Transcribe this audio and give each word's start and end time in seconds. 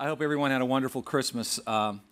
I 0.00 0.06
hope 0.06 0.22
everyone 0.22 0.52
had 0.52 0.60
a 0.60 0.64
wonderful 0.64 1.02
Christmas. 1.02 1.58
Um, 1.66 2.02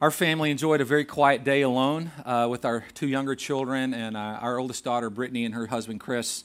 our 0.00 0.10
family 0.10 0.50
enjoyed 0.50 0.80
a 0.80 0.84
very 0.84 1.04
quiet 1.04 1.44
day 1.44 1.62
alone 1.62 2.10
uh, 2.24 2.48
with 2.50 2.64
our 2.64 2.84
two 2.94 3.06
younger 3.06 3.36
children 3.36 3.94
and 3.94 4.16
uh, 4.16 4.38
our 4.40 4.58
oldest 4.58 4.82
daughter, 4.82 5.08
Brittany, 5.08 5.44
and 5.44 5.54
her 5.54 5.68
husband, 5.68 6.00
Chris, 6.00 6.42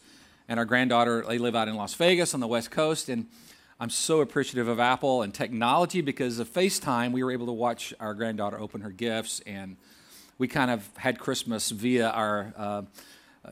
and 0.47 0.60
our 0.60 0.66
granddaughter. 0.66 1.26
They 1.28 1.39
live 1.39 1.55
out 1.55 1.68
in 1.68 1.73
Las 1.73 1.96
Vegas 1.96 2.36
on 2.36 2.42
the 2.42 2.47
West 2.47 2.70
Coast. 2.70 3.10
And 3.10 3.26
I'm 3.79 3.89
so 3.89 4.21
appreciative 4.21 4.68
of 4.68 4.79
Apple 4.79 5.23
and 5.23 5.34
technology 5.34 6.02
because 6.02 6.38
of 6.38 6.48
FaceTime, 6.48 7.12
we 7.12 7.23
were 7.23 7.32
able 7.32 7.48
to 7.48 7.52
watch 7.52 7.91
our 8.00 8.14
granddaughter 8.14 8.59
open 8.59 8.82
her 8.82 8.91
gifts. 8.91 9.39
And 9.48 9.77
we 10.38 10.48
kind 10.48 10.70
of 10.70 10.88
had 10.98 11.18
Christmas 11.18 11.71
via 11.71 12.09
our 12.09 12.54
uh, 12.55 12.82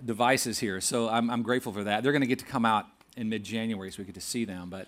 devices 0.06 0.60
here. 0.60 0.80
So 0.80 1.10
I'm, 1.10 1.32
I'm 1.32 1.42
grateful 1.42 1.74
for 1.74 1.86
that. 1.86 2.04
They're 2.04 2.12
going 2.12 2.22
to 2.22 2.28
get 2.28 2.38
to 2.38 2.46
come 2.46 2.66
out 2.66 2.86
in 3.18 3.30
mid 3.30 3.44
January 3.44 3.92
so 3.92 3.98
we 3.98 4.06
get 4.06 4.14
to 4.14 4.22
see 4.22 4.46
them. 4.46 4.70
But 4.70 4.88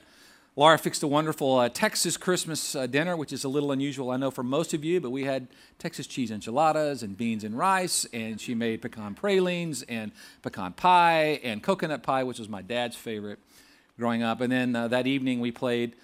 Laura 0.57 0.77
fixed 0.77 1.03
a 1.03 1.07
wonderful 1.07 1.57
uh, 1.57 1.67
Texas 1.67 2.15
Christmas 2.15 2.75
uh, 2.75 2.87
dinner, 2.87 3.17
which 3.17 3.33
is 3.33 3.43
a 3.43 3.49
little 3.49 3.73
unusual, 3.73 4.11
I 4.11 4.15
know, 4.15 4.31
for 4.31 4.41
most 4.41 4.73
of 4.73 4.85
you, 4.85 5.01
but 5.01 5.09
we 5.09 5.25
had 5.25 5.49
Texas 5.79 6.07
cheese 6.07 6.31
enchiladas 6.31 7.03
and 7.03 7.17
beans 7.17 7.43
and 7.43 7.57
rice, 7.57 8.05
and 8.13 8.39
she 8.39 8.55
made 8.55 8.81
pecan 8.81 9.15
pralines 9.15 9.83
and 9.83 10.13
pecan 10.43 10.71
pie 10.71 11.41
and 11.43 11.61
coconut 11.61 12.03
pie, 12.03 12.23
which 12.23 12.39
was 12.39 12.47
my 12.47 12.61
dad's 12.61 12.95
favorite 12.95 13.39
growing 13.99 14.23
up. 14.23 14.39
And 14.39 14.49
then 14.49 14.73
uh, 14.77 14.87
that 14.87 15.07
evening 15.07 15.41
we 15.41 15.51
played, 15.51 15.97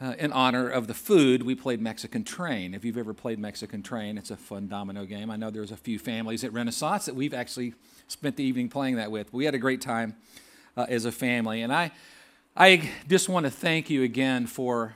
uh, 0.00 0.14
in 0.20 0.30
honor 0.32 0.68
of 0.68 0.86
the 0.86 0.94
food, 0.94 1.42
we 1.42 1.56
played 1.56 1.80
Mexican 1.80 2.22
Train. 2.22 2.74
If 2.74 2.84
you've 2.84 2.98
ever 2.98 3.12
played 3.12 3.40
Mexican 3.40 3.82
Train, 3.82 4.18
it's 4.18 4.30
a 4.30 4.36
fun 4.36 4.68
domino 4.68 5.04
game. 5.04 5.32
I 5.32 5.36
know 5.36 5.50
there's 5.50 5.72
a 5.72 5.76
few 5.76 5.98
families 5.98 6.44
at 6.44 6.52
Renaissance 6.52 7.06
that 7.06 7.16
we've 7.16 7.34
actually 7.34 7.74
spent 8.06 8.36
the 8.36 8.44
evening 8.44 8.68
playing 8.68 8.96
that 8.96 9.10
with. 9.10 9.32
We 9.32 9.46
had 9.46 9.54
a 9.56 9.58
great 9.58 9.80
time 9.80 10.14
uh, 10.76 10.86
as 10.88 11.06
a 11.06 11.12
family. 11.12 11.62
And 11.62 11.72
I, 11.72 11.90
I 12.58 12.88
just 13.06 13.28
want 13.28 13.44
to 13.44 13.50
thank 13.50 13.90
you 13.90 14.02
again 14.02 14.46
for 14.46 14.94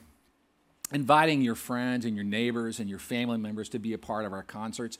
inviting 0.92 1.42
your 1.42 1.54
friends 1.54 2.06
and 2.06 2.16
your 2.16 2.24
neighbors 2.24 2.80
and 2.80 2.88
your 2.88 2.98
family 2.98 3.36
members 3.36 3.68
to 3.70 3.78
be 3.78 3.92
a 3.92 3.98
part 3.98 4.24
of 4.24 4.32
our 4.32 4.42
concerts. 4.42 4.96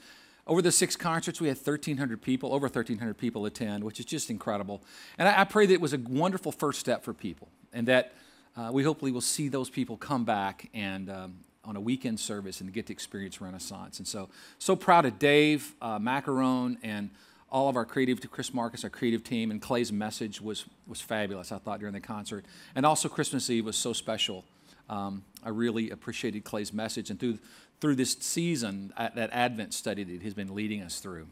Over 0.47 0.61
the 0.61 0.71
six 0.71 0.95
concerts, 0.95 1.41
we 1.41 1.49
had 1.49 1.57
1,300 1.57 2.21
people, 2.21 2.53
over 2.53 2.67
1,300 2.67 3.17
people 3.17 3.47
attend, 3.47 3.83
which 3.83 3.99
is 3.99 4.05
just 4.05 4.29
incredible. 4.29 4.83
And 5.17 5.27
I, 5.27 5.41
I 5.41 5.45
pray 5.45 5.65
that 5.65 5.73
it 5.73 5.81
was 5.81 5.95
a 5.95 5.99
wonderful 5.99 6.53
first 6.53 6.81
step 6.81 7.03
for 7.03 7.15
people 7.15 7.49
and 7.73 7.89
that 7.89 8.13
uh, 8.59 8.69
we 8.71 8.83
hopefully 8.83 9.11
will 9.11 9.23
see 9.23 9.49
those 9.49 9.71
people 9.71 9.97
come 9.97 10.27
back 10.27 10.69
and 10.75 11.09
um, 11.09 11.39
on 11.65 11.77
a 11.77 11.81
weekend 11.81 12.21
service 12.21 12.61
and 12.61 12.71
get 12.75 12.89
to 12.89 12.93
experience 12.93 13.41
Renaissance. 13.41 14.01
And 14.01 14.07
so, 14.07 14.29
so 14.59 14.77
proud 14.77 15.07
of 15.07 15.19
Dave, 15.19 15.75
uh, 15.81 15.99
Macaron, 15.99 16.77
and 16.83 17.09
all 17.51 17.69
of 17.69 17.77
our 17.77 17.85
creative, 17.85 18.21
to 18.21 18.29
Chris 18.29 18.55
Marcus, 18.55 18.85
our 18.85 18.91
creative 18.91 19.25
team, 19.25 19.51
and 19.51 19.61
Clay's 19.61 19.93
message 19.93 20.41
was, 20.41 20.65
was 20.87 21.01
fabulous, 21.01 21.51
I 21.51 21.59
thought, 21.59 21.81
during 21.81 21.95
the 21.95 22.01
concert. 22.01 22.45
And 22.75 22.87
also, 22.87 23.09
Christmas 23.09 23.51
Eve 23.51 23.65
was 23.65 23.77
so 23.77 23.93
special. 23.93 24.45
Um, 24.89 25.25
I 25.45 25.49
really 25.49 25.91
appreciated 25.91 26.45
Clay's 26.45 26.73
message, 26.73 27.11
and 27.11 27.19
through, 27.19 27.39
through 27.81 27.97
this 27.97 28.13
season, 28.21 28.93
that 28.97 29.31
Advent 29.33 29.75
study 29.75 30.05
that 30.05 30.23
he's 30.23 30.35
been 30.35 30.55
leading 30.55 30.83
us 30.83 31.01
through. 31.01 31.27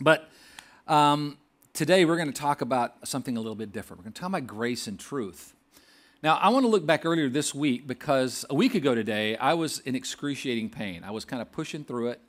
But 0.00 0.28
um, 0.86 1.38
today, 1.72 2.04
we're 2.04 2.16
going 2.16 2.32
to 2.32 2.40
talk 2.40 2.60
about 2.60 3.06
something 3.06 3.36
a 3.36 3.40
little 3.40 3.54
bit 3.56 3.72
different. 3.72 4.00
We're 4.00 4.04
going 4.04 4.14
to 4.14 4.20
talk 4.20 4.28
about 4.28 4.46
grace 4.46 4.86
and 4.86 4.98
truth. 4.98 5.54
Now, 6.22 6.36
I 6.36 6.48
want 6.48 6.64
to 6.64 6.68
look 6.68 6.86
back 6.86 7.04
earlier 7.04 7.28
this 7.28 7.54
week 7.54 7.86
because 7.86 8.46
a 8.48 8.54
week 8.54 8.74
ago 8.74 8.94
today, 8.94 9.36
I 9.36 9.54
was 9.54 9.80
in 9.80 9.94
excruciating 9.94 10.70
pain. 10.70 11.04
I 11.04 11.10
was 11.10 11.24
kind 11.24 11.42
of 11.42 11.52
pushing 11.52 11.84
through 11.84 12.08
it. 12.08 12.20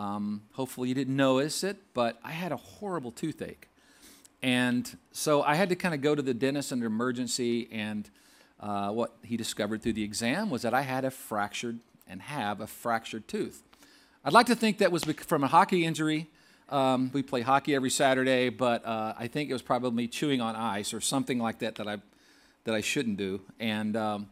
Um, 0.00 0.44
hopefully, 0.52 0.88
you 0.88 0.94
didn't 0.94 1.14
notice 1.14 1.62
it, 1.62 1.76
but 1.92 2.18
I 2.24 2.30
had 2.30 2.52
a 2.52 2.56
horrible 2.56 3.10
toothache. 3.10 3.68
And 4.42 4.96
so 5.12 5.42
I 5.42 5.56
had 5.56 5.68
to 5.68 5.76
kind 5.76 5.94
of 5.94 6.00
go 6.00 6.14
to 6.14 6.22
the 6.22 6.32
dentist 6.32 6.72
under 6.72 6.86
emergency. 6.86 7.68
And 7.70 8.08
uh, 8.58 8.92
what 8.92 9.14
he 9.22 9.36
discovered 9.36 9.82
through 9.82 9.92
the 9.92 10.02
exam 10.02 10.48
was 10.48 10.62
that 10.62 10.72
I 10.72 10.80
had 10.80 11.04
a 11.04 11.10
fractured 11.10 11.80
and 12.08 12.22
have 12.22 12.62
a 12.62 12.66
fractured 12.66 13.28
tooth. 13.28 13.62
I'd 14.24 14.32
like 14.32 14.46
to 14.46 14.54
think 14.54 14.78
that 14.78 14.90
was 14.90 15.04
from 15.04 15.44
a 15.44 15.48
hockey 15.48 15.84
injury. 15.84 16.28
Um, 16.70 17.10
we 17.12 17.22
play 17.22 17.42
hockey 17.42 17.74
every 17.74 17.90
Saturday, 17.90 18.48
but 18.48 18.86
uh, 18.86 19.12
I 19.18 19.26
think 19.26 19.50
it 19.50 19.52
was 19.52 19.60
probably 19.60 20.08
chewing 20.08 20.40
on 20.40 20.56
ice 20.56 20.94
or 20.94 21.02
something 21.02 21.38
like 21.38 21.58
that 21.58 21.74
that 21.74 21.86
I, 21.86 21.98
that 22.64 22.74
I 22.74 22.80
shouldn't 22.80 23.18
do. 23.18 23.42
And 23.58 23.98
um, 23.98 24.30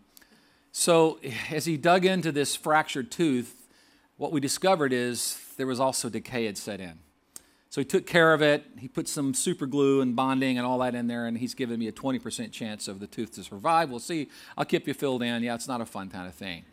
so 0.72 1.18
as 1.50 1.66
he 1.66 1.76
dug 1.76 2.06
into 2.06 2.32
this 2.32 2.56
fractured 2.56 3.10
tooth, 3.10 3.67
what 4.18 4.32
we 4.32 4.40
discovered 4.40 4.92
is 4.92 5.40
there 5.56 5.66
was 5.66 5.80
also 5.80 6.10
decay 6.10 6.44
had 6.44 6.58
set 6.58 6.80
in. 6.80 6.98
So 7.70 7.80
he 7.80 7.84
took 7.84 8.06
care 8.06 8.32
of 8.32 8.42
it. 8.42 8.64
He 8.78 8.88
put 8.88 9.08
some 9.08 9.32
super 9.34 9.66
glue 9.66 10.00
and 10.00 10.16
bonding 10.16 10.58
and 10.58 10.66
all 10.66 10.78
that 10.78 10.94
in 10.94 11.06
there, 11.06 11.26
and 11.26 11.38
he's 11.38 11.54
given 11.54 11.78
me 11.78 11.86
a 11.86 11.92
20% 11.92 12.50
chance 12.50 12.88
of 12.88 12.98
the 12.98 13.06
tooth 13.06 13.34
to 13.34 13.44
survive. 13.44 13.90
We'll 13.90 14.00
see. 14.00 14.28
I'll 14.56 14.64
keep 14.64 14.88
you 14.88 14.94
filled 14.94 15.22
in. 15.22 15.42
Yeah, 15.42 15.54
it's 15.54 15.68
not 15.68 15.80
a 15.80 15.86
fun 15.86 16.08
kind 16.08 16.26
of 16.26 16.34
thing. 16.34 16.64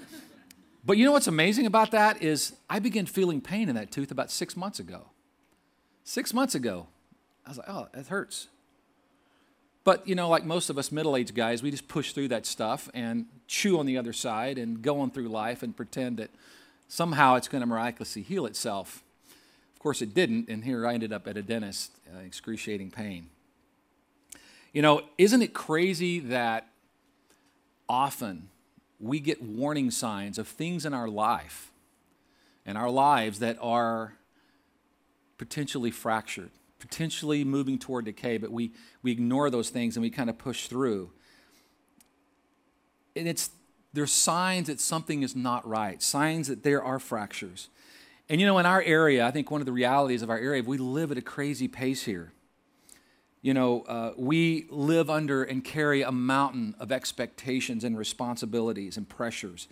but 0.84 0.98
you 0.98 1.04
know 1.04 1.12
what's 1.12 1.28
amazing 1.28 1.66
about 1.66 1.92
that 1.92 2.22
is 2.22 2.54
I 2.68 2.80
began 2.80 3.06
feeling 3.06 3.40
pain 3.40 3.68
in 3.68 3.76
that 3.76 3.90
tooth 3.90 4.10
about 4.10 4.30
six 4.30 4.56
months 4.56 4.78
ago. 4.78 5.06
Six 6.04 6.34
months 6.34 6.54
ago, 6.54 6.88
I 7.46 7.50
was 7.50 7.58
like, 7.58 7.68
oh, 7.68 7.88
it 7.94 8.08
hurts. 8.08 8.48
But, 9.84 10.06
you 10.06 10.14
know, 10.14 10.28
like 10.28 10.44
most 10.44 10.68
of 10.68 10.76
us 10.76 10.92
middle 10.92 11.16
aged 11.16 11.34
guys, 11.34 11.62
we 11.62 11.70
just 11.70 11.88
push 11.88 12.12
through 12.12 12.28
that 12.28 12.44
stuff 12.44 12.90
and 12.92 13.26
chew 13.46 13.78
on 13.78 13.86
the 13.86 13.96
other 13.96 14.12
side 14.12 14.58
and 14.58 14.82
go 14.82 15.00
on 15.00 15.10
through 15.10 15.28
life 15.28 15.62
and 15.62 15.76
pretend 15.76 16.18
that 16.18 16.30
somehow 16.90 17.36
it's 17.36 17.46
going 17.46 17.60
to 17.60 17.66
miraculously 17.66 18.20
heal 18.20 18.44
itself. 18.46 19.04
Of 19.72 19.78
course, 19.78 20.02
it 20.02 20.12
didn't, 20.12 20.48
and 20.48 20.64
here 20.64 20.86
I 20.86 20.94
ended 20.94 21.12
up 21.12 21.28
at 21.28 21.36
a 21.36 21.42
dentist, 21.42 21.92
uh, 22.12 22.18
excruciating 22.18 22.90
pain. 22.90 23.30
You 24.72 24.82
know, 24.82 25.02
isn't 25.16 25.40
it 25.40 25.54
crazy 25.54 26.18
that 26.18 26.66
often 27.88 28.48
we 28.98 29.20
get 29.20 29.40
warning 29.40 29.90
signs 29.90 30.36
of 30.36 30.48
things 30.48 30.84
in 30.84 30.92
our 30.92 31.08
life 31.08 31.70
and 32.66 32.76
our 32.76 32.90
lives 32.90 33.38
that 33.38 33.56
are 33.62 34.14
potentially 35.38 35.92
fractured, 35.92 36.50
potentially 36.80 37.44
moving 37.44 37.78
toward 37.78 38.04
decay, 38.04 38.36
but 38.36 38.50
we, 38.50 38.72
we 39.02 39.12
ignore 39.12 39.48
those 39.48 39.70
things 39.70 39.96
and 39.96 40.02
we 40.02 40.10
kind 40.10 40.28
of 40.28 40.38
push 40.38 40.66
through. 40.66 41.10
And 43.14 43.28
it's 43.28 43.50
there's 43.92 44.12
signs 44.12 44.68
that 44.68 44.80
something 44.80 45.22
is 45.22 45.34
not 45.34 45.66
right, 45.66 46.00
signs 46.02 46.48
that 46.48 46.62
there 46.62 46.82
are 46.82 46.98
fractures. 46.98 47.68
And 48.28 48.40
you 48.40 48.46
know, 48.46 48.58
in 48.58 48.66
our 48.66 48.82
area, 48.82 49.26
I 49.26 49.32
think 49.32 49.50
one 49.50 49.60
of 49.60 49.66
the 49.66 49.72
realities 49.72 50.22
of 50.22 50.30
our 50.30 50.38
area, 50.38 50.62
we 50.62 50.78
live 50.78 51.10
at 51.10 51.18
a 51.18 51.22
crazy 51.22 51.66
pace 51.66 52.04
here. 52.04 52.32
You 53.42 53.54
know, 53.54 53.82
uh, 53.82 54.12
we 54.16 54.66
live 54.70 55.10
under 55.10 55.42
and 55.42 55.64
carry 55.64 56.02
a 56.02 56.12
mountain 56.12 56.76
of 56.78 56.92
expectations 56.92 57.82
and 57.82 57.98
responsibilities 57.98 58.96
and 58.96 59.08
pressures. 59.08 59.66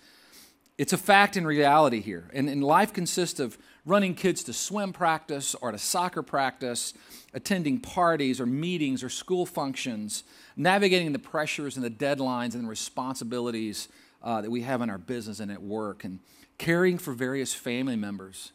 It's 0.79 0.93
a 0.93 0.97
fact 0.97 1.37
and 1.37 1.47
reality 1.47 2.01
here. 2.01 2.31
And, 2.33 2.49
and 2.49 2.65
life 2.65 2.93
consists 2.93 3.39
of 3.39 3.59
running 3.85 4.15
kids 4.15 4.43
to 4.45 4.53
swim 4.53 4.93
practice 4.93 5.55
or 5.57 5.71
to 5.71 5.79
soccer 5.79 6.23
practice, 6.23 6.95
attending 7.35 7.79
parties 7.79 8.41
or 8.41 8.47
meetings 8.47 9.03
or 9.03 9.09
school 9.09 9.47
functions, 9.47 10.25
navigating 10.57 11.13
the 11.13 11.19
pressures 11.19 11.77
and 11.77 11.85
the 11.85 11.91
deadlines 11.91 12.55
and 12.55 12.65
the 12.65 12.69
responsibilities 12.69 13.89
uh, 14.23 14.41
that 14.41 14.51
we 14.51 14.63
have 14.63 14.83
in 14.83 14.91
our 14.91 14.99
business 14.99 15.41
and 15.41 15.51
at 15.51 15.63
work. 15.63 16.05
And 16.05 16.21
caring 16.59 16.99
for 16.99 17.13
various 17.13 17.55
family 17.55 17.97
members 17.97 18.53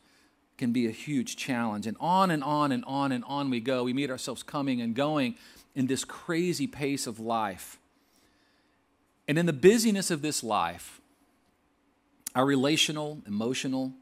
can 0.58 0.72
be 0.72 0.88
a 0.88 0.92
huge 0.92 1.36
challenge. 1.36 1.88
And 1.88 1.98
on 2.00 2.32
and 2.32 2.44
on 2.44 2.72
and 2.72 2.84
on 2.86 3.12
and 3.12 3.24
on 3.26 3.50
we 3.50 3.60
go. 3.60 3.84
We 3.84 3.94
meet 3.94 4.10
ourselves 4.10 4.44
coming 4.44 4.82
and 4.82 4.96
going 4.96 5.36
in 5.76 5.88
this 5.88 6.06
crazy 6.06 6.68
pace 6.68 7.08
of 7.08 7.20
life. 7.20 7.80
And 9.28 9.38
in 9.38 9.46
the 9.46 9.54
busyness 9.54 10.12
of 10.12 10.22
this 10.22 10.44
life, 10.44 11.02
our 12.36 12.46
relational, 12.46 13.22
emotional, 13.26 13.94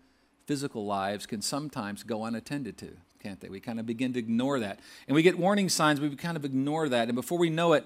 physical 0.46 0.86
lives 0.86 1.26
can 1.26 1.42
sometimes 1.42 2.04
go 2.04 2.26
unattended 2.26 2.78
to, 2.80 2.98
can't 3.22 3.40
they? 3.40 3.50
We 3.50 3.60
kind 3.60 3.80
of 3.80 3.86
begin 3.86 4.14
to 4.14 4.20
ignore 4.20 4.60
that. 4.60 4.80
And 5.08 5.16
we 5.16 5.22
get 5.22 5.38
warning 5.38 5.70
signs, 5.70 6.02
we 6.02 6.14
kind 6.16 6.36
of 6.36 6.44
ignore 6.44 6.90
that. 6.90 7.08
And 7.08 7.16
before 7.16 7.38
we 7.38 7.50
know 7.50 7.74
it, 7.74 7.86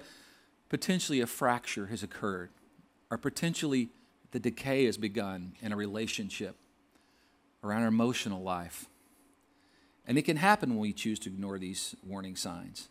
potentially 0.68 1.20
a 1.20 1.26
fracture 1.26 1.86
has 1.86 2.02
occurred 2.02 2.50
or 3.10 3.18
potentially 3.18 3.88
the 4.32 4.40
decay 4.40 4.86
has 4.86 4.96
begun 4.96 5.52
in 5.60 5.72
a 5.72 5.76
relationship 5.76 6.56
around 7.62 7.82
our 7.82 7.88
emotional 7.88 8.42
life. 8.42 8.86
And 10.06 10.16
it 10.16 10.22
can 10.22 10.36
happen 10.36 10.70
when 10.70 10.78
we 10.78 10.92
choose 10.92 11.18
to 11.20 11.30
ignore 11.30 11.58
these 11.58 11.96
warning 12.06 12.36
signs. 12.36 12.88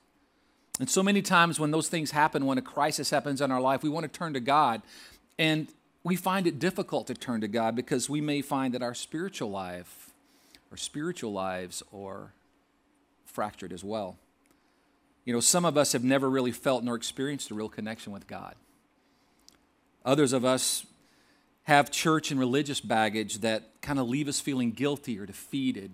And 0.79 0.89
so 0.89 1.01
many 1.01 1.21
times 1.21 1.59
when 1.59 1.71
those 1.71 1.87
things 1.87 2.11
happen, 2.11 2.45
when 2.45 2.57
a 2.57 2.61
crisis 2.61 3.09
happens 3.09 3.39
in 3.39 3.51
our 3.51 3.61
life, 3.61 3.83
we 3.83 3.89
want 3.89 4.11
to 4.11 4.19
turn 4.19 4.33
to 4.33 4.41
God. 4.41 4.81
And 5.39 5.69
we 6.03 6.15
find 6.15 6.45
it 6.45 6.59
difficult 6.59 7.07
to 7.07 7.13
turn 7.13 7.41
to 7.41 7.47
God 7.47 7.75
because 7.75 8.09
we 8.09 8.21
may 8.21 8.41
find 8.41 8.73
that 8.73 8.83
our 8.83 8.93
spiritual 8.93 9.49
life, 9.49 10.11
our 10.71 10.77
spiritual 10.77 11.31
lives 11.31 11.81
are 11.93 12.33
fractured 13.25 13.71
as 13.71 13.83
well. 13.83 14.17
You 15.23 15.33
know, 15.33 15.39
some 15.39 15.65
of 15.65 15.77
us 15.77 15.93
have 15.93 16.03
never 16.03 16.29
really 16.29 16.51
felt 16.51 16.83
nor 16.83 16.95
experienced 16.95 17.49
a 17.49 17.55
real 17.55 17.69
connection 17.69 18.11
with 18.11 18.27
God. 18.27 18.55
Others 20.05 20.33
of 20.33 20.45
us 20.45 20.85
have 21.63 21.89
church 21.89 22.29
and 22.29 22.39
religious 22.39 22.79
baggage 22.79 23.39
that 23.39 23.63
kind 23.81 23.97
of 23.99 24.07
leave 24.07 24.27
us 24.27 24.39
feeling 24.39 24.71
guilty 24.71 25.17
or 25.19 25.25
defeated, 25.25 25.91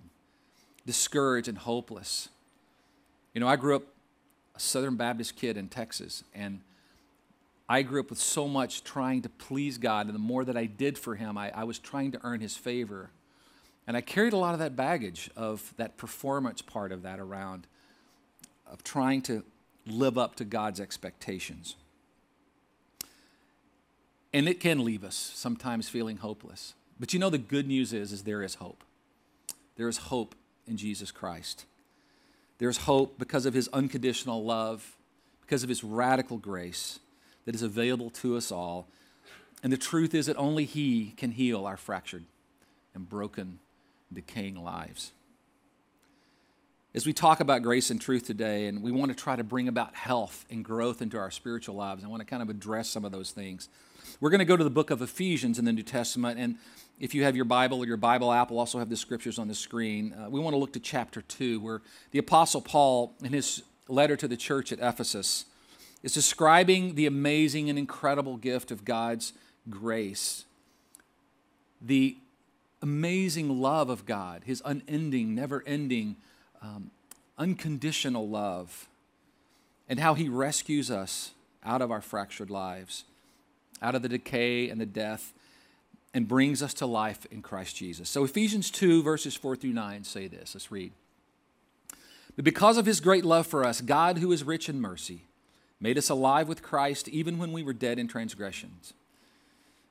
discouraged, 0.86 1.48
and 1.48 1.58
hopeless. 1.58 2.28
You 3.34 3.40
know, 3.40 3.48
I 3.48 3.56
grew 3.56 3.78
up 3.78 3.84
a 4.54 4.60
Southern 4.60 4.98
Baptist 4.98 5.38
kid 5.38 5.56
in 5.56 5.70
Texas, 5.70 6.26
and 6.36 6.60
I 7.70 7.84
grew 7.84 8.02
up 8.02 8.10
with 8.10 8.20
so 8.20 8.50
much 8.50 8.84
trying 8.84 9.22
to 9.22 9.30
please 9.30 9.78
God, 9.78 10.08
and 10.08 10.14
the 10.14 10.20
more 10.20 10.44
that 10.44 10.58
I 10.58 10.66
did 10.66 10.98
for 10.98 11.16
Him, 11.16 11.38
I, 11.38 11.52
I 11.52 11.64
was 11.64 11.80
trying 11.80 12.12
to 12.12 12.20
earn 12.24 12.42
His 12.42 12.58
favor. 12.58 13.12
And 13.88 13.96
I 13.96 14.02
carried 14.02 14.34
a 14.34 14.38
lot 14.38 14.54
of 14.54 14.60
that 14.60 14.76
baggage 14.76 15.30
of 15.38 15.74
that 15.78 15.96
performance 15.96 16.62
part 16.62 16.92
of 16.92 17.04
that 17.04 17.18
around, 17.18 17.66
of 18.70 18.84
trying 18.84 19.22
to 19.24 19.46
live 19.88 20.18
up 20.18 20.36
to 20.36 20.44
God's 20.44 20.82
expectations. 20.82 21.78
And 24.34 24.48
it 24.48 24.60
can 24.60 24.84
leave 24.84 25.04
us 25.04 25.16
sometimes 25.36 25.90
feeling 25.90 26.18
hopeless. 26.18 26.74
But 27.00 27.14
you 27.14 27.20
know 27.20 27.30
the 27.30 27.38
good 27.38 27.68
news 27.68 27.94
is 27.94 28.12
is 28.12 28.24
there 28.24 28.44
is 28.44 28.56
hope. 28.56 28.84
There 29.76 29.88
is 29.88 29.98
hope 29.98 30.36
in 30.68 30.78
Jesus 30.78 31.12
Christ. 31.12 31.66
There's 32.60 32.78
hope 32.78 33.18
because 33.18 33.46
of 33.46 33.54
his 33.54 33.68
unconditional 33.70 34.44
love, 34.46 34.98
because 35.42 35.64
of 35.64 35.70
his 35.70 35.84
radical 35.84 36.38
grace 36.38 37.00
that 37.46 37.56
is 37.56 37.64
available 37.64 38.10
to 38.12 38.38
us 38.38 38.52
all. 38.52 38.88
And 39.64 39.74
the 39.74 39.78
truth 39.78 40.14
is 40.14 40.28
that 40.28 40.38
only 40.38 40.66
he 40.66 41.14
can 41.18 41.32
heal 41.32 41.66
our 41.66 41.78
fractured 41.78 42.24
and 42.94 43.10
broken, 43.10 43.60
decaying 44.14 44.56
lives. 44.56 45.12
As 46.94 47.06
we 47.06 47.14
talk 47.14 47.40
about 47.40 47.64
grace 47.64 47.90
and 47.90 48.02
truth 48.02 48.26
today, 48.26 48.68
and 48.68 48.84
we 48.84 48.92
want 48.92 49.12
to 49.12 49.18
try 49.18 49.36
to 49.36 49.44
bring 49.44 49.68
about 49.68 49.96
health 49.96 50.46
and 50.50 50.64
growth 50.64 51.02
into 51.02 51.18
our 51.18 51.32
spiritual 51.32 51.76
lives, 51.76 52.04
I 52.04 52.08
want 52.08 52.20
to 52.20 52.26
kind 52.26 52.44
of 52.44 52.50
address 52.50 52.90
some 52.90 53.06
of 53.06 53.12
those 53.12 53.32
things. 53.32 53.70
We're 54.20 54.30
going 54.30 54.40
to 54.40 54.46
go 54.46 54.58
to 54.58 54.64
the 54.64 54.70
book 54.70 54.92
of 54.92 55.02
Ephesians 55.02 55.58
in 55.58 55.66
the 55.66 55.72
New 55.72 55.84
Testament, 55.84 56.40
and 56.40 56.58
if 57.00 57.16
you 57.16 57.24
have 57.24 57.36
your 57.36 57.46
Bible 57.46 57.80
or 57.80 57.86
your 57.86 57.98
Bible 57.98 58.32
app, 58.32 58.52
we'll 58.52 58.60
also 58.60 58.80
have 58.80 58.90
the 58.90 58.98
scriptures 58.98 59.40
on 59.40 59.48
the 59.48 59.56
screen. 59.56 60.14
Uh, 60.14 60.30
we 60.30 60.40
want 60.40 60.54
to 60.54 60.58
look 60.58 60.74
to 60.74 60.80
chapter 60.80 61.22
2, 61.22 61.60
where 61.60 61.82
the 62.12 62.20
Apostle 62.20 62.62
Paul, 62.62 63.14
in 63.24 63.34
his 63.34 63.64
letter 63.88 64.16
to 64.16 64.28
the 64.28 64.38
church 64.38 64.72
at 64.72 64.80
Ephesus, 64.80 65.46
is 66.04 66.14
describing 66.14 66.96
the 66.96 67.06
amazing 67.06 67.70
and 67.70 67.80
incredible 67.80 68.38
gift 68.38 68.72
of 68.72 68.86
God's 68.86 69.34
grace, 69.70 70.46
the 71.82 72.18
amazing 72.82 73.62
love 73.62 73.90
of 73.90 74.06
God, 74.06 74.44
his 74.46 74.62
unending, 74.66 75.36
never 75.36 75.64
ending, 75.66 76.18
um, 76.62 76.92
unconditional 77.38 78.28
love, 78.28 78.88
and 79.88 80.00
how 80.00 80.14
he 80.14 80.30
rescues 80.30 80.90
us 80.92 81.32
out 81.64 81.82
of 81.82 81.92
our 81.92 82.02
fractured 82.02 82.50
lives, 82.50 83.06
out 83.82 83.96
of 83.96 84.02
the 84.02 84.10
decay 84.10 84.70
and 84.70 84.80
the 84.80 84.86
death 84.86 85.34
and 86.14 86.28
brings 86.28 86.62
us 86.62 86.74
to 86.76 86.86
life 86.86 87.26
in 87.32 87.42
Christ 87.42 87.76
Jesus. 87.76 88.10
So 88.10 88.24
Ephesians 88.24 88.70
2, 88.70 89.02
verses 89.02 89.36
4 89.36 89.56
through 89.56 89.74
9 89.74 90.04
say 90.04 90.28
this. 90.28 90.54
Let's 90.54 90.72
read. 90.72 90.92
But 92.36 92.46
because 92.46 92.78
of 92.78 92.86
his 92.86 93.00
great 93.00 93.26
love 93.26 93.48
for 93.48 93.66
us, 93.66 93.82
God, 93.82 94.18
who 94.18 94.32
is 94.32 94.44
rich 94.44 94.70
in 94.70 94.80
mercy, 94.82 95.24
made 95.80 95.98
us 95.98 96.10
alive 96.10 96.48
with 96.48 96.62
Christ 96.62 97.08
even 97.08 97.38
when 97.38 97.52
we 97.52 97.64
were 97.64 97.74
dead 97.74 98.00
in 98.00 98.08
transgressions. 98.08 98.94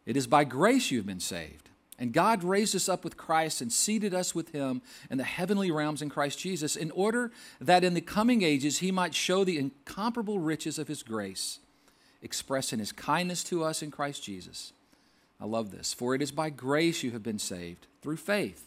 It 0.07 0.17
is 0.17 0.27
by 0.27 0.45
grace 0.45 0.91
you 0.91 0.99
have 0.99 1.07
been 1.07 1.21
saved. 1.21 1.69
And 1.99 2.15
God 2.15 2.43
raised 2.43 2.75
us 2.75 2.89
up 2.89 3.05
with 3.05 3.19
Christ 3.19 3.61
and 3.61 3.71
seated 3.71 4.15
us 4.15 4.35
with 4.35 4.53
him 4.53 4.81
in 5.11 5.19
the 5.19 5.25
heavenly 5.25 5.71
realms 5.71 6.01
in 6.01 6.09
Christ 6.09 6.39
Jesus, 6.39 6.75
in 6.75 6.91
order 6.93 7.31
that 7.61 7.85
in 7.85 7.93
the 7.93 8.01
coming 8.01 8.41
ages 8.41 8.79
he 8.79 8.91
might 8.91 9.15
show 9.15 9.45
the 9.45 9.59
incomparable 9.59 10.39
riches 10.39 10.79
of 10.79 10.89
his 10.89 11.03
grace, 11.03 11.59
expressed 12.23 12.73
in 12.73 12.79
his 12.79 12.93
kindness 12.93 13.43
to 13.45 13.65
us 13.65 13.83
in 13.83 13.91
Christ 13.91 14.23
Jesus. 14.23 14.73
I 15.41 15.47
love 15.47 15.71
this. 15.71 15.95
For 15.95 16.15
it 16.15 16.23
is 16.23 16.33
by 16.33 16.51
grace 16.51 17.03
you 17.03 17.13
have 17.13 17.23
been 17.23 17.39
saved, 17.39 17.87
through 18.03 18.19
faith. 18.19 18.67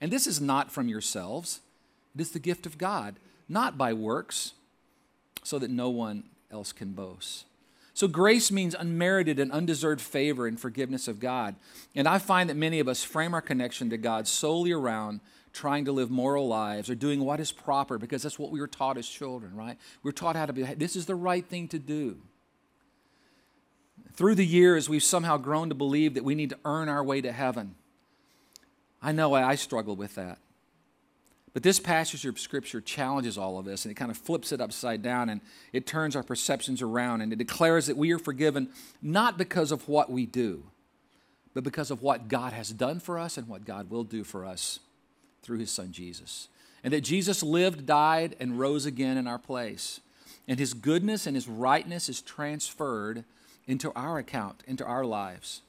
And 0.00 0.10
this 0.10 0.26
is 0.26 0.40
not 0.40 0.72
from 0.72 0.88
yourselves, 0.88 1.60
it 2.14 2.20
is 2.20 2.32
the 2.32 2.38
gift 2.38 2.66
of 2.66 2.78
God, 2.78 3.16
not 3.48 3.78
by 3.78 3.92
works, 3.92 4.52
so 5.42 5.58
that 5.58 5.70
no 5.70 5.90
one 5.90 6.24
else 6.50 6.72
can 6.72 6.92
boast. 6.92 7.44
So, 7.94 8.08
grace 8.08 8.50
means 8.50 8.74
unmerited 8.74 9.38
and 9.38 9.52
undeserved 9.52 10.00
favor 10.00 10.46
and 10.46 10.58
forgiveness 10.58 11.08
of 11.08 11.20
God. 11.20 11.54
And 11.94 12.08
I 12.08 12.18
find 12.18 12.48
that 12.48 12.56
many 12.56 12.80
of 12.80 12.88
us 12.88 13.04
frame 13.04 13.34
our 13.34 13.42
connection 13.42 13.90
to 13.90 13.98
God 13.98 14.26
solely 14.26 14.72
around 14.72 15.20
trying 15.52 15.84
to 15.84 15.92
live 15.92 16.10
moral 16.10 16.48
lives 16.48 16.88
or 16.88 16.94
doing 16.94 17.20
what 17.20 17.38
is 17.38 17.52
proper 17.52 17.98
because 17.98 18.22
that's 18.22 18.38
what 18.38 18.50
we 18.50 18.60
were 18.60 18.66
taught 18.66 18.96
as 18.96 19.06
children, 19.06 19.54
right? 19.54 19.76
We 20.02 20.08
we're 20.08 20.12
taught 20.12 20.36
how 20.36 20.46
to 20.46 20.52
be, 20.52 20.62
this 20.62 20.96
is 20.96 21.06
the 21.06 21.14
right 21.14 21.44
thing 21.44 21.68
to 21.68 21.78
do. 21.78 22.16
Through 24.14 24.34
the 24.34 24.46
years, 24.46 24.88
we've 24.88 25.02
somehow 25.02 25.38
grown 25.38 25.68
to 25.70 25.74
believe 25.74 26.14
that 26.14 26.24
we 26.24 26.34
need 26.34 26.50
to 26.50 26.58
earn 26.64 26.88
our 26.88 27.02
way 27.02 27.20
to 27.20 27.32
heaven. 27.32 27.74
I 29.02 29.12
know 29.12 29.34
I 29.34 29.54
struggle 29.54 29.96
with 29.96 30.14
that. 30.14 30.38
But 31.54 31.62
this 31.62 31.80
passage 31.80 32.24
of 32.24 32.38
Scripture 32.38 32.80
challenges 32.80 33.36
all 33.36 33.58
of 33.58 33.66
this 33.66 33.84
and 33.84 33.92
it 33.92 33.96
kind 33.96 34.10
of 34.10 34.16
flips 34.16 34.52
it 34.52 34.60
upside 34.60 35.02
down 35.02 35.28
and 35.28 35.40
it 35.72 35.86
turns 35.86 36.16
our 36.16 36.22
perceptions 36.22 36.80
around 36.80 37.20
and 37.20 37.32
it 37.32 37.36
declares 37.36 37.86
that 37.86 37.96
we 37.96 38.10
are 38.12 38.18
forgiven 38.18 38.70
not 39.02 39.36
because 39.36 39.70
of 39.70 39.86
what 39.86 40.10
we 40.10 40.24
do, 40.24 40.64
but 41.52 41.64
because 41.64 41.90
of 41.90 42.02
what 42.02 42.28
God 42.28 42.54
has 42.54 42.70
done 42.70 43.00
for 43.00 43.18
us 43.18 43.36
and 43.36 43.48
what 43.48 43.66
God 43.66 43.90
will 43.90 44.04
do 44.04 44.24
for 44.24 44.46
us 44.46 44.80
through 45.42 45.58
His 45.58 45.70
Son 45.70 45.92
Jesus. 45.92 46.48
And 46.82 46.92
that 46.92 47.02
Jesus 47.02 47.42
lived, 47.42 47.86
died, 47.86 48.34
and 48.40 48.58
rose 48.58 48.86
again 48.86 49.16
in 49.16 49.26
our 49.26 49.38
place. 49.38 50.00
And 50.48 50.58
His 50.58 50.72
goodness 50.72 51.26
and 51.26 51.36
His 51.36 51.48
rightness 51.48 52.08
is 52.08 52.22
transferred 52.22 53.24
into 53.66 53.92
our 53.94 54.18
account, 54.18 54.62
into 54.66 54.84
our 54.84 55.04
lives. 55.04 55.62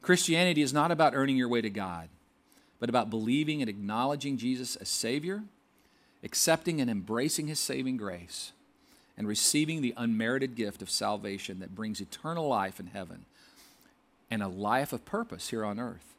Christianity 0.00 0.62
is 0.62 0.72
not 0.72 0.90
about 0.90 1.14
earning 1.14 1.36
your 1.36 1.48
way 1.48 1.60
to 1.60 1.70
God, 1.70 2.08
but 2.80 2.88
about 2.88 3.10
believing 3.10 3.60
and 3.60 3.68
acknowledging 3.68 4.36
Jesus 4.36 4.76
as 4.76 4.88
Savior, 4.88 5.42
accepting 6.24 6.80
and 6.80 6.90
embracing 6.90 7.46
His 7.46 7.60
saving 7.60 7.96
grace, 7.96 8.52
and 9.16 9.28
receiving 9.28 9.82
the 9.82 9.94
unmerited 9.96 10.54
gift 10.54 10.82
of 10.82 10.90
salvation 10.90 11.60
that 11.60 11.74
brings 11.74 12.00
eternal 12.00 12.48
life 12.48 12.80
in 12.80 12.86
heaven 12.86 13.26
and 14.30 14.42
a 14.42 14.48
life 14.48 14.92
of 14.92 15.04
purpose 15.04 15.50
here 15.50 15.64
on 15.64 15.78
earth. 15.78 16.14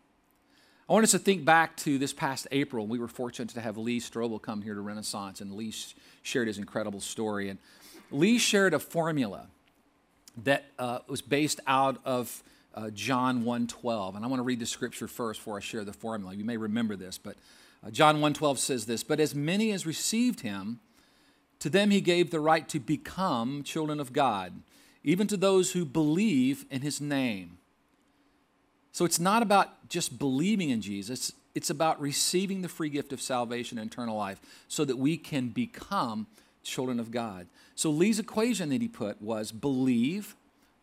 I 0.88 0.94
want 0.94 1.04
us 1.04 1.12
to 1.12 1.20
think 1.20 1.46
back 1.46 1.76
to 1.78 1.98
this 1.98 2.14
past 2.14 2.46
April. 2.52 2.86
We 2.86 3.00
were 3.00 3.08
fortunate 3.08 3.50
to 3.50 3.62
have 3.62 3.78
Lee 3.78 4.00
Strobel 4.00 4.42
come 4.42 4.62
here 4.62 4.76
to 4.76 4.82
Renaissance, 4.82 5.42
and 5.42 5.54
Lee 5.54 5.74
shared 6.22 6.48
his 6.48 6.58
incredible 6.58 7.00
story. 7.00 7.50
And 7.50 7.58
Lee 8.12 8.38
shared 8.38 8.74
a 8.74 8.80
formula 8.80 9.48
that 10.44 10.66
uh, 10.80 11.00
was 11.08 11.22
based 11.22 11.60
out 11.68 12.00
of 12.06 12.44
uh, 12.76 12.90
John 12.90 13.44
1:12. 13.44 14.16
And 14.16 14.26
I 14.26 14.28
want 14.28 14.40
to 14.40 14.44
read 14.44 14.60
the 14.60 14.66
scripture 14.66 15.08
first 15.08 15.40
before 15.40 15.58
I 15.58 15.62
share 15.62 15.84
the 15.84 15.94
formula. 15.94 16.34
You 16.34 16.46
may 16.46 16.58
remember 16.58 16.96
this, 16.96 17.18
but 17.18 17.36
uh, 17.86 17.92
John 17.92 18.18
1:12 18.18 18.58
says 18.58 18.86
this, 18.86 19.04
"But 19.04 19.20
as 19.20 19.36
many 19.36 19.72
as 19.72 19.86
received 19.86 20.42
him, 20.42 20.80
to 21.60 21.70
them 21.70 21.92
he 21.92 22.02
gave 22.02 22.32
the 22.32 22.40
right 22.40 22.68
to 22.70 22.80
become 22.80 23.64
children 23.64 24.00
of 24.00 24.14
God, 24.14 24.62
even 25.04 25.28
to 25.28 25.38
those 25.38 25.74
who 25.74 25.86
believe 25.86 26.66
in 26.70 26.82
his 26.82 27.00
name." 27.00 27.58
So 28.92 29.06
it's 29.06 29.20
not 29.20 29.42
about 29.42 29.90
just 29.90 30.20
believing 30.20 30.70
in 30.70 30.82
Jesus, 30.82 31.34
it's 31.56 31.70
about 31.70 32.00
receiving 32.02 32.62
the 32.62 32.70
free 32.70 32.90
gift 32.90 33.14
of 33.14 33.22
salvation 33.22 33.78
and 33.78 33.92
eternal 33.92 34.18
life 34.18 34.40
so 34.68 34.86
that 34.86 34.98
we 34.98 35.18
can 35.18 35.50
become 35.50 36.28
children 36.64 37.00
of 37.00 37.12
God. 37.12 37.48
So 37.76 37.90
Lee's 37.90 38.20
equation 38.20 38.70
that 38.70 38.82
he 38.82 38.88
put 38.88 39.22
was 39.22 39.52
believe 39.52 40.36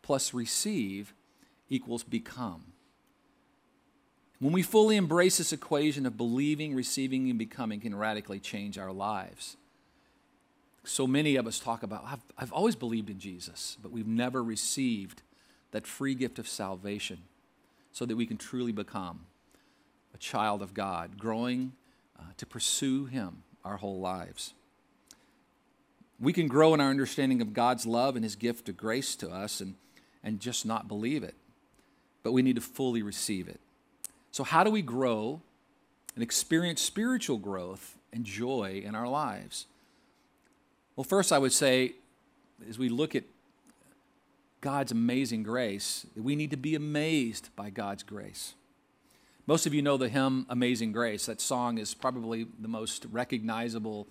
plus 0.03 0.35
receive 0.35 1.15
equals 1.69 2.03
become. 2.03 2.73
When 4.39 4.53
we 4.53 4.63
fully 4.63 4.97
embrace 4.97 5.39
this 5.39 5.53
equation 5.53 6.07
of 6.07 6.17
believing, 6.17 6.75
receiving, 6.75 7.29
and 7.29 7.39
becoming 7.39 7.81
can 7.81 7.95
radically 7.95 8.41
change 8.41 8.79
our 8.79 8.93
lives. 8.93 9.57
So 10.83 11.07
many 11.07 11.37
of 11.37 11.47
us 11.47 11.59
talk 11.59 11.83
about, 11.83 12.05
I've, 12.07 12.23
I've 12.39 12.53
always 12.53 12.75
believed 12.75 13.11
in 13.11 13.19
Jesus, 13.19 13.77
but 13.83 13.93
we've 13.93 14.07
never 14.07 14.43
received 14.43 15.23
that 15.73 15.87
free 15.87 16.15
gift 16.15 16.39
of 16.39 16.49
salvation 16.49 17.19
so 17.93 18.07
that 18.07 18.17
we 18.17 18.25
can 18.25 18.39
truly 18.39 18.73
become 18.73 19.27
a 20.15 20.19
child 20.19 20.63
of 20.63 20.73
God, 20.73 21.19
growing 21.19 21.73
uh, 22.19 22.23
to 22.39 22.47
pursue 22.47 23.05
Him 23.05 23.43
our 23.65 23.77
whole 23.77 24.01
lives. 24.01 24.55
We 26.21 26.33
can 26.33 26.49
grow 26.49 26.75
in 26.75 26.81
our 26.81 26.91
understanding 26.91 27.41
of 27.41 27.55
God's 27.55 27.87
love 27.87 28.15
and 28.15 28.25
His 28.25 28.37
gift 28.37 28.69
of 28.69 28.77
grace 28.77 29.17
to 29.17 29.31
us 29.31 29.61
and, 29.61 29.75
and 30.23 30.39
just 30.39 30.67
not 30.67 30.87
believe 30.87 31.23
it. 31.23 31.35
But 32.23 32.33
we 32.33 32.43
need 32.43 32.57
to 32.57 32.63
fully 32.63 33.03
receive 33.03 33.49
it. 33.49 33.61
So, 34.31 34.45
how 34.45 34.63
do 34.63 34.71
we 34.71 34.83
grow 34.83 35.41
and 36.15 36.23
experience 36.23 36.83
spiritual 36.83 37.39
growth 37.39 37.97
and 38.13 38.25
joy 38.25 38.83
in 38.85 38.95
our 38.95 39.09
lives? 39.09 39.67
Well, 40.95 41.05
first, 41.05 41.33
I 41.33 41.39
would 41.39 41.53
say, 41.53 41.95
as 42.69 42.79
we 42.79 42.91
look 42.91 43.15
at 43.15 43.25
God's 44.61 44.93
amazing 44.93 45.43
grace, 45.43 46.07
we 46.15 46.37
need 46.37 46.51
to 46.51 46.57
be 46.59 46.75
amazed 46.75 47.49
by 47.57 47.71
God's 47.71 48.03
grace. 48.03 48.55
Most 49.47 49.67
of 49.67 49.73
you 49.73 49.83
know 49.83 49.97
the 49.97 50.09
hymn 50.09 50.47
Amazing 50.49 50.93
Grace. 50.93 51.27
That 51.27 51.41
song 51.41 51.79
is 51.79 51.95
probably 51.95 52.47
the 52.61 52.69
most 52.69 53.07
recognizable 53.11 54.07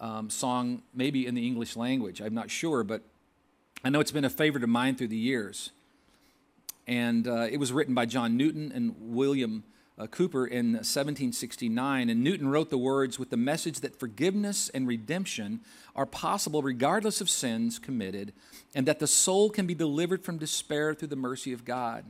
um, 0.00 0.30
song, 0.30 0.82
maybe 0.94 1.26
in 1.26 1.34
the 1.34 1.46
English 1.46 1.76
language. 1.76 2.20
I'm 2.20 2.34
not 2.34 2.50
sure, 2.50 2.82
but 2.82 3.02
I 3.84 3.90
know 3.90 4.00
it's 4.00 4.10
been 4.10 4.24
a 4.24 4.30
favorite 4.30 4.64
of 4.64 4.70
mine 4.70 4.96
through 4.96 5.08
the 5.08 5.16
years. 5.16 5.70
And 6.86 7.28
uh, 7.28 7.46
it 7.50 7.58
was 7.58 7.72
written 7.72 7.94
by 7.94 8.06
John 8.06 8.36
Newton 8.36 8.72
and 8.74 8.94
William 8.98 9.64
uh, 9.98 10.06
Cowper 10.06 10.46
in 10.46 10.72
1769, 10.72 12.08
and 12.08 12.24
Newton 12.24 12.48
wrote 12.48 12.70
the 12.70 12.78
words 12.78 13.18
with 13.18 13.28
the 13.28 13.36
message 13.36 13.80
that 13.80 14.00
forgiveness 14.00 14.70
and 14.70 14.88
redemption 14.88 15.60
are 15.94 16.06
possible 16.06 16.62
regardless 16.62 17.20
of 17.20 17.28
sins 17.28 17.78
committed, 17.78 18.32
and 18.74 18.86
that 18.86 18.98
the 18.98 19.06
soul 19.06 19.50
can 19.50 19.66
be 19.66 19.74
delivered 19.74 20.24
from 20.24 20.38
despair 20.38 20.94
through 20.94 21.08
the 21.08 21.16
mercy 21.16 21.52
of 21.52 21.66
God. 21.66 22.06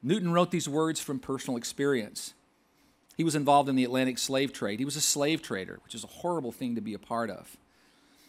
Newton 0.00 0.32
wrote 0.32 0.52
these 0.52 0.68
words 0.68 1.00
from 1.00 1.18
personal 1.18 1.56
experience. 1.56 2.34
He 3.20 3.24
was 3.24 3.34
involved 3.34 3.68
in 3.68 3.76
the 3.76 3.84
Atlantic 3.84 4.16
slave 4.16 4.50
trade. 4.50 4.78
He 4.78 4.86
was 4.86 4.96
a 4.96 5.00
slave 5.02 5.42
trader, 5.42 5.78
which 5.84 5.94
is 5.94 6.04
a 6.04 6.06
horrible 6.06 6.52
thing 6.52 6.74
to 6.74 6.80
be 6.80 6.94
a 6.94 6.98
part 6.98 7.28
of. 7.28 7.58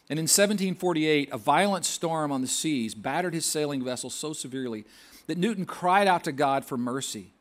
And 0.10 0.20
in 0.20 0.24
1748, 0.24 1.30
a 1.32 1.38
violent 1.38 1.86
storm 1.86 2.30
on 2.30 2.42
the 2.42 2.48
seas 2.48 2.94
battered 2.94 3.34
his 3.34 3.46
sailing 3.46 3.86
vessel 3.86 4.10
so 4.10 4.34
severely 4.34 4.84
that 5.28 5.38
Newton 5.38 5.64
cried 5.64 6.10
out 6.10 6.26
to 6.26 6.34
God 6.34 6.66
for 6.66 6.78
mercy. 6.78 7.32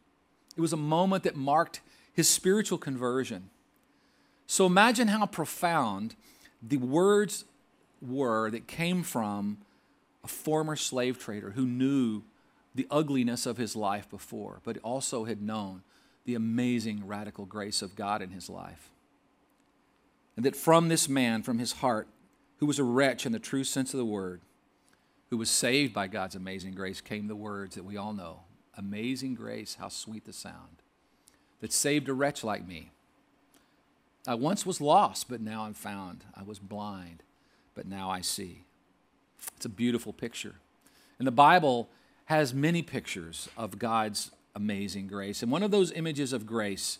It 0.56 0.60
was 0.60 0.72
a 0.72 0.76
moment 0.76 1.24
that 1.24 1.34
marked 1.34 1.80
his 2.12 2.28
spiritual 2.28 2.78
conversion. 2.78 3.50
So 4.46 4.64
imagine 4.64 5.08
how 5.08 5.26
profound 5.26 6.14
the 6.62 6.76
words 6.76 7.46
were 8.00 8.48
that 8.52 8.68
came 8.68 9.02
from 9.02 9.58
a 10.22 10.28
former 10.28 10.76
slave 10.76 11.18
trader 11.18 11.50
who 11.50 11.66
knew 11.66 12.22
the 12.76 12.86
ugliness 12.92 13.44
of 13.44 13.56
his 13.56 13.74
life 13.74 14.08
before, 14.08 14.60
but 14.62 14.78
also 14.84 15.24
had 15.24 15.42
known 15.42 15.82
the 16.24 16.34
amazing 16.34 17.06
radical 17.06 17.46
grace 17.46 17.82
of 17.82 17.96
God 17.96 18.22
in 18.22 18.30
his 18.30 18.48
life. 18.48 18.90
And 20.36 20.44
that 20.44 20.56
from 20.56 20.88
this 20.88 21.08
man, 21.08 21.42
from 21.42 21.58
his 21.58 21.72
heart, 21.72 22.08
who 22.58 22.66
was 22.66 22.78
a 22.78 22.84
wretch 22.84 23.26
in 23.26 23.32
the 23.32 23.38
true 23.38 23.64
sense 23.64 23.92
of 23.94 23.98
the 23.98 24.04
word, 24.04 24.40
who 25.30 25.36
was 25.36 25.50
saved 25.50 25.94
by 25.94 26.06
God's 26.06 26.34
amazing 26.34 26.74
grace, 26.74 27.00
came 27.00 27.26
the 27.26 27.36
words 27.36 27.74
that 27.74 27.84
we 27.84 27.96
all 27.96 28.12
know 28.12 28.40
Amazing 28.76 29.34
grace, 29.34 29.76
how 29.78 29.88
sweet 29.88 30.24
the 30.24 30.32
sound 30.32 30.80
that 31.60 31.72
saved 31.72 32.08
a 32.08 32.14
wretch 32.14 32.42
like 32.42 32.66
me. 32.66 32.90
I 34.26 34.34
once 34.34 34.66
was 34.66 34.80
lost, 34.80 35.28
but 35.28 35.40
now 35.40 35.64
I'm 35.64 35.74
found. 35.74 36.24
I 36.34 36.42
was 36.42 36.58
blind, 36.58 37.22
but 37.74 37.86
now 37.86 38.10
I 38.10 38.20
see. 38.20 38.64
It's 39.56 39.66
a 39.66 39.70
beautiful 39.70 40.12
picture. 40.12 40.56
And 41.18 41.26
the 41.26 41.32
Bible 41.32 41.88
has 42.26 42.54
many 42.54 42.82
pictures 42.82 43.48
of 43.56 43.78
God's 43.78 44.30
amazing 44.54 45.06
grace. 45.06 45.42
And 45.42 45.50
one 45.50 45.62
of 45.62 45.70
those 45.70 45.92
images 45.92 46.32
of 46.32 46.46
grace 46.46 46.98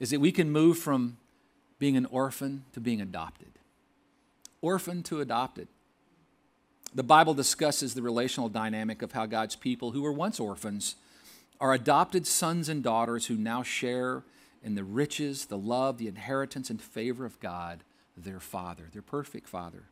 is 0.00 0.10
that 0.10 0.20
we 0.20 0.32
can 0.32 0.50
move 0.50 0.78
from 0.78 1.16
being 1.78 1.96
an 1.96 2.06
orphan 2.06 2.64
to 2.72 2.80
being 2.80 3.00
adopted. 3.00 3.52
Orphan 4.60 5.02
to 5.04 5.20
adopted. 5.20 5.68
The 6.94 7.02
Bible 7.02 7.34
discusses 7.34 7.94
the 7.94 8.02
relational 8.02 8.48
dynamic 8.48 9.02
of 9.02 9.12
how 9.12 9.26
God's 9.26 9.56
people, 9.56 9.90
who 9.90 10.02
were 10.02 10.12
once 10.12 10.38
orphans, 10.38 10.94
are 11.60 11.72
adopted 11.72 12.26
sons 12.26 12.68
and 12.68 12.82
daughters 12.82 13.26
who 13.26 13.36
now 13.36 13.62
share 13.62 14.22
in 14.62 14.74
the 14.74 14.84
riches, 14.84 15.46
the 15.46 15.58
love, 15.58 15.98
the 15.98 16.08
inheritance, 16.08 16.70
and 16.70 16.80
favor 16.80 17.24
of 17.24 17.38
God, 17.40 17.80
their 18.16 18.40
Father, 18.40 18.84
their 18.92 19.02
perfect 19.02 19.48
Father. 19.48 19.84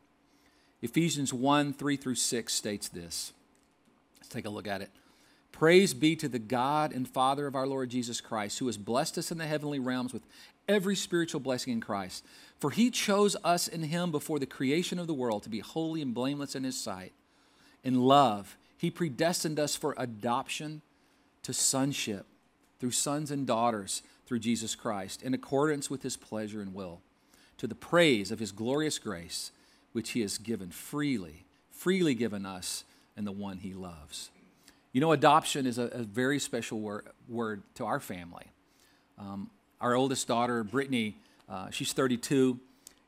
Ephesians 0.81 1.33
1 1.33 1.73
3 1.73 1.97
through 1.97 2.15
6 2.15 2.53
states 2.53 2.87
this. 2.89 3.33
Let's 4.17 4.29
take 4.29 4.45
a 4.45 4.49
look 4.49 4.67
at 4.67 4.81
it. 4.81 4.89
Praise 5.53 5.93
be 5.93 6.15
to 6.17 6.27
the 6.27 6.39
God 6.39 6.91
and 6.91 7.07
Father 7.07 7.47
of 7.47 7.55
our 7.55 7.67
Lord 7.67 7.89
Jesus 7.89 8.19
Christ, 8.19 8.59
who 8.59 8.65
has 8.65 8.77
blessed 8.77 9.17
us 9.17 9.31
in 9.31 9.37
the 9.37 9.45
heavenly 9.45 9.79
realms 9.79 10.11
with 10.11 10.23
every 10.67 10.95
spiritual 10.95 11.39
blessing 11.39 11.71
in 11.71 11.79
Christ. 11.79 12.25
For 12.59 12.71
he 12.71 12.89
chose 12.89 13.37
us 13.43 13.67
in 13.67 13.83
him 13.83 14.11
before 14.11 14.39
the 14.39 14.45
creation 14.45 14.99
of 14.99 15.07
the 15.07 15.13
world 15.13 15.43
to 15.43 15.49
be 15.49 15.59
holy 15.59 16.01
and 16.01 16.13
blameless 16.13 16.55
in 16.55 16.63
his 16.63 16.77
sight. 16.77 17.13
In 17.83 18.01
love, 18.01 18.57
he 18.77 18.89
predestined 18.89 19.59
us 19.59 19.75
for 19.75 19.95
adoption 19.97 20.81
to 21.43 21.53
sonship 21.53 22.25
through 22.79 22.91
sons 22.91 23.31
and 23.31 23.45
daughters 23.45 24.01
through 24.25 24.39
Jesus 24.39 24.73
Christ, 24.73 25.21
in 25.21 25.33
accordance 25.33 25.89
with 25.89 26.01
his 26.01 26.17
pleasure 26.17 26.61
and 26.61 26.73
will, 26.73 27.01
to 27.57 27.67
the 27.67 27.75
praise 27.75 28.31
of 28.31 28.39
his 28.39 28.51
glorious 28.51 28.97
grace, 28.97 29.51
which 29.91 30.11
he 30.11 30.21
has 30.21 30.37
given 30.37 30.71
freely, 30.71 31.45
freely 31.69 32.15
given 32.15 32.45
us 32.45 32.85
in 33.15 33.25
the 33.25 33.31
one 33.31 33.59
he 33.59 33.73
loves. 33.73 34.31
You 34.93 35.01
know, 35.01 35.11
adoption 35.11 35.65
is 35.65 35.79
a, 35.79 35.85
a 35.85 36.03
very 36.03 36.37
special 36.37 36.79
word, 36.79 37.07
word, 37.27 37.63
to 37.75 37.85
our 37.85 37.99
family. 37.99 38.45
Um, 39.17 39.49
our 39.81 39.95
oldest 39.95 40.27
daughter, 40.27 40.63
Brittany, 40.63 41.17
uh, 41.49 41.71
she's 41.71 41.93
32, 41.93 42.59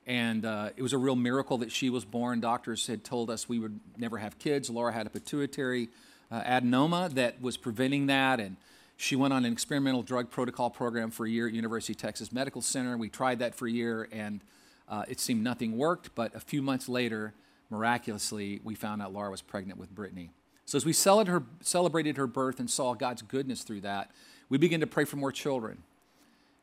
and 0.08 0.46
uh, 0.46 0.70
it 0.76 0.82
was 0.82 0.94
a 0.94 0.98
real 0.98 1.16
miracle 1.16 1.60
that 1.60 1.72
she 1.72 1.92
was 1.92 2.04
born. 2.04 2.40
Doctors 2.40 2.88
had 2.88 3.04
told 3.04 3.30
us 3.30 3.48
we 3.48 3.60
would 3.60 3.80
never 3.98 4.18
have 4.18 4.40
kids. 4.40 4.68
Laura 4.68 4.92
had 4.92 5.06
a 5.06 5.12
pituitary 5.12 5.90
uh, 6.32 6.42
adenoma 6.42 7.14
that 7.14 7.40
was 7.40 7.56
preventing 7.56 8.08
that. 8.08 8.40
And 8.40 8.58
she 8.98 9.16
went 9.16 9.32
on 9.32 9.46
an 9.46 9.54
experimental 9.54 10.02
drug 10.02 10.32
protocol 10.32 10.72
program 10.72 11.12
for 11.12 11.28
a 11.28 11.30
year 11.30 11.48
at 11.48 11.54
University 11.54 11.94
of 11.94 11.98
Texas 11.98 12.32
Medical 12.32 12.64
Center. 12.64 12.98
We 12.98 13.10
tried 13.10 13.38
that 13.40 13.54
for 13.54 13.68
a 13.68 13.72
year, 13.72 14.10
and 14.12 14.42
uh, 14.90 15.04
it 15.08 15.20
seemed 15.20 15.44
nothing 15.44 15.78
worked. 15.78 16.16
But 16.16 16.34
a 16.34 16.40
few 16.40 16.64
months 16.64 16.90
later, 16.90 17.36
miraculously, 17.70 18.60
we 18.64 18.74
found 18.74 19.04
out 19.04 19.14
Laura 19.14 19.30
was 19.30 19.44
pregnant 19.44 19.80
with 19.80 19.94
Brittany. 19.94 20.32
So 20.76 20.78
as 20.78 20.86
we 20.86 20.92
celebrated 20.92 22.18
her 22.18 22.28
birth 22.28 22.60
and 22.60 22.70
saw 22.70 22.96
God's 22.96 23.22
goodness 23.22 23.64
through 23.64 23.80
that, 23.80 24.12
we 24.50 24.58
began 24.58 24.82
to 24.82 24.88
pray 24.88 25.06
for 25.06 25.16
more 25.16 25.32
children. 25.32 25.84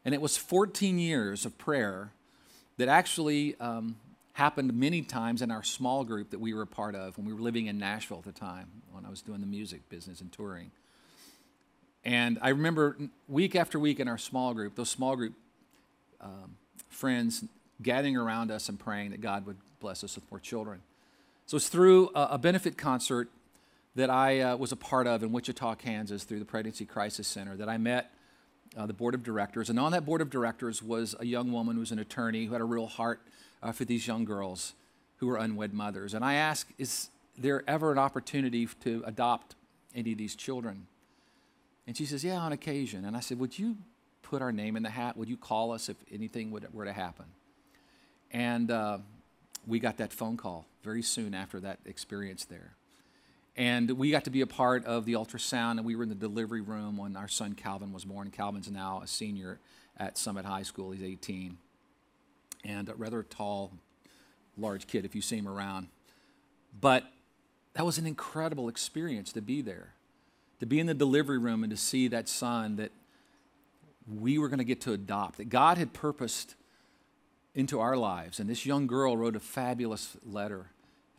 And 0.04 0.14
it 0.14 0.20
was 0.20 0.36
14 0.36 0.98
years 0.98 1.46
of 1.46 1.56
prayer 1.56 2.12
that 2.76 2.88
actually 2.88 3.58
um, 3.58 3.96
happened 4.34 4.74
many 4.74 5.00
times 5.00 5.40
in 5.40 5.50
our 5.50 5.62
small 5.62 6.04
group 6.04 6.28
that 6.28 6.40
we 6.40 6.52
were 6.52 6.60
a 6.60 6.66
part 6.66 6.94
of 6.94 7.16
when 7.16 7.26
we 7.26 7.32
were 7.32 7.40
living 7.40 7.68
in 7.68 7.78
Nashville 7.78 8.18
at 8.18 8.24
the 8.24 8.38
time, 8.38 8.66
when 8.92 9.06
I 9.06 9.08
was 9.08 9.22
doing 9.22 9.40
the 9.40 9.46
music 9.46 9.88
business 9.88 10.20
and 10.20 10.30
touring. 10.30 10.72
And 12.04 12.38
I 12.42 12.50
remember 12.50 12.98
week 13.28 13.56
after 13.56 13.78
week 13.78 13.98
in 13.98 14.08
our 14.08 14.18
small 14.18 14.52
group, 14.52 14.74
those 14.74 14.90
small 14.90 15.16
group 15.16 15.32
um, 16.20 16.56
friends 16.90 17.44
gathering 17.80 18.18
around 18.18 18.50
us 18.50 18.68
and 18.68 18.78
praying 18.78 19.12
that 19.12 19.22
God 19.22 19.46
would 19.46 19.56
bless 19.80 20.04
us 20.04 20.16
with 20.16 20.30
more 20.30 20.38
children. 20.38 20.82
So 21.46 21.56
it's 21.56 21.70
through 21.70 22.10
a, 22.14 22.32
a 22.32 22.38
benefit 22.38 22.76
concert 22.76 23.30
that 23.94 24.10
I 24.10 24.40
uh, 24.40 24.56
was 24.56 24.72
a 24.72 24.76
part 24.76 25.06
of 25.06 25.22
in 25.22 25.32
Wichita, 25.32 25.74
Kansas, 25.76 26.24
through 26.24 26.38
the 26.38 26.44
Pregnancy 26.44 26.84
Crisis 26.84 27.26
Center, 27.26 27.56
that 27.56 27.68
I 27.68 27.76
met 27.76 28.12
uh, 28.76 28.86
the 28.86 28.92
board 28.92 29.14
of 29.14 29.22
directors. 29.22 29.68
And 29.68 29.78
on 29.78 29.92
that 29.92 30.06
board 30.06 30.20
of 30.20 30.30
directors 30.30 30.82
was 30.82 31.14
a 31.20 31.26
young 31.26 31.52
woman 31.52 31.74
who 31.74 31.80
was 31.80 31.92
an 31.92 31.98
attorney 31.98 32.46
who 32.46 32.52
had 32.52 32.62
a 32.62 32.64
real 32.64 32.86
heart 32.86 33.20
uh, 33.62 33.72
for 33.72 33.84
these 33.84 34.06
young 34.06 34.24
girls 34.24 34.74
who 35.18 35.26
were 35.26 35.36
unwed 35.36 35.72
mothers. 35.72 36.14
And 36.14 36.24
I 36.24 36.34
ask, 36.34 36.68
is 36.78 37.10
there 37.36 37.62
ever 37.68 37.92
an 37.92 37.98
opportunity 37.98 38.66
to 38.82 39.02
adopt 39.06 39.54
any 39.94 40.12
of 40.12 40.18
these 40.18 40.34
children? 40.34 40.86
And 41.86 41.96
she 41.96 42.06
says, 42.06 42.24
Yeah, 42.24 42.38
on 42.38 42.52
occasion. 42.52 43.04
And 43.04 43.16
I 43.16 43.20
said, 43.20 43.38
Would 43.38 43.58
you 43.58 43.76
put 44.22 44.40
our 44.40 44.52
name 44.52 44.76
in 44.76 44.82
the 44.82 44.90
hat? 44.90 45.16
Would 45.16 45.28
you 45.28 45.36
call 45.36 45.72
us 45.72 45.88
if 45.88 45.96
anything 46.10 46.50
would, 46.52 46.72
were 46.72 46.84
to 46.84 46.92
happen? 46.92 47.26
And 48.30 48.70
uh, 48.70 48.98
we 49.66 49.78
got 49.78 49.98
that 49.98 50.12
phone 50.12 50.36
call 50.36 50.66
very 50.82 51.02
soon 51.02 51.34
after 51.34 51.60
that 51.60 51.78
experience 51.84 52.44
there. 52.44 52.74
And 53.56 53.90
we 53.92 54.10
got 54.10 54.24
to 54.24 54.30
be 54.30 54.40
a 54.40 54.46
part 54.46 54.86
of 54.86 55.04
the 55.04 55.12
ultrasound, 55.12 55.72
and 55.72 55.84
we 55.84 55.94
were 55.94 56.04
in 56.04 56.08
the 56.08 56.14
delivery 56.14 56.62
room 56.62 56.96
when 56.96 57.16
our 57.16 57.28
son 57.28 57.54
Calvin 57.54 57.92
was 57.92 58.04
born. 58.04 58.30
Calvin's 58.30 58.70
now 58.70 59.02
a 59.02 59.06
senior 59.06 59.58
at 59.98 60.16
Summit 60.16 60.44
High 60.44 60.62
School, 60.62 60.92
he's 60.92 61.02
18 61.02 61.58
and 62.64 62.88
a 62.88 62.94
rather 62.94 63.22
tall, 63.22 63.72
large 64.56 64.86
kid 64.86 65.04
if 65.04 65.14
you 65.14 65.22
see 65.22 65.36
him 65.36 65.48
around. 65.48 65.88
But 66.80 67.04
that 67.74 67.84
was 67.84 67.98
an 67.98 68.06
incredible 68.06 68.68
experience 68.68 69.32
to 69.32 69.42
be 69.42 69.62
there, 69.62 69.94
to 70.60 70.66
be 70.66 70.78
in 70.78 70.86
the 70.86 70.94
delivery 70.94 71.38
room 71.38 71.64
and 71.64 71.70
to 71.70 71.76
see 71.76 72.08
that 72.08 72.28
son 72.28 72.76
that 72.76 72.92
we 74.12 74.38
were 74.38 74.48
going 74.48 74.58
to 74.58 74.64
get 74.64 74.80
to 74.82 74.92
adopt, 74.92 75.38
that 75.38 75.48
God 75.48 75.78
had 75.78 75.92
purposed 75.92 76.54
into 77.54 77.80
our 77.80 77.96
lives. 77.96 78.40
And 78.40 78.48
this 78.48 78.64
young 78.64 78.86
girl 78.86 79.16
wrote 79.16 79.36
a 79.36 79.40
fabulous 79.40 80.16
letter 80.24 80.66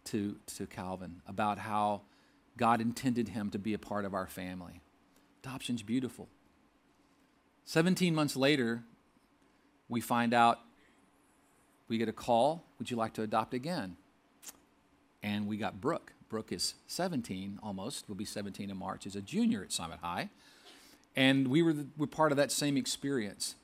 to, 0.06 0.36
to 0.58 0.66
Calvin 0.66 1.22
about 1.28 1.60
how 1.60 2.02
God 2.58 2.82
intended 2.82 3.30
him 3.30 3.50
to 3.52 3.60
be 3.60 3.74
a 3.74 3.80
part 3.80 4.06
of 4.06 4.14
our 4.14 4.28
family. 4.28 4.82
Adoption's 5.44 5.82
beautiful. 5.82 6.30
17 7.66 8.14
months 8.14 8.36
later, 8.36 8.84
we 9.90 10.02
find 10.02 10.34
out 10.34 10.60
we 11.88 11.98
get 11.98 12.10
a 12.10 12.14
call, 12.14 12.64
would 12.80 12.90
you 12.90 12.98
like 12.98 13.14
to 13.14 13.22
adopt 13.22 13.54
again? 13.54 13.98
And 15.22 15.48
we 15.48 15.58
got 15.58 15.80
Brooke. 15.80 16.14
Brooke 16.30 16.52
is 16.52 16.76
17 16.88 17.60
almost, 17.62 18.08
will 18.08 18.16
be 18.16 18.26
17 18.26 18.70
in 18.70 18.78
March, 18.78 19.06
is 19.06 19.16
a 19.16 19.22
junior 19.22 19.64
at 19.64 19.72
Summit 19.72 20.00
High. 20.02 20.30
And 21.16 21.48
we 21.50 21.62
were, 21.62 21.74
the, 21.74 21.88
were 21.96 22.08
part 22.08 22.32
of 22.32 22.38
that 22.38 22.52
same 22.52 22.76
experience. 22.76 23.56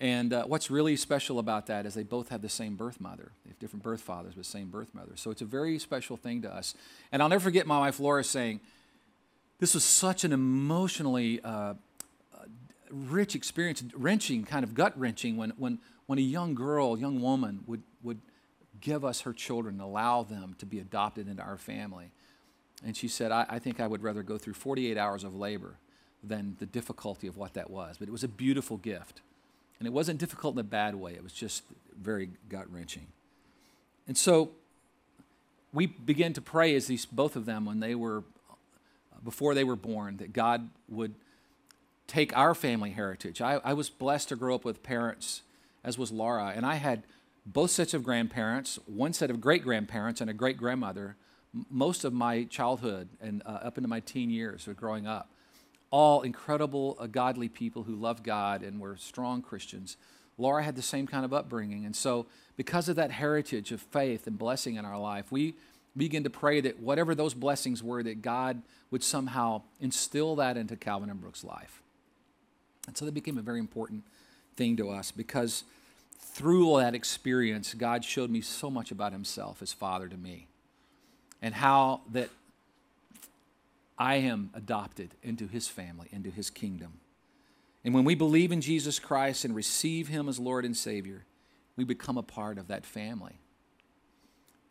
And 0.00 0.32
uh, 0.32 0.44
what's 0.44 0.70
really 0.70 0.96
special 0.96 1.38
about 1.38 1.66
that 1.66 1.84
is 1.84 1.94
they 1.94 2.04
both 2.04 2.28
have 2.28 2.40
the 2.40 2.48
same 2.48 2.76
birth 2.76 3.00
mother. 3.00 3.32
They 3.44 3.50
have 3.50 3.58
different 3.58 3.82
birth 3.82 4.00
fathers, 4.00 4.34
but 4.36 4.46
same 4.46 4.68
birth 4.68 4.94
mother. 4.94 5.12
So 5.16 5.30
it's 5.30 5.42
a 5.42 5.46
very 5.46 5.78
special 5.78 6.16
thing 6.16 6.42
to 6.42 6.54
us. 6.54 6.74
And 7.10 7.20
I'll 7.20 7.28
never 7.28 7.42
forget 7.42 7.66
my 7.66 7.80
wife 7.80 7.98
Laura 7.98 8.22
saying, 8.22 8.60
this 9.58 9.74
was 9.74 9.82
such 9.82 10.22
an 10.22 10.32
emotionally 10.32 11.40
uh, 11.42 11.50
uh 11.50 11.74
rich 12.90 13.34
experience, 13.34 13.82
wrenching, 13.92 14.44
kind 14.44 14.62
of 14.62 14.72
gut 14.72 14.98
wrenching 14.98 15.36
when, 15.36 15.50
when, 15.56 15.80
when 16.06 16.18
a 16.20 16.22
young 16.22 16.54
girl, 16.54 16.96
young 16.96 17.20
woman 17.20 17.64
would, 17.66 17.82
would 18.04 18.20
give 18.80 19.04
us 19.04 19.22
her 19.22 19.32
children, 19.32 19.80
allow 19.80 20.22
them 20.22 20.54
to 20.58 20.66
be 20.66 20.78
adopted 20.78 21.28
into 21.28 21.42
our 21.42 21.58
family. 21.58 22.12
And 22.84 22.96
she 22.96 23.08
said, 23.08 23.32
I, 23.32 23.46
I 23.48 23.58
think 23.58 23.80
I 23.80 23.88
would 23.88 24.04
rather 24.04 24.22
go 24.22 24.38
through 24.38 24.54
48 24.54 24.96
hours 24.96 25.24
of 25.24 25.34
labor 25.34 25.74
than 26.22 26.56
the 26.60 26.66
difficulty 26.66 27.26
of 27.26 27.36
what 27.36 27.54
that 27.54 27.68
was. 27.68 27.96
But 27.98 28.06
it 28.06 28.12
was 28.12 28.22
a 28.22 28.28
beautiful 28.28 28.76
gift. 28.76 29.22
And 29.78 29.86
it 29.86 29.92
wasn't 29.92 30.18
difficult 30.18 30.54
in 30.54 30.60
a 30.60 30.64
bad 30.64 30.94
way, 30.94 31.12
it 31.14 31.22
was 31.22 31.32
just 31.32 31.62
very 32.00 32.30
gut 32.48 32.72
wrenching. 32.72 33.06
And 34.06 34.16
so 34.16 34.50
we 35.72 35.86
began 35.86 36.32
to 36.32 36.40
pray 36.40 36.74
as 36.74 36.86
these 36.86 37.04
both 37.04 37.36
of 37.36 37.44
them 37.44 37.64
when 37.64 37.80
they 37.80 37.94
were 37.94 38.24
before 39.24 39.54
they 39.54 39.64
were 39.64 39.76
born 39.76 40.16
that 40.18 40.32
God 40.32 40.70
would 40.88 41.14
take 42.06 42.36
our 42.36 42.54
family 42.54 42.90
heritage. 42.90 43.40
I, 43.40 43.60
I 43.64 43.74
was 43.74 43.90
blessed 43.90 44.28
to 44.30 44.36
grow 44.36 44.54
up 44.54 44.64
with 44.64 44.82
parents, 44.82 45.42
as 45.84 45.98
was 45.98 46.12
Laura, 46.12 46.52
and 46.54 46.64
I 46.64 46.76
had 46.76 47.02
both 47.44 47.70
sets 47.70 47.94
of 47.94 48.04
grandparents, 48.04 48.78
one 48.86 49.12
set 49.12 49.28
of 49.28 49.40
great 49.40 49.62
grandparents, 49.62 50.20
and 50.20 50.30
a 50.30 50.34
great 50.34 50.56
grandmother 50.56 51.16
most 51.70 52.04
of 52.04 52.12
my 52.12 52.44
childhood 52.44 53.08
and 53.20 53.42
uh, 53.46 53.60
up 53.62 53.78
into 53.78 53.88
my 53.88 54.00
teen 54.00 54.30
years 54.30 54.66
of 54.68 54.76
growing 54.76 55.06
up. 55.06 55.28
All 55.90 56.22
incredible, 56.22 56.96
uh, 56.98 57.06
godly 57.06 57.48
people 57.48 57.84
who 57.84 57.94
loved 57.94 58.24
God 58.24 58.62
and 58.62 58.80
were 58.80 58.96
strong 58.96 59.42
Christians. 59.42 59.96
Laura 60.36 60.62
had 60.62 60.76
the 60.76 60.82
same 60.82 61.06
kind 61.06 61.24
of 61.24 61.32
upbringing. 61.32 61.84
And 61.84 61.96
so, 61.96 62.26
because 62.56 62.88
of 62.88 62.96
that 62.96 63.10
heritage 63.10 63.72
of 63.72 63.80
faith 63.80 64.26
and 64.26 64.38
blessing 64.38 64.76
in 64.76 64.84
our 64.84 64.98
life, 64.98 65.30
we 65.30 65.54
begin 65.96 66.24
to 66.24 66.30
pray 66.30 66.60
that 66.60 66.78
whatever 66.78 67.14
those 67.14 67.34
blessings 67.34 67.82
were, 67.82 68.02
that 68.02 68.22
God 68.22 68.62
would 68.90 69.02
somehow 69.02 69.62
instill 69.80 70.36
that 70.36 70.56
into 70.56 70.76
Calvin 70.76 71.10
and 71.10 71.20
Brooke's 71.20 71.44
life. 71.44 71.82
And 72.86 72.96
so 72.96 73.04
that 73.04 73.12
became 73.12 73.38
a 73.38 73.42
very 73.42 73.58
important 73.58 74.04
thing 74.56 74.76
to 74.76 74.90
us 74.90 75.10
because 75.10 75.64
through 76.18 76.68
all 76.68 76.76
that 76.76 76.94
experience, 76.94 77.74
God 77.74 78.04
showed 78.04 78.30
me 78.30 78.40
so 78.40 78.70
much 78.70 78.90
about 78.90 79.12
Himself 79.12 79.60
as 79.62 79.72
Father 79.72 80.08
to 80.08 80.16
me 80.16 80.46
and 81.42 81.54
how 81.54 82.02
that 82.12 82.30
I 83.98 84.16
am 84.16 84.50
adopted 84.54 85.14
into 85.22 85.48
his 85.48 85.68
family, 85.68 86.08
into 86.12 86.30
his 86.30 86.50
kingdom. 86.50 87.00
And 87.84 87.94
when 87.94 88.04
we 88.04 88.14
believe 88.14 88.52
in 88.52 88.60
Jesus 88.60 88.98
Christ 88.98 89.44
and 89.44 89.54
receive 89.54 90.08
him 90.08 90.28
as 90.28 90.38
Lord 90.38 90.64
and 90.64 90.76
Savior, 90.76 91.24
we 91.76 91.84
become 91.84 92.16
a 92.16 92.22
part 92.22 92.58
of 92.58 92.68
that 92.68 92.86
family. 92.86 93.40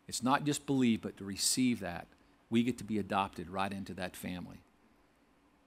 It's 0.06 0.22
not 0.22 0.44
just 0.44 0.66
believe, 0.66 1.02
but 1.02 1.16
to 1.18 1.24
receive 1.24 1.80
that. 1.80 2.06
We 2.48 2.62
get 2.62 2.78
to 2.78 2.84
be 2.84 2.98
adopted 2.98 3.50
right 3.50 3.72
into 3.72 3.92
that 3.94 4.16
family. 4.16 4.62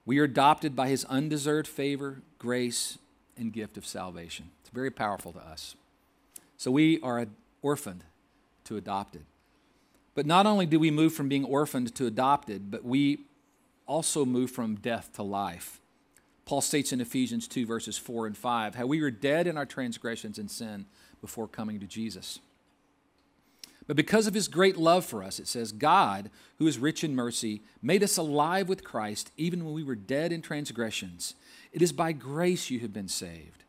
We 0.05 0.17
are 0.19 0.23
adopted 0.23 0.75
by 0.75 0.89
his 0.89 1.05
undeserved 1.05 1.67
favor, 1.67 2.21
grace, 2.39 2.97
and 3.37 3.53
gift 3.53 3.77
of 3.77 3.85
salvation. 3.85 4.49
It's 4.61 4.69
very 4.69 4.89
powerful 4.89 5.31
to 5.33 5.39
us. 5.39 5.75
So 6.57 6.71
we 6.71 6.99
are 7.01 7.27
orphaned 7.61 8.03
to 8.65 8.77
adopted. 8.77 9.25
But 10.15 10.25
not 10.25 10.45
only 10.45 10.65
do 10.65 10.79
we 10.79 10.91
move 10.91 11.13
from 11.13 11.29
being 11.29 11.45
orphaned 11.45 11.93
to 11.95 12.07
adopted, 12.07 12.71
but 12.71 12.83
we 12.83 13.25
also 13.87 14.25
move 14.25 14.51
from 14.51 14.75
death 14.75 15.11
to 15.13 15.23
life. 15.23 15.79
Paul 16.45 16.61
states 16.61 16.91
in 16.91 17.01
Ephesians 17.01 17.47
2, 17.47 17.65
verses 17.65 17.97
4 17.97 18.27
and 18.27 18.37
5, 18.37 18.75
how 18.75 18.85
we 18.85 19.01
were 19.01 19.11
dead 19.11 19.47
in 19.47 19.57
our 19.57 19.65
transgressions 19.65 20.37
and 20.37 20.49
sin 20.49 20.85
before 21.21 21.47
coming 21.47 21.79
to 21.79 21.85
Jesus. 21.85 22.39
But 23.87 23.95
because 23.95 24.27
of 24.27 24.33
his 24.33 24.47
great 24.47 24.77
love 24.77 25.05
for 25.05 25.23
us, 25.23 25.39
it 25.39 25.47
says, 25.47 25.71
God, 25.71 26.29
who 26.57 26.67
is 26.67 26.77
rich 26.77 27.03
in 27.03 27.15
mercy, 27.15 27.61
made 27.81 28.03
us 28.03 28.17
alive 28.17 28.69
with 28.69 28.83
Christ 28.83 29.31
even 29.37 29.65
when 29.65 29.73
we 29.73 29.83
were 29.83 29.95
dead 29.95 30.31
in 30.31 30.41
transgressions. 30.41 31.35
It 31.71 31.81
is 31.81 31.91
by 31.91 32.11
grace 32.11 32.69
you 32.69 32.79
have 32.79 32.93
been 32.93 33.07
saved. 33.07 33.63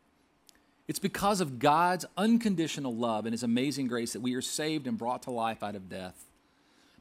It's 0.87 0.99
because 0.99 1.41
of 1.41 1.59
God's 1.59 2.05
unconditional 2.17 2.95
love 2.95 3.25
and 3.25 3.33
his 3.33 3.43
amazing 3.43 3.87
grace 3.87 4.13
that 4.13 4.21
we 4.21 4.33
are 4.35 4.41
saved 4.41 4.87
and 4.87 4.97
brought 4.97 5.23
to 5.23 5.31
life 5.31 5.63
out 5.63 5.75
of 5.75 5.89
death 5.89 6.25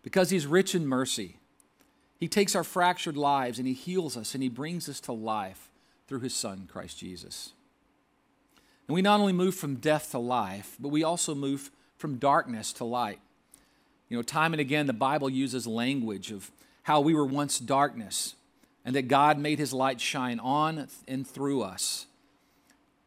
because 0.03 0.31
He's 0.31 0.47
rich 0.47 0.75
in 0.75 0.87
mercy. 0.87 1.37
He 2.23 2.29
takes 2.29 2.55
our 2.55 2.63
fractured 2.63 3.17
lives 3.17 3.59
and 3.59 3.67
He 3.67 3.75
heals 3.75 4.17
us 4.17 4.35
and 4.35 4.45
He 4.45 4.49
brings 4.49 4.89
us 4.89 5.01
to 5.01 5.13
life 5.13 5.73
through 6.07 6.21
His 6.21 6.33
Son, 6.33 6.69
Christ 6.71 6.97
Jesus. 6.97 7.51
And 8.87 8.95
we 8.95 9.03
not 9.03 9.19
only 9.19 9.33
move 9.33 9.57
from 9.57 9.75
death 9.75 10.13
to 10.13 10.21
life, 10.21 10.77
but 10.79 10.91
we 10.91 11.03
also 11.03 11.35
move 11.35 11.73
from 11.99 12.19
darkness 12.19 12.73
to 12.75 12.85
light. 12.85 13.19
You 14.09 14.17
know, 14.17 14.23
time 14.23 14.55
and 14.55 14.61
again, 14.61 14.87
the 14.87 14.93
Bible 14.93 15.29
uses 15.29 15.67
language 15.67 16.31
of 16.31 16.53
how 16.85 17.01
we 17.01 17.13
were 17.13 17.27
once 17.27 17.59
darkness 17.59 18.37
and 18.85 18.95
that 18.95 19.09
God 19.09 19.37
made 19.37 19.59
His 19.59 19.73
light 19.73 20.01
shine 20.01 20.39
on 20.39 20.87
and 21.09 21.27
through 21.27 21.63
us. 21.63 22.07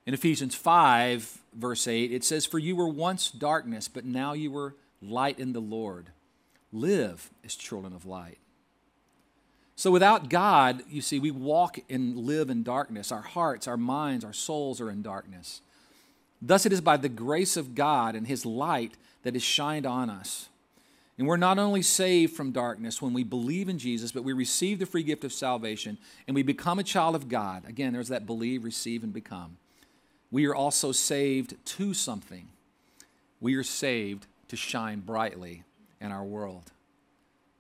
In 0.05 0.13
Ephesians 0.13 0.55
5, 0.55 1.39
verse 1.53 1.87
8, 1.87 2.11
it 2.11 2.25
says, 2.25 2.45
For 2.45 2.59
you 2.59 2.75
were 2.75 2.89
once 2.89 3.31
darkness, 3.31 3.87
but 3.87 4.03
now 4.03 4.33
you 4.33 4.51
were 4.51 4.75
light 5.01 5.39
in 5.39 5.53
the 5.53 5.61
Lord 5.61 6.07
live 6.73 7.29
as 7.45 7.55
children 7.55 7.93
of 7.93 8.05
light. 8.05 8.39
So 9.75 9.91
without 9.91 10.29
God, 10.29 10.83
you 10.89 11.01
see, 11.01 11.19
we 11.19 11.31
walk 11.31 11.79
and 11.89 12.17
live 12.17 12.49
in 12.49 12.63
darkness. 12.63 13.11
Our 13.11 13.21
hearts, 13.21 13.67
our 13.67 13.77
minds, 13.77 14.23
our 14.23 14.33
souls 14.33 14.79
are 14.79 14.89
in 14.89 15.01
darkness. 15.01 15.61
Thus, 16.41 16.65
it 16.65 16.71
is 16.71 16.81
by 16.81 16.97
the 16.97 17.09
grace 17.09 17.57
of 17.57 17.75
God 17.75 18.15
and 18.15 18.27
His 18.27 18.45
light 18.45 18.93
that 19.23 19.35
is 19.35 19.43
shined 19.43 19.85
on 19.85 20.09
us. 20.09 20.47
And 21.17 21.27
we're 21.27 21.37
not 21.37 21.59
only 21.59 21.81
saved 21.81 22.35
from 22.35 22.51
darkness 22.51 23.01
when 23.01 23.13
we 23.13 23.23
believe 23.23 23.69
in 23.69 23.79
Jesus, 23.79 24.11
but 24.11 24.23
we 24.23 24.33
receive 24.33 24.79
the 24.79 24.85
free 24.85 25.03
gift 25.03 25.23
of 25.23 25.31
salvation 25.31 25.97
and 26.27 26.35
we 26.35 26.43
become 26.43 26.77
a 26.77 26.83
child 26.83 27.15
of 27.15 27.29
God. 27.29 27.63
Again, 27.67 27.93
there's 27.93 28.09
that 28.09 28.25
believe, 28.25 28.63
receive, 28.63 29.03
and 29.03 29.13
become. 29.13 29.57
We 30.29 30.45
are 30.45 30.55
also 30.55 30.91
saved 30.91 31.55
to 31.65 31.93
something. 31.93 32.49
We 33.39 33.55
are 33.55 33.63
saved 33.63 34.27
to 34.49 34.57
shine 34.57 34.99
brightly 34.99 35.63
in 36.01 36.11
our 36.11 36.23
world. 36.23 36.71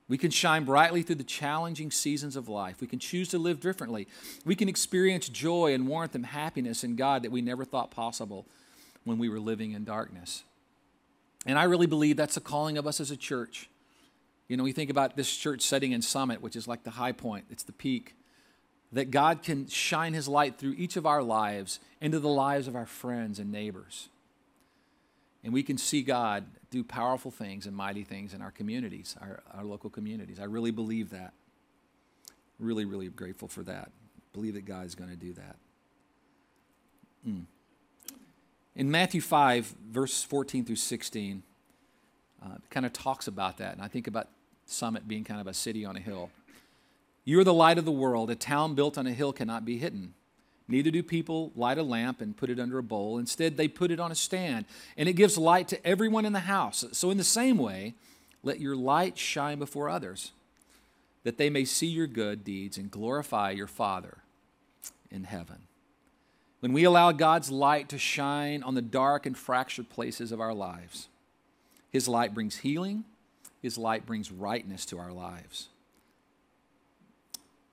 We 0.07 0.17
can 0.17 0.29
shine 0.29 0.65
brightly 0.65 1.01
through 1.01 1.15
the 1.15 1.23
challenging 1.23 1.89
seasons 1.89 2.35
of 2.35 2.47
life. 2.47 2.79
We 2.79 2.87
can 2.87 2.99
choose 2.99 3.27
to 3.29 3.39
live 3.39 3.59
differently. 3.59 4.07
We 4.45 4.55
can 4.55 4.69
experience 4.69 5.27
joy 5.29 5.73
and 5.73 5.87
warmth 5.87 6.13
and 6.13 6.27
happiness 6.27 6.83
in 6.83 6.95
God 6.95 7.23
that 7.23 7.31
we 7.31 7.41
never 7.41 7.65
thought 7.65 7.89
possible 7.89 8.45
when 9.03 9.17
we 9.17 9.29
were 9.29 9.39
living 9.39 9.71
in 9.71 9.83
darkness. 9.83 10.43
And 11.45 11.57
I 11.57 11.63
really 11.63 11.87
believe 11.87 12.17
that's 12.17 12.35
the 12.35 12.41
calling 12.41 12.77
of 12.77 12.85
us 12.85 12.99
as 12.99 13.09
a 13.09 13.17
church. 13.17 13.69
You 14.47 14.57
know, 14.57 14.63
we 14.63 14.73
think 14.73 14.91
about 14.91 15.15
this 15.15 15.35
church 15.35 15.61
setting 15.61 15.91
in 15.91 16.03
Summit, 16.03 16.41
which 16.41 16.55
is 16.55 16.67
like 16.67 16.83
the 16.83 16.91
high 16.91 17.11
point, 17.11 17.45
it's 17.49 17.63
the 17.63 17.71
peak, 17.71 18.15
that 18.91 19.09
God 19.09 19.41
can 19.41 19.67
shine 19.67 20.13
His 20.13 20.27
light 20.27 20.57
through 20.57 20.75
each 20.77 20.97
of 20.97 21.05
our 21.05 21.23
lives 21.23 21.79
into 21.99 22.19
the 22.19 22.29
lives 22.29 22.67
of 22.67 22.75
our 22.75 22.85
friends 22.85 23.39
and 23.39 23.51
neighbors. 23.51 24.09
And 25.45 25.53
we 25.53 25.61
can 25.61 25.77
see 25.77 26.01
God 26.01 26.43
do 26.71 26.83
powerful 26.83 27.29
things 27.29 27.67
and 27.67 27.75
mighty 27.75 28.03
things 28.03 28.33
in 28.33 28.41
our 28.41 28.49
communities, 28.49 29.15
our, 29.21 29.43
our 29.53 29.63
local 29.63 29.91
communities. 29.91 30.39
I 30.39 30.45
really 30.45 30.71
believe 30.71 31.11
that. 31.11 31.33
Really, 32.59 32.83
really 32.83 33.07
grateful 33.09 33.47
for 33.47 33.61
that. 33.63 33.91
Believe 34.33 34.55
that 34.55 34.65
God 34.65 34.87
is 34.87 34.95
going 34.95 35.11
to 35.11 35.15
do 35.15 35.33
that. 35.33 35.55
Mm. 37.27 37.43
In 38.75 38.89
Matthew 38.89 39.21
5, 39.21 39.75
verse 39.91 40.23
14 40.23 40.65
through 40.65 40.77
16, 40.77 41.43
uh, 42.43 42.47
kind 42.71 42.85
of 42.85 42.91
talks 42.91 43.27
about 43.27 43.57
that. 43.57 43.73
And 43.73 43.83
I 43.83 43.87
think 43.87 44.07
about 44.07 44.29
Summit 44.65 45.07
being 45.07 45.23
kind 45.23 45.39
of 45.39 45.45
a 45.45 45.53
city 45.53 45.85
on 45.85 45.95
a 45.95 45.99
hill. 45.99 46.31
You 47.23 47.39
are 47.39 47.43
the 47.43 47.53
light 47.53 47.77
of 47.77 47.85
the 47.85 47.91
world. 47.91 48.31
A 48.31 48.35
town 48.35 48.73
built 48.73 48.97
on 48.97 49.05
a 49.05 49.13
hill 49.13 49.31
cannot 49.31 49.63
be 49.63 49.77
hidden. 49.77 50.15
Neither 50.67 50.89
do 50.89 51.03
people 51.03 51.51
light 51.55 51.77
a 51.77 51.83
lamp 51.83 52.21
and 52.21 52.35
put 52.35 52.49
it 52.49 52.59
under 52.59 52.79
a 52.79 52.83
bowl. 52.83 53.19
Instead, 53.19 53.55
they 53.55 53.67
put 53.67 53.91
it 53.91 53.99
on 53.99 54.11
a 54.11 54.15
stand, 54.15 54.65
and 54.97 55.07
it 55.07 55.13
gives 55.13 55.37
light 55.37 55.67
to 55.67 55.85
everyone 55.85 56.25
in 56.25 56.33
the 56.33 56.39
house. 56.41 56.83
So, 56.91 57.11
in 57.11 57.17
the 57.17 57.23
same 57.23 57.57
way, 57.57 57.93
let 58.41 58.59
your 58.59 58.75
light 58.75 59.17
shine 59.17 59.59
before 59.59 59.89
others, 59.89 60.31
that 61.23 61.37
they 61.37 61.49
may 61.49 61.65
see 61.65 61.87
your 61.87 62.07
good 62.07 62.43
deeds 62.43 62.77
and 62.77 62.89
glorify 62.89 63.51
your 63.51 63.67
Father 63.67 64.17
in 65.11 65.25
heaven. 65.25 65.63
When 66.61 66.73
we 66.73 66.83
allow 66.83 67.11
God's 67.11 67.51
light 67.51 67.89
to 67.89 67.99
shine 67.99 68.63
on 68.63 68.73
the 68.73 68.81
dark 68.81 69.27
and 69.27 69.37
fractured 69.37 69.89
places 69.89 70.31
of 70.31 70.41
our 70.41 70.53
lives, 70.53 71.09
His 71.91 72.07
light 72.07 72.33
brings 72.33 72.57
healing, 72.57 73.03
His 73.61 73.77
light 73.77 74.07
brings 74.07 74.31
rightness 74.31 74.83
to 74.87 74.97
our 74.97 75.11
lives. 75.11 75.67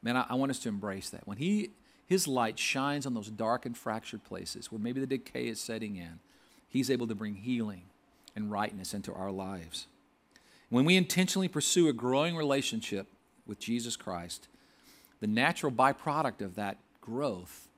Man, 0.03 0.17
I, 0.17 0.27
I 0.29 0.35
want 0.35 0.51
us 0.51 0.59
to 0.61 0.69
embrace 0.69 1.09
that. 1.11 1.27
When 1.27 1.39
He 1.39 1.71
his 2.13 2.29
light 2.29 2.59
shines 2.59 3.07
on 3.07 3.15
those 3.15 3.31
dark 3.31 3.65
and 3.65 3.75
fractured 3.75 4.23
places 4.23 4.71
where 4.71 4.79
maybe 4.79 5.01
the 5.01 5.07
decay 5.07 5.49
is 5.49 5.59
setting 5.59 5.97
in. 5.97 6.19
He's 6.69 6.91
able 6.91 7.07
to 7.07 7.15
bring 7.15 7.37
healing 7.37 7.85
and 8.37 8.51
rightness 8.51 8.93
into 8.93 9.15
our 9.15 9.31
lives. 9.31 9.87
When 10.69 10.85
we 10.85 10.99
intentionally 10.99 11.49
pursue 11.49 11.89
a 11.89 11.95
growing 11.95 12.37
relationship 12.37 13.07
with 13.47 13.59
Jesus 13.59 13.97
Christ, 13.97 14.49
the 15.21 15.27
natural 15.27 15.73
byproduct 15.73 16.43
of 16.43 16.55
that 16.57 16.77
growth 17.01 17.69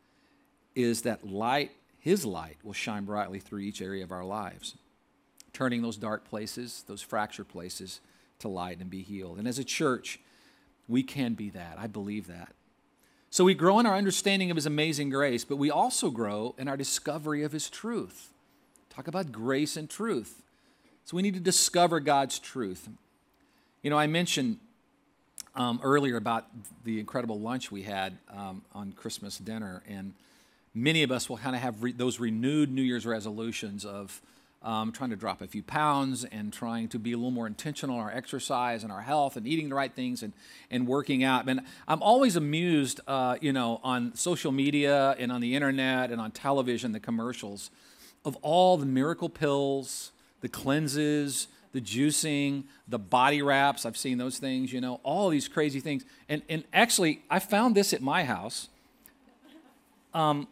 is 0.75 1.03
that 1.03 1.25
light, 1.25 1.71
His 2.01 2.25
light, 2.25 2.57
will 2.65 2.73
shine 2.73 3.05
brightly 3.05 3.39
through 3.39 3.61
each 3.61 3.81
area 3.81 4.03
of 4.03 4.11
our 4.11 4.25
lives, 4.25 4.75
turning 5.53 5.81
those 5.81 5.97
dark 5.97 6.29
places, 6.29 6.83
those 6.89 7.03
fractured 7.03 7.47
places, 7.47 8.01
to 8.41 8.49
light 8.49 8.81
and 8.81 8.91
be 8.91 9.03
healed. 9.03 9.39
And 9.39 9.47
as 9.47 9.61
a 9.61 9.65
church, 9.65 10.19
we 10.89 11.05
can 11.05 11.35
be 11.35 11.51
that. 11.51 11.77
I 11.79 11.87
believe 11.87 12.27
that. 12.27 12.53
So 13.35 13.43
we 13.43 13.55
grow 13.55 13.81
in 13.81 13.87
our 13.87 13.97
understanding 13.97 14.53
of 14.53 14.55
His 14.55 14.65
amazing 14.65 15.11
grace, 15.11 15.45
but 15.45 15.57
we 15.57 15.69
also 15.69 16.09
grow 16.09 16.55
in 16.57 16.69
our 16.69 16.77
discovery 16.77 17.43
of 17.43 17.51
His 17.51 17.69
truth. 17.69 18.29
Talk 18.91 19.09
about 19.09 19.33
grace 19.33 19.77
and 19.77 19.91
truth. 19.91 20.41
So 21.05 21.17
we 21.17 21.23
need 21.23 21.35
to 21.35 21.41
discover 21.41 21.99
God's 21.99 22.39
truth. 22.39 22.89
You 23.83 23.91
know, 23.91 23.99
I 23.99 24.07
mentioned 24.07 24.59
um, 25.57 25.81
earlier 25.83 26.17
about 26.17 26.47
the 26.85 27.01
incredible 27.01 27.41
lunch 27.41 27.73
we 27.73 27.83
had 27.83 28.19
um, 28.31 28.63
on 28.73 28.93
Christmas 28.93 29.37
dinner, 29.39 29.83
and 29.89 30.15
many 30.73 31.03
of 31.03 31.11
us 31.11 31.29
will 31.29 31.39
kind 31.39 31.57
of 31.57 31.63
have 31.63 31.83
re- 31.83 31.91
those 31.91 32.21
renewed 32.21 32.71
New 32.71 32.83
Year's 32.83 33.05
resolutions 33.05 33.85
of 33.85 34.23
um, 34.65 34.91
trying 34.93 35.11
to 35.11 35.17
drop 35.17 35.43
a 35.43 35.47
few 35.47 35.63
pounds 35.63 36.25
and 36.25 36.53
trying 36.53 36.89
to 36.89 36.99
be 36.99 37.13
a 37.13 37.17
little 37.17 37.31
more 37.31 37.47
intentional 37.47 37.97
in 37.97 38.03
our 38.03 38.11
exercise 38.11 38.83
and 38.83 38.91
our 38.91 39.03
health 39.03 39.37
and 39.37 39.47
eating 39.47 39.69
the 39.69 39.75
right 39.75 39.95
things 39.95 40.23
and, 40.23 40.33
and 40.71 40.89
working 40.89 41.23
out. 41.23 41.47
And 41.47 41.61
I'm 41.87 42.03
always 42.03 42.35
amused, 42.35 43.01
uh, 43.07 43.37
you 43.41 43.53
know, 43.53 43.81
on 43.85 44.15
social 44.15 44.51
media 44.51 45.15
and 45.19 45.31
on 45.31 45.43
the 45.43 45.55
internet 45.55 46.11
and 46.11 46.21
on 46.21 46.31
television, 46.31 46.93
the 46.93 47.01
commercials 47.01 47.71
of 48.25 48.37
all 48.41 48.79
the 48.79 48.87
miracle 48.87 49.29
pills, 49.29 50.13
the 50.41 50.49
cleanses, 50.49 51.47
the 51.73 51.81
juicing, 51.81 52.65
the 52.89 52.99
body 52.99 53.43
wraps. 53.43 53.85
I've 53.85 53.99
seen 53.99 54.17
those 54.17 54.39
things, 54.39 54.73
you 54.73 54.81
know, 54.81 54.99
all 55.03 55.29
these 55.29 55.47
crazy 55.47 55.81
things. 55.81 56.05
And, 56.29 56.41
and 56.49 56.65
actually, 56.73 57.23
I 57.29 57.39
found 57.39 57.75
this 57.75 57.93
at 57.93 58.01
my 58.01 58.25
house. 58.25 58.69
Um, 60.15 60.49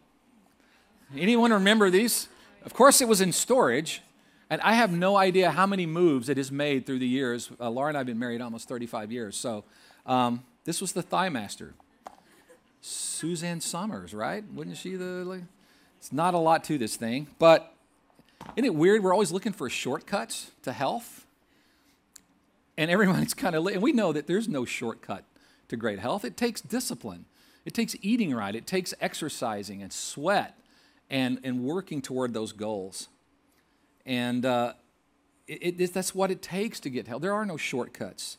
anyone 1.17 1.51
remember 1.51 1.89
these? 1.89 2.27
Of 2.65 2.73
course, 2.73 3.01
it 3.01 3.09
was 3.09 3.19
in 3.19 3.33
storage, 3.33 4.01
and 4.49 4.61
I 4.61 4.73
have 4.73 4.91
no 4.91 5.17
idea 5.17 5.51
how 5.51 5.65
many 5.65 5.85
moves 5.85 6.29
it 6.29 6.37
has 6.37 6.49
made 6.49 6.85
through 6.85 6.99
the 6.99 7.07
years. 7.07 7.49
Uh, 7.59 7.69
Laura 7.69 7.89
and 7.89 7.97
I 7.97 7.99
have 7.99 8.07
been 8.07 8.19
married 8.19 8.39
almost 8.39 8.69
35 8.69 9.11
years, 9.11 9.35
so 9.35 9.65
um, 10.05 10.43
this 10.63 10.79
was 10.79 10.93
the 10.93 11.01
Thigh 11.01 11.27
Master. 11.27 11.73
Suzanne 12.79 13.59
Somers, 13.59 14.13
right? 14.13 14.45
Wouldn't 14.53 14.77
she 14.77 14.95
the? 14.95 15.25
Like, 15.25 15.41
it's 15.97 16.13
not 16.13 16.33
a 16.33 16.37
lot 16.37 16.63
to 16.65 16.77
this 16.77 16.95
thing, 16.95 17.27
but 17.37 17.73
isn't 18.55 18.65
it 18.65 18.75
weird? 18.75 19.03
We're 19.03 19.13
always 19.13 19.31
looking 19.31 19.53
for 19.53 19.69
shortcuts 19.69 20.51
to 20.63 20.71
health, 20.71 21.25
and 22.77 22.89
everyone's 22.89 23.33
kind 23.33 23.55
of. 23.55 23.67
And 23.67 23.81
we 23.81 23.91
know 23.91 24.13
that 24.13 24.27
there's 24.27 24.47
no 24.47 24.63
shortcut 24.63 25.25
to 25.67 25.75
great 25.75 25.99
health. 25.99 26.23
It 26.23 26.37
takes 26.37 26.61
discipline. 26.61 27.25
It 27.65 27.73
takes 27.73 27.95
eating 28.01 28.33
right. 28.33 28.55
It 28.55 28.67
takes 28.67 28.93
exercising 29.01 29.81
and 29.81 29.91
sweat 29.91 30.57
and, 31.09 31.39
and 31.43 31.63
working 31.63 32.01
toward 32.01 32.33
those 32.33 32.51
goals. 32.51 33.07
And 34.05 34.45
uh, 34.45 34.73
it, 35.47 35.79
it, 35.79 35.93
that's 35.93 36.13
what 36.13 36.31
it 36.31 36.41
takes 36.41 36.79
to 36.81 36.89
get 36.89 37.07
help. 37.07 37.21
There 37.21 37.33
are 37.33 37.45
no 37.45 37.57
shortcuts. 37.57 38.37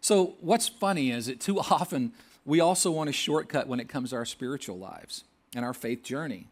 So, 0.00 0.34
what's 0.40 0.68
funny 0.68 1.10
is 1.10 1.26
that 1.26 1.40
too 1.40 1.58
often 1.70 2.12
we 2.44 2.60
also 2.60 2.90
want 2.90 3.10
a 3.10 3.12
shortcut 3.12 3.66
when 3.66 3.80
it 3.80 3.88
comes 3.88 4.10
to 4.10 4.16
our 4.16 4.24
spiritual 4.24 4.78
lives 4.78 5.24
and 5.54 5.64
our 5.64 5.74
faith 5.74 6.02
journey. 6.02 6.46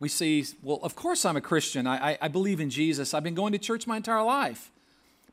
We 0.00 0.08
see, 0.08 0.44
well, 0.62 0.78
of 0.82 0.94
course 0.94 1.24
I'm 1.24 1.36
a 1.36 1.40
Christian. 1.40 1.86
I, 1.86 2.12
I, 2.12 2.18
I 2.22 2.28
believe 2.28 2.60
in 2.60 2.70
Jesus. 2.70 3.14
I've 3.14 3.24
been 3.24 3.34
going 3.34 3.52
to 3.52 3.58
church 3.58 3.86
my 3.86 3.96
entire 3.96 4.22
life. 4.22 4.70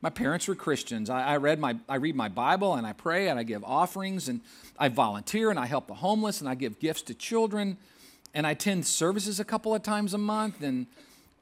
My 0.00 0.10
parents 0.10 0.48
were 0.48 0.54
Christians. 0.54 1.08
I, 1.08 1.22
I, 1.22 1.36
read 1.36 1.58
my, 1.58 1.76
I 1.88 1.96
read 1.96 2.16
my 2.16 2.28
Bible 2.28 2.74
and 2.74 2.86
I 2.86 2.92
pray 2.92 3.28
and 3.28 3.38
I 3.38 3.44
give 3.44 3.64
offerings 3.64 4.28
and 4.28 4.40
I 4.78 4.88
volunteer 4.88 5.50
and 5.50 5.58
I 5.58 5.66
help 5.66 5.86
the 5.86 5.94
homeless 5.94 6.40
and 6.40 6.48
I 6.48 6.54
give 6.54 6.78
gifts 6.78 7.02
to 7.02 7.14
children 7.14 7.76
and 8.36 8.46
I 8.46 8.50
attend 8.50 8.86
services 8.86 9.40
a 9.40 9.44
couple 9.46 9.74
of 9.74 9.82
times 9.82 10.12
a 10.12 10.18
month. 10.18 10.62
And, 10.62 10.86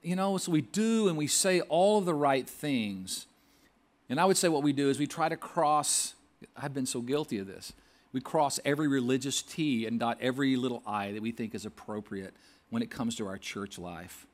you 0.01 0.15
know, 0.15 0.39
so 0.39 0.53
we 0.53 0.61
do 0.61 1.09
and 1.09 1.19
we 1.19 1.27
say 1.27 1.61
all 1.63 1.99
of 1.99 2.05
the 2.05 2.15
right 2.15 2.49
things. 2.49 3.27
And 4.09 4.21
I 4.21 4.25
would 4.25 4.37
say 4.37 4.49
what 4.49 4.63
we 4.63 4.73
do 4.73 4.89
is 4.89 5.01
we 5.01 5.09
try 5.09 5.29
to 5.29 5.37
cross, 5.37 6.15
I've 6.57 6.73
been 6.73 6.87
so 6.87 7.01
guilty 7.01 7.39
of 7.39 7.49
this. 7.49 7.73
We 8.13 8.21
cross 8.21 8.61
every 8.65 8.87
religious 8.87 9.43
T 9.43 9.87
and 9.87 9.99
dot 9.99 10.19
every 10.21 10.55
little 10.55 10.85
I 10.87 11.11
that 11.11 11.21
we 11.21 11.33
think 11.33 11.53
is 11.53 11.67
appropriate 11.67 12.33
when 12.71 12.81
it 12.81 12.93
comes 12.93 13.17
to 13.17 13.27
our 13.27 13.39
church 13.39 13.77
life. 13.77 14.29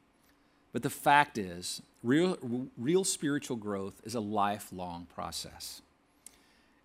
But 0.74 0.82
the 0.82 0.90
fact 0.90 1.38
is, 1.38 1.80
real, 2.02 2.68
real 2.76 3.04
spiritual 3.04 3.56
growth 3.56 4.02
is 4.04 4.14
a 4.14 4.20
lifelong 4.20 5.06
process. 5.14 5.80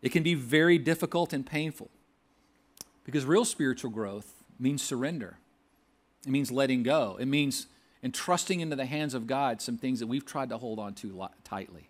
It 0.01 0.13
can 0.13 0.23
be 0.23 0.35
very 0.35 0.77
difficult 0.77 1.33
and 1.33 1.45
painful 1.45 1.89
because 3.03 3.25
real 3.25 3.43
spiritual 3.43 3.91
growth 3.91 4.41
means 4.57 4.81
surrender. 4.81 5.38
It 6.25 6.31
means 6.31 6.51
letting 6.51 6.83
go. 6.83 7.17
It 7.19 7.27
means 7.27 7.67
entrusting 8.03 8.59
into 8.59 8.75
the 8.75 8.85
hands 8.85 9.13
of 9.13 9.27
God 9.27 9.61
some 9.61 9.77
things 9.77 9.99
that 9.99 10.07
we've 10.07 10.25
tried 10.25 10.49
to 10.49 10.57
hold 10.57 10.79
on 10.79 10.93
to 10.95 11.27
tightly. 11.43 11.89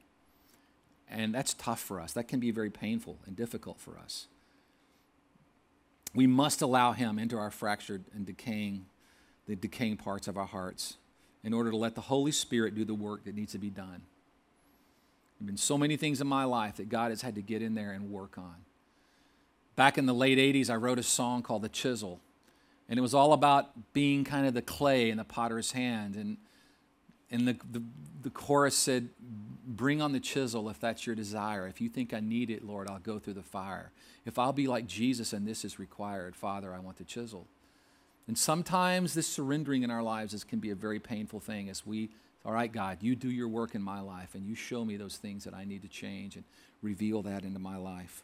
And 1.09 1.33
that's 1.33 1.53
tough 1.53 1.79
for 1.79 1.99
us. 1.99 2.13
That 2.13 2.27
can 2.27 2.39
be 2.39 2.51
very 2.51 2.69
painful 2.69 3.19
and 3.25 3.35
difficult 3.35 3.79
for 3.79 3.97
us. 3.97 4.27
We 6.13 6.27
must 6.27 6.61
allow 6.61 6.93
Him 6.93 7.19
into 7.19 7.37
our 7.37 7.51
fractured 7.51 8.05
and 8.13 8.25
decaying, 8.25 8.85
the 9.47 9.55
decaying 9.55 9.97
parts 9.97 10.27
of 10.27 10.37
our 10.37 10.45
hearts 10.45 10.97
in 11.43 11.53
order 11.53 11.69
to 11.69 11.77
let 11.77 11.95
the 11.95 12.01
Holy 12.01 12.31
Spirit 12.31 12.75
do 12.75 12.85
the 12.85 12.93
work 12.93 13.25
that 13.25 13.35
needs 13.35 13.51
to 13.51 13.59
be 13.59 13.69
done. 13.69 14.01
There 15.37 15.41
have 15.41 15.47
been 15.47 15.57
so 15.57 15.77
many 15.77 15.97
things 15.97 16.21
in 16.21 16.27
my 16.27 16.45
life 16.45 16.77
that 16.77 16.89
God 16.89 17.11
has 17.11 17.21
had 17.21 17.35
to 17.35 17.41
get 17.41 17.61
in 17.61 17.75
there 17.75 17.91
and 17.91 18.09
work 18.09 18.37
on. 18.37 18.55
Back 19.75 19.97
in 19.97 20.05
the 20.05 20.13
late 20.13 20.37
80s, 20.37 20.69
I 20.69 20.75
wrote 20.75 20.97
a 20.97 21.03
song 21.03 21.43
called 21.43 21.61
The 21.61 21.69
Chisel. 21.69 22.21
And 22.87 22.99
it 22.99 23.01
was 23.01 23.13
all 23.13 23.33
about 23.33 23.93
being 23.93 24.23
kind 24.23 24.45
of 24.45 24.53
the 24.53 24.61
clay 24.61 25.09
in 25.09 25.17
the 25.17 25.23
potter's 25.23 25.71
hand. 25.71 26.15
And, 26.15 26.37
and 27.31 27.47
the, 27.47 27.57
the, 27.71 27.83
the 28.23 28.29
chorus 28.29 28.75
said, 28.75 29.09
Bring 29.67 29.99
on 29.99 30.11
the 30.11 30.19
chisel 30.19 30.69
if 30.69 30.79
that's 30.79 31.07
your 31.07 31.15
desire. 31.15 31.67
If 31.67 31.81
you 31.81 31.89
think 31.89 32.13
I 32.13 32.19
need 32.19 32.51
it, 32.51 32.63
Lord, 32.63 32.87
I'll 32.87 32.99
go 32.99 33.17
through 33.17 33.33
the 33.33 33.41
fire. 33.41 33.91
If 34.23 34.37
I'll 34.37 34.53
be 34.53 34.67
like 34.67 34.85
Jesus 34.85 35.33
and 35.33 35.47
this 35.47 35.65
is 35.65 35.79
required, 35.79 36.35
Father, 36.35 36.71
I 36.71 36.77
want 36.77 36.97
the 36.97 37.03
chisel. 37.03 37.47
And 38.27 38.37
sometimes 38.37 39.15
this 39.15 39.27
surrendering 39.27 39.81
in 39.81 39.89
our 39.89 40.03
lives 40.03 40.35
is, 40.35 40.43
can 40.43 40.59
be 40.59 40.69
a 40.69 40.75
very 40.75 40.99
painful 40.99 41.39
thing 41.39 41.69
as 41.69 41.85
we, 41.85 42.09
all 42.43 42.51
right, 42.51 42.71
God, 42.71 42.99
you 43.01 43.15
do 43.15 43.29
your 43.29 43.47
work 43.47 43.73
in 43.73 43.81
my 43.81 44.01
life 44.01 44.35
and 44.35 44.45
you 44.45 44.53
show 44.53 44.85
me 44.85 44.97
those 44.97 45.17
things 45.17 45.43
that 45.43 45.53
I 45.55 45.65
need 45.65 45.81
to 45.81 45.87
change 45.87 46.35
and 46.35 46.45
reveal 46.83 47.23
that 47.23 47.43
into 47.43 47.59
my 47.59 47.77
life. 47.77 48.23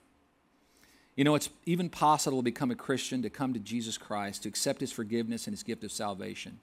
You 1.15 1.24
know, 1.24 1.36
it's 1.36 1.50
even 1.65 1.89
possible 1.89 2.39
to 2.39 2.43
become 2.43 2.71
a 2.71 2.76
Christian, 2.76 3.21
to 3.21 3.30
come 3.30 3.54
to 3.54 3.60
Jesus 3.60 3.97
Christ, 3.97 4.43
to 4.43 4.50
accept 4.50 4.80
his 4.80 4.91
forgiveness 4.91 5.45
and 5.45 5.54
his 5.54 5.63
gift 5.63 5.84
of 5.84 5.91
salvation, 5.91 6.60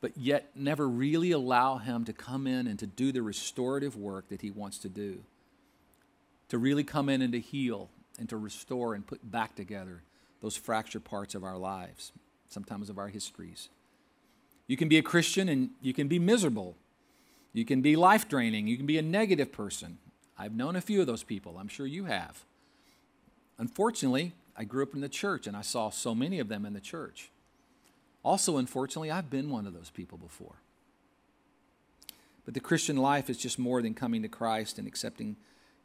but 0.00 0.16
yet 0.16 0.50
never 0.54 0.88
really 0.88 1.32
allow 1.32 1.78
him 1.78 2.04
to 2.04 2.12
come 2.12 2.46
in 2.46 2.66
and 2.66 2.78
to 2.78 2.86
do 2.86 3.10
the 3.10 3.22
restorative 3.22 3.96
work 3.96 4.28
that 4.28 4.42
he 4.42 4.50
wants 4.50 4.78
to 4.78 4.88
do. 4.88 5.24
To 6.50 6.58
really 6.58 6.84
come 6.84 7.08
in 7.08 7.22
and 7.22 7.32
to 7.32 7.40
heal 7.40 7.90
and 8.18 8.28
to 8.28 8.36
restore 8.36 8.94
and 8.94 9.06
put 9.06 9.30
back 9.30 9.54
together 9.54 10.02
those 10.40 10.56
fractured 10.56 11.04
parts 11.04 11.34
of 11.34 11.44
our 11.44 11.58
lives, 11.58 12.12
sometimes 12.48 12.90
of 12.90 12.98
our 12.98 13.08
histories. 13.08 13.68
You 14.66 14.76
can 14.76 14.88
be 14.88 14.98
a 14.98 15.02
Christian 15.02 15.48
and 15.48 15.70
you 15.80 15.94
can 15.94 16.08
be 16.08 16.18
miserable. 16.18 16.76
You 17.52 17.64
can 17.64 17.80
be 17.80 17.96
life 17.96 18.28
draining. 18.28 18.66
You 18.66 18.76
can 18.76 18.86
be 18.86 18.98
a 18.98 19.02
negative 19.02 19.50
person. 19.50 19.98
I've 20.38 20.54
known 20.54 20.76
a 20.76 20.80
few 20.80 21.00
of 21.00 21.06
those 21.06 21.22
people. 21.22 21.56
I'm 21.58 21.68
sure 21.68 21.86
you 21.86 22.04
have. 22.04 22.44
Unfortunately, 23.58 24.32
I 24.56 24.64
grew 24.64 24.82
up 24.82 24.94
in 24.94 25.00
the 25.00 25.08
church 25.08 25.46
and 25.46 25.56
I 25.56 25.62
saw 25.62 25.90
so 25.90 26.14
many 26.14 26.38
of 26.38 26.48
them 26.48 26.64
in 26.64 26.72
the 26.72 26.80
church. 26.80 27.30
Also, 28.24 28.56
unfortunately, 28.56 29.10
I've 29.10 29.30
been 29.30 29.50
one 29.50 29.66
of 29.66 29.74
those 29.74 29.90
people 29.90 30.18
before. 30.18 30.56
But 32.44 32.54
the 32.54 32.60
Christian 32.60 32.96
life 32.96 33.28
is 33.28 33.36
just 33.36 33.58
more 33.58 33.82
than 33.82 33.94
coming 33.94 34.22
to 34.22 34.28
Christ 34.28 34.78
and 34.78 34.88
accepting 34.88 35.36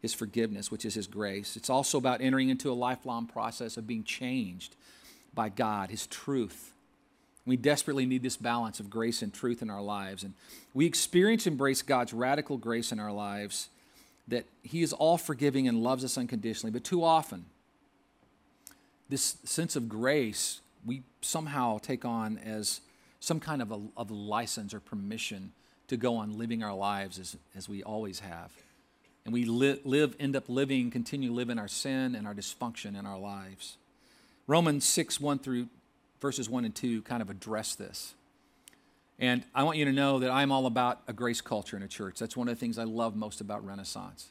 his 0.02 0.14
forgiveness, 0.14 0.72
which 0.72 0.86
is 0.86 0.94
his 0.94 1.08
grace. 1.08 1.56
It's 1.56 1.70
also 1.70 1.98
about 1.98 2.22
entering 2.22 2.50
into 2.50 2.72
a 2.72 2.74
lifelong 2.74 3.26
process 3.26 3.78
of 3.78 3.88
being 3.88 4.04
changed 4.04 4.76
by 5.34 5.50
God, 5.50 5.90
his 5.90 6.08
truth. 6.08 6.74
We 7.46 7.58
desperately 7.58 8.06
need 8.06 8.24
this 8.24 8.38
balance 8.38 8.80
of 8.80 8.90
grace 8.90 9.22
and 9.22 9.34
truth 9.34 9.62
in 9.62 9.70
our 9.70 9.82
lives. 9.82 10.24
And 10.24 10.34
we 10.74 10.86
experience 10.86 11.46
and 11.46 11.54
embrace 11.54 11.82
God's 11.82 12.14
radical 12.14 12.58
grace 12.58 12.92
in 12.92 13.00
our 13.00 13.12
lives 13.12 13.70
that 14.28 14.46
he 14.62 14.82
is 14.82 14.94
all 14.94 15.18
forgiving 15.18 15.68
and 15.68 15.84
loves 15.84 16.04
us 16.04 16.18
unconditionally. 16.18 16.72
But 16.72 16.84
too 16.84 17.04
often, 17.04 17.46
this 19.10 19.38
sense 19.44 19.76
of 19.76 19.90
grace 19.90 20.62
we 20.86 21.04
somehow 21.22 21.78
take 21.78 22.06
on 22.06 22.38
as 22.38 22.82
some 23.20 23.40
kind 23.40 23.62
of 23.62 23.72
a, 23.72 23.80
of 23.96 24.12
license 24.12 24.74
or 24.74 24.80
permission 24.80 25.52
to 25.88 25.98
go 25.98 26.16
on 26.18 26.38
living 26.38 26.64
our 26.64 26.74
lives 26.74 27.20
as, 27.20 27.38
as 27.56 27.70
we 27.70 27.84
always 27.84 28.20
have. 28.20 28.52
And 29.26 29.34
we 29.34 29.46
li- 29.46 29.80
live, 29.86 30.16
end 30.20 30.36
up 30.36 30.50
living, 30.50 30.92
continue 30.92 31.32
living 31.32 31.58
our 31.58 31.68
sin 31.68 32.16
and 32.16 32.28
our 32.28 32.34
dysfunction 32.34 33.00
in 33.00 33.06
our 33.06 33.18
lives. 33.18 33.78
Romans 34.48 34.84
6, 34.86 35.22
1 35.22 35.40
through 35.40 35.68
verses 36.20 36.50
1 36.50 36.66
and 36.66 36.76
2 36.76 37.02
kind 37.04 37.22
of 37.22 37.30
address 37.30 37.76
this. 37.76 38.14
And 39.20 39.44
I 39.56 39.64
want 39.64 39.78
you 39.78 39.86
to 39.86 39.94
know 39.94 40.20
that 40.20 40.32
I'm 40.32 40.52
all 40.52 40.66
about 40.66 41.02
a 41.08 41.14
grace 41.14 41.40
culture 41.40 41.78
in 41.78 41.84
a 41.84 41.88
church. 41.88 42.20
That's 42.20 42.36
one 42.36 42.50
of 42.50 42.56
the 42.56 42.60
things 42.60 42.78
I 42.78 42.84
love 42.84 43.16
most 43.16 43.40
about 43.40 43.66
Renaissance. 43.66 44.30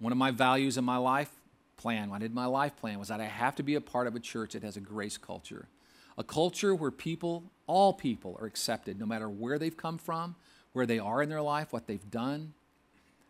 One 0.00 0.10
of 0.10 0.18
my 0.18 0.32
values 0.32 0.76
in 0.76 0.84
my 0.84 0.96
life 0.96 1.30
plan, 1.76 2.10
when 2.10 2.22
I 2.22 2.24
did 2.24 2.34
my 2.34 2.46
life 2.46 2.76
plan, 2.76 2.98
was 2.98 3.08
that 3.08 3.20
I 3.20 3.24
have 3.24 3.54
to 3.56 3.62
be 3.62 3.74
a 3.74 3.80
part 3.80 4.06
of 4.06 4.14
a 4.14 4.20
church 4.20 4.52
that 4.52 4.62
has 4.62 4.76
a 4.76 4.80
grace 4.80 5.16
culture. 5.16 5.68
A 6.16 6.24
culture 6.24 6.74
where 6.74 6.90
people, 6.90 7.44
all 7.66 7.92
people, 7.92 8.36
are 8.40 8.46
accepted, 8.46 8.98
no 8.98 9.06
matter 9.06 9.28
where 9.28 9.58
they've 9.58 9.76
come 9.76 9.98
from, 9.98 10.36
where 10.72 10.86
they 10.86 10.98
are 10.98 11.22
in 11.22 11.28
their 11.28 11.42
life, 11.42 11.72
what 11.72 11.86
they've 11.86 12.10
done, 12.10 12.52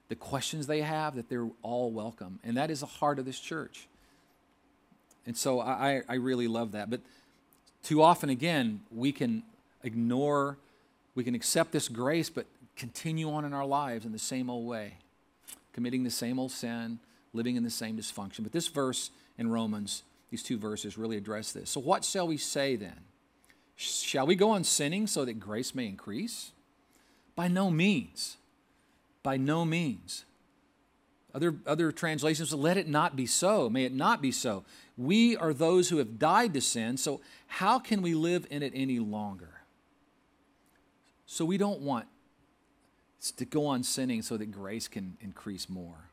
the 0.08 0.14
questions 0.14 0.66
they 0.66 0.82
have, 0.82 1.14
that 1.16 1.28
they're 1.28 1.48
all 1.62 1.90
welcome. 1.90 2.40
And 2.44 2.56
that 2.56 2.70
is 2.70 2.80
the 2.80 2.86
heart 2.86 3.18
of 3.18 3.24
this 3.24 3.40
church. 3.40 3.88
And 5.26 5.36
so 5.36 5.60
I, 5.60 6.02
I 6.08 6.16
really 6.16 6.48
love 6.48 6.72
that. 6.72 6.90
But 6.90 7.00
too 7.82 8.02
often, 8.02 8.28
again, 8.28 8.80
we 8.90 9.12
can 9.12 9.42
ignore, 9.82 10.58
we 11.14 11.24
can 11.24 11.34
accept 11.34 11.72
this 11.72 11.88
grace, 11.88 12.28
but 12.28 12.46
continue 12.76 13.30
on 13.30 13.44
in 13.44 13.52
our 13.54 13.66
lives 13.66 14.04
in 14.04 14.12
the 14.12 14.18
same 14.18 14.50
old 14.50 14.66
way, 14.66 14.98
committing 15.72 16.04
the 16.04 16.10
same 16.10 16.38
old 16.38 16.52
sin, 16.52 16.98
living 17.34 17.56
in 17.56 17.62
the 17.62 17.70
same 17.70 17.98
dysfunction. 17.98 18.42
But 18.42 18.52
this 18.52 18.68
verse 18.68 19.10
in 19.36 19.50
Romans, 19.50 20.04
these 20.30 20.42
two 20.42 20.56
verses 20.56 20.96
really 20.96 21.18
address 21.18 21.52
this. 21.52 21.68
So, 21.68 21.80
what 21.80 22.04
shall 22.04 22.26
we 22.26 22.38
say 22.38 22.76
then? 22.76 23.00
Shall 23.76 24.26
we 24.26 24.36
go 24.36 24.50
on 24.50 24.64
sinning 24.64 25.06
so 25.06 25.24
that 25.24 25.40
grace 25.40 25.74
may 25.74 25.86
increase? 25.86 26.52
By 27.34 27.48
no 27.48 27.70
means. 27.70 28.36
By 29.22 29.36
no 29.36 29.64
means. 29.64 30.24
Other, 31.34 31.56
other 31.66 31.90
translations, 31.90 32.54
let 32.54 32.76
it 32.76 32.86
not 32.86 33.16
be 33.16 33.26
so. 33.26 33.68
May 33.68 33.84
it 33.84 33.92
not 33.92 34.22
be 34.22 34.30
so. 34.30 34.64
We 34.96 35.36
are 35.36 35.52
those 35.52 35.88
who 35.88 35.96
have 35.96 36.20
died 36.20 36.54
to 36.54 36.60
sin, 36.60 36.96
so 36.96 37.20
how 37.48 37.80
can 37.80 38.02
we 38.02 38.14
live 38.14 38.46
in 38.50 38.62
it 38.62 38.72
any 38.74 39.00
longer? 39.00 39.62
So 41.26 41.44
we 41.44 41.58
don't 41.58 41.80
want 41.80 42.06
to 43.36 43.44
go 43.44 43.66
on 43.66 43.82
sinning 43.82 44.22
so 44.22 44.36
that 44.36 44.52
grace 44.52 44.86
can 44.86 45.16
increase 45.20 45.68
more. 45.68 46.10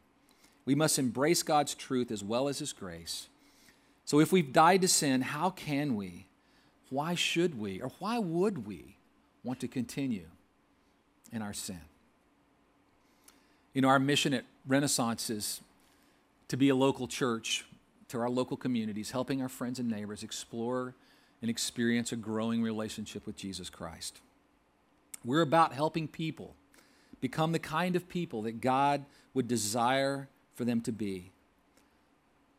We 0.66 0.76
must 0.76 1.00
embrace 1.00 1.44
God's 1.44 1.74
truth 1.74 2.12
as 2.12 2.24
well 2.24 2.48
as 2.48 2.60
His 2.60 2.74
grace. 2.74 3.28
So 4.06 4.20
if 4.20 4.32
we've 4.32 4.52
died 4.52 4.82
to 4.82 4.88
sin, 4.88 5.22
how 5.22 5.50
can 5.50 5.96
we? 5.96 6.26
Why 6.90 7.16
should 7.16 7.60
we? 7.60 7.82
Or 7.82 7.92
why 8.00 8.20
would 8.20 8.68
we 8.68 8.98
want 9.44 9.60
to 9.62 9.68
continue 9.68 10.28
in 11.32 11.42
our 11.42 11.54
sin? 11.54 11.82
You 13.74 13.82
know, 13.82 13.88
our 13.88 14.00
mission 14.00 14.34
at 14.34 14.44
Renaissance 14.68 15.30
is 15.30 15.62
to 16.50 16.58
be 16.58 16.70
a 16.70 16.76
local 16.76 17.08
church 17.08 17.66
to 18.10 18.20
our 18.20 18.30
local 18.30 18.58
communities, 18.58 19.12
helping 19.12 19.42
our 19.42 19.48
friends 19.48 19.80
and 19.80 19.90
neighbors 19.90 20.22
explore 20.22 20.94
and 21.42 21.50
experience 21.50 22.12
a 22.12 22.18
growing 22.18 22.62
relationship 22.62 23.26
with 23.26 23.38
Jesus 23.38 23.70
Christ. 23.70 24.20
We're 25.24 25.42
about 25.42 25.74
helping 25.74 26.08
people 26.10 26.56
become 27.22 27.54
the 27.54 27.60
kind 27.60 27.96
of 27.96 28.10
people 28.10 28.42
that 28.42 28.60
God 28.60 29.06
would 29.34 29.48
desire 29.48 30.28
for 30.54 30.66
them 30.66 30.82
to 30.82 30.92
be. 30.92 31.32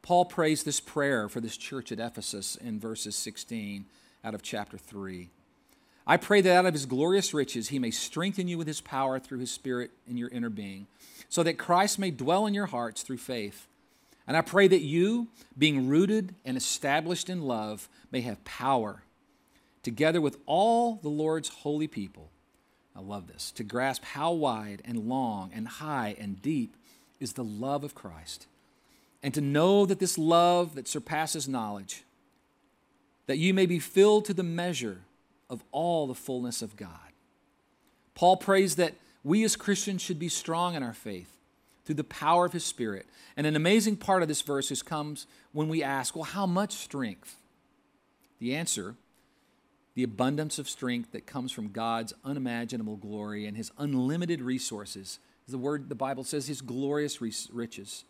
Paul 0.03 0.25
prays 0.25 0.65
this 0.65 0.81
prayer 0.81 1.29
for 1.29 1.41
this 1.41 1.57
church 1.57 1.93
at 1.93 2.01
Ephesus 2.01 2.57
in 2.57 2.81
verses 2.81 3.15
16 3.15 3.85
out 4.25 4.35
of 4.35 4.43
chapter 4.43 4.77
3. 4.77 5.31
I 6.05 6.17
pray 6.17 6.41
that 6.41 6.57
out 6.57 6.67
of 6.67 6.75
his 6.75 6.87
glorious 6.87 7.33
riches 7.33 7.69
he 7.69 7.79
may 7.79 7.93
strengthen 7.93 8.49
you 8.49 8.59
with 8.59 8.67
his 8.67 8.81
power 8.81 9.21
through 9.21 9.39
his 9.39 9.53
spirit 9.53 9.93
in 10.09 10.17
your 10.17 10.29
inner 10.31 10.51
being, 10.51 10.89
so 11.29 11.45
that 11.45 11.59
Christ 11.59 11.99
may 11.99 12.11
dwell 12.11 12.47
in 12.47 12.55
your 12.55 12.67
hearts 12.67 13.03
through 13.03 13.19
faith. 13.19 13.69
And 14.27 14.37
I 14.37 14.41
pray 14.41 14.67
that 14.69 14.81
you, 14.81 15.29
being 15.57 15.89
rooted 15.89 16.35
and 16.45 16.57
established 16.57 17.29
in 17.29 17.43
love, 17.43 17.89
may 18.11 18.23
have 18.23 18.45
power, 18.45 19.05
together 19.83 20.21
with 20.21 20.39
all 20.47 20.97
the 20.97 21.09
Lord's 21.09 21.49
holy 21.49 21.87
people. 21.87 22.31
I 22.95 23.01
love 23.01 23.29
this 23.29 23.53
to 23.53 23.65
grasp 23.65 24.05
how 24.05 24.33
wide 24.33 24.83
and 24.85 25.09
long 25.09 25.51
and 25.55 25.67
high 25.67 26.17
and 26.19 26.43
deep 26.43 26.77
is 27.23 27.35
the 27.35 27.45
love 27.45 27.85
of 27.85 27.95
Christ, 27.95 28.47
and 29.23 29.33
to 29.33 29.41
know 29.41 29.87
that 29.87 30.01
this 30.01 30.19
love 30.19 30.75
that 30.75 30.89
surpasses 30.89 31.49
knowledge, 31.49 32.03
that 33.27 33.39
you 33.39 33.55
may 33.55 33.67
be 33.67 33.79
filled 33.79 34.25
to 34.27 34.35
the 34.35 34.43
measure 34.43 35.03
of 35.49 35.63
all 35.71 36.07
the 36.07 36.15
fullness 36.15 36.61
of 36.61 36.77
God. 36.77 37.13
Paul 38.15 38.37
prays 38.37 38.77
that 38.77 38.95
we 39.23 39.45
as 39.45 39.57
Christians 39.57 40.03
should 40.03 40.19
be 40.19 40.29
strong 40.29 40.75
in 40.75 40.83
our 40.83 40.93
faith 40.93 41.39
through 41.85 41.95
the 41.95 42.05
power 42.05 42.45
of 42.45 42.53
his 42.53 42.65
Spirit. 42.65 43.07
And 43.37 43.47
an 43.47 43.57
amazing 43.57 43.97
part 43.97 44.23
of 44.23 44.29
this 44.29 44.43
verse 44.43 44.71
is 44.71 44.83
comes 44.83 45.27
when 45.53 45.69
we 45.69 45.83
ask, 45.83 46.15
well, 46.15 46.25
how 46.25 46.47
much 46.47 46.73
strength? 46.73 47.37
The 48.39 48.55
answer, 48.55 48.97
the 49.95 50.03
abundance 50.03 50.59
of 50.59 50.69
strength 50.69 51.13
that 51.13 51.27
comes 51.27 51.53
from 51.53 51.73
God's 51.73 52.13
unimaginable 52.25 52.97
glory 52.97 53.47
and 53.47 53.57
his 53.57 53.71
unlimited 53.79 54.41
resources. 54.41 55.19
The 55.49 55.59
word 55.59 55.89
the 55.89 55.95
Bible 55.95 56.25
says 56.25 56.47
his 56.47 56.61
glorious 56.61 57.21
riches. 57.21 58.05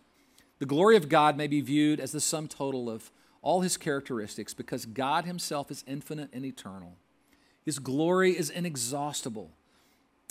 The 0.59 0.66
glory 0.66 0.97
of 0.97 1.09
God 1.09 1.37
may 1.37 1.47
be 1.47 1.61
viewed 1.61 1.99
as 1.99 2.12
the 2.12 2.21
sum 2.21 2.47
total 2.47 2.88
of 2.88 3.11
all 3.40 3.62
his 3.62 3.77
characteristics 3.77 4.55
because 4.55 4.87
God 4.87 5.25
himself 5.25 5.71
is 5.71 5.83
infinite 5.87 6.31
and 6.33 6.45
eternal. 6.45 6.97
His 7.64 7.79
glory 7.79 8.37
is 8.38 8.51
inexhaustible. 8.51 9.51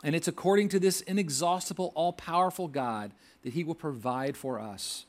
And 0.03 0.15
it's 0.15 0.27
according 0.27 0.69
to 0.69 0.79
this 0.79 1.01
inexhaustible, 1.01 1.91
all 1.95 2.13
powerful 2.13 2.67
God 2.67 3.11
that 3.43 3.53
He 3.53 3.63
will 3.63 3.75
provide 3.75 4.35
for 4.35 4.59
us. 4.59 5.05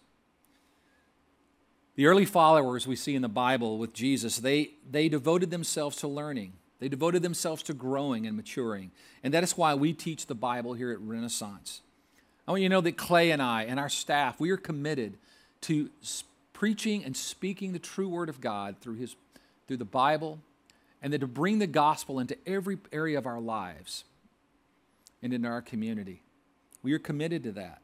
The 1.94 2.06
early 2.06 2.24
followers 2.24 2.86
we 2.86 2.96
see 2.96 3.14
in 3.14 3.22
the 3.22 3.28
Bible 3.28 3.78
with 3.78 3.92
Jesus, 3.92 4.38
they, 4.38 4.70
they 4.90 5.08
devoted 5.08 5.50
themselves 5.50 5.96
to 5.98 6.08
learning. 6.08 6.54
They 6.82 6.88
devoted 6.88 7.22
themselves 7.22 7.62
to 7.64 7.74
growing 7.74 8.26
and 8.26 8.36
maturing. 8.36 8.90
And 9.22 9.32
that 9.34 9.44
is 9.44 9.56
why 9.56 9.72
we 9.74 9.92
teach 9.92 10.26
the 10.26 10.34
Bible 10.34 10.72
here 10.72 10.90
at 10.90 10.98
Renaissance. 10.98 11.80
I 12.44 12.50
want 12.50 12.62
you 12.64 12.68
to 12.68 12.74
know 12.74 12.80
that 12.80 12.96
Clay 12.96 13.30
and 13.30 13.40
I 13.40 13.62
and 13.62 13.78
our 13.78 13.88
staff, 13.88 14.40
we 14.40 14.50
are 14.50 14.56
committed 14.56 15.16
to 15.60 15.90
preaching 16.52 17.04
and 17.04 17.16
speaking 17.16 17.72
the 17.72 17.78
true 17.78 18.08
word 18.08 18.28
of 18.28 18.40
God 18.40 18.80
through, 18.80 18.96
his, 18.96 19.14
through 19.68 19.76
the 19.76 19.84
Bible, 19.84 20.40
and 21.00 21.12
then 21.12 21.20
to 21.20 21.28
bring 21.28 21.60
the 21.60 21.68
gospel 21.68 22.18
into 22.18 22.36
every 22.48 22.78
area 22.90 23.16
of 23.16 23.26
our 23.26 23.40
lives 23.40 24.02
and 25.22 25.32
in 25.32 25.46
our 25.46 25.62
community. 25.62 26.20
We 26.82 26.94
are 26.94 26.98
committed 26.98 27.44
to 27.44 27.52
that. 27.52 27.80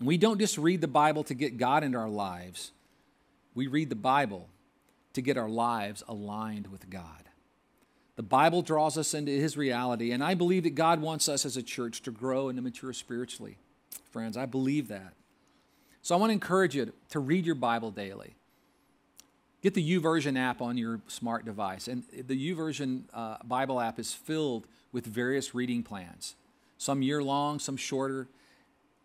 We 0.00 0.16
don't 0.16 0.38
just 0.38 0.56
read 0.56 0.80
the 0.80 0.88
Bible 0.88 1.22
to 1.24 1.34
get 1.34 1.58
God 1.58 1.84
into 1.84 1.98
our 1.98 2.08
lives, 2.08 2.72
we 3.54 3.66
read 3.66 3.90
the 3.90 3.94
Bible 3.94 4.48
to 5.18 5.22
get 5.22 5.36
our 5.36 5.48
lives 5.48 6.02
aligned 6.08 6.68
with 6.68 6.88
God. 6.88 7.28
The 8.16 8.22
Bible 8.22 8.62
draws 8.62 8.96
us 8.96 9.14
into 9.14 9.32
His 9.32 9.56
reality, 9.56 10.12
and 10.12 10.24
I 10.24 10.34
believe 10.34 10.62
that 10.62 10.74
God 10.74 11.00
wants 11.00 11.28
us 11.28 11.44
as 11.44 11.56
a 11.56 11.62
church 11.62 12.02
to 12.02 12.10
grow 12.10 12.48
and 12.48 12.56
to 12.56 12.62
mature 12.62 12.92
spiritually. 12.92 13.58
Friends, 14.10 14.36
I 14.36 14.46
believe 14.46 14.88
that. 14.88 15.12
So 16.02 16.14
I 16.14 16.18
want 16.18 16.30
to 16.30 16.34
encourage 16.34 16.74
you 16.74 16.92
to 17.10 17.18
read 17.20 17.46
your 17.46 17.54
Bible 17.54 17.90
daily. 17.90 18.34
Get 19.62 19.74
the 19.74 19.98
YouVersion 19.98 20.38
app 20.38 20.62
on 20.62 20.76
your 20.76 21.00
smart 21.08 21.44
device. 21.44 21.88
And 21.88 22.04
the 22.12 22.52
YouVersion 22.52 23.02
uh, 23.12 23.36
Bible 23.44 23.80
app 23.80 23.98
is 23.98 24.12
filled 24.12 24.66
with 24.92 25.04
various 25.04 25.54
reading 25.54 25.82
plans, 25.82 26.36
some 26.76 27.02
year 27.02 27.22
long, 27.22 27.58
some 27.58 27.76
shorter. 27.76 28.28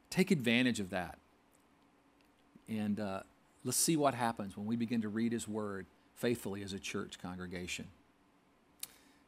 Take 0.10 0.32
advantage 0.32 0.80
of 0.80 0.92
that. 0.92 1.18
And 2.70 3.00
uh, 3.00 3.22
let's 3.64 3.78
see 3.78 3.98
what 3.98 4.14
happens 4.14 4.56
when 4.56 4.66
we 4.68 4.76
begin 4.76 5.02
to 5.02 5.10
read 5.10 5.34
His 5.34 5.48
Word 5.48 5.88
faithfully 6.16 6.64
as 6.64 6.74
a 6.74 6.80
church 6.80 7.20
congregation. 7.22 7.88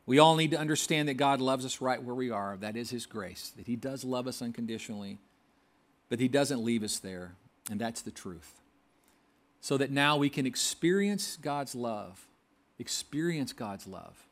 We 0.06 0.19
all 0.19 0.36
need 0.36 0.52
to 0.52 0.60
understand 0.60 1.08
that 1.10 1.15
God 1.15 1.41
loves 1.41 1.65
us 1.65 1.82
right 1.82 2.02
where 2.02 2.15
we 2.15 2.30
are. 2.30 2.58
That 2.58 2.76
is 2.76 2.91
His 2.91 3.06
grace, 3.06 3.52
that 3.58 3.67
He 3.67 3.76
does 3.76 4.04
love 4.04 4.28
us 4.28 4.41
unconditionally, 4.41 5.19
but 6.10 6.19
He 6.19 6.28
doesn't 6.28 6.63
leave 6.63 6.84
us 6.84 7.00
there. 7.00 7.36
And 7.71 7.82
that's 7.82 8.02
the 8.02 8.12
truth 8.12 8.62
so 9.65 9.78
that 9.78 9.89
now 9.89 10.15
we 10.15 10.30
can 10.30 10.45
experience 10.45 11.38
God's 11.38 11.74
love. 11.74 12.28
Experience 12.78 13.52
God's 13.52 13.88
love. 13.88 14.28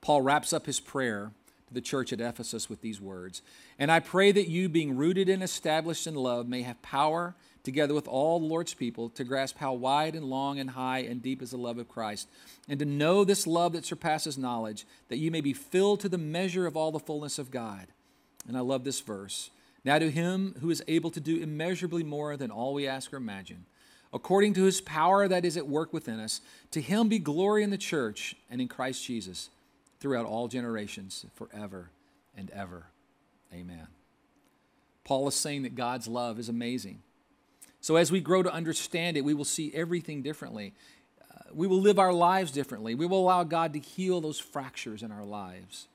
Paul 0.00 0.22
wraps 0.22 0.52
up 0.52 0.66
his 0.66 0.78
prayer 0.78 1.32
to 1.66 1.74
the 1.74 1.80
church 1.80 2.12
at 2.12 2.20
Ephesus 2.20 2.70
with 2.70 2.80
these 2.80 3.00
words 3.00 3.42
And 3.80 3.90
I 3.90 3.98
pray 3.98 4.30
that 4.30 4.46
you, 4.46 4.68
being 4.68 4.96
rooted 4.96 5.28
and 5.28 5.42
established 5.42 6.06
in 6.06 6.14
love, 6.14 6.46
may 6.46 6.62
have 6.62 6.80
power, 6.82 7.34
together 7.64 7.94
with 7.94 8.06
all 8.06 8.38
the 8.38 8.46
Lord's 8.46 8.74
people, 8.74 9.08
to 9.10 9.24
grasp 9.24 9.58
how 9.58 9.72
wide 9.72 10.14
and 10.14 10.26
long 10.26 10.60
and 10.60 10.70
high 10.70 11.00
and 11.00 11.20
deep 11.20 11.42
is 11.42 11.50
the 11.50 11.56
love 11.56 11.78
of 11.78 11.88
Christ, 11.88 12.28
and 12.68 12.78
to 12.78 12.84
know 12.84 13.24
this 13.24 13.46
love 13.46 13.72
that 13.72 13.84
surpasses 13.84 14.38
knowledge, 14.38 14.86
that 15.08 15.18
you 15.18 15.30
may 15.30 15.40
be 15.40 15.52
filled 15.52 16.00
to 16.00 16.08
the 16.08 16.18
measure 16.18 16.66
of 16.66 16.76
all 16.76 16.92
the 16.92 17.00
fullness 17.00 17.38
of 17.38 17.50
God. 17.50 17.88
And 18.46 18.56
I 18.56 18.60
love 18.60 18.84
this 18.84 19.00
verse. 19.00 19.50
Now, 19.84 19.98
to 19.98 20.10
him 20.10 20.54
who 20.60 20.70
is 20.70 20.82
able 20.86 21.10
to 21.10 21.20
do 21.20 21.42
immeasurably 21.42 22.04
more 22.04 22.36
than 22.36 22.50
all 22.50 22.74
we 22.74 22.86
ask 22.86 23.12
or 23.12 23.16
imagine 23.16 23.66
according 24.14 24.54
to 24.54 24.62
his 24.62 24.80
power 24.80 25.26
that 25.26 25.44
is 25.44 25.56
at 25.56 25.66
work 25.66 25.92
within 25.92 26.20
us. 26.20 26.40
To 26.70 26.80
him 26.80 27.08
be 27.08 27.18
glory 27.18 27.64
in 27.64 27.70
the 27.70 27.76
church 27.76 28.36
and 28.48 28.60
in 28.60 28.68
Christ 28.68 29.04
Jesus 29.04 29.50
throughout 29.98 30.24
all 30.24 30.46
generations, 30.48 31.26
forever 31.34 31.90
and 32.36 32.48
ever. 32.50 32.86
Amen. 33.52 33.88
Paul 35.02 35.26
is 35.28 35.34
saying 35.34 35.64
that 35.64 35.74
God's 35.74 36.06
love 36.06 36.38
is 36.38 36.48
amazing. 36.48 37.02
So, 37.84 37.96
as 37.96 38.10
we 38.10 38.22
grow 38.22 38.42
to 38.42 38.50
understand 38.50 39.18
it, 39.18 39.26
we 39.26 39.34
will 39.34 39.44
see 39.44 39.70
everything 39.74 40.22
differently. 40.22 40.72
Uh, 41.20 41.50
we 41.52 41.66
will 41.66 41.82
live 41.82 41.98
our 41.98 42.14
lives 42.14 42.50
differently. 42.50 42.94
We 42.94 43.04
will 43.04 43.18
allow 43.18 43.44
God 43.44 43.74
to 43.74 43.78
heal 43.78 44.22
those 44.22 44.40
fractures 44.40 45.02
in 45.02 45.12
our 45.12 45.22
lives. 45.22 45.86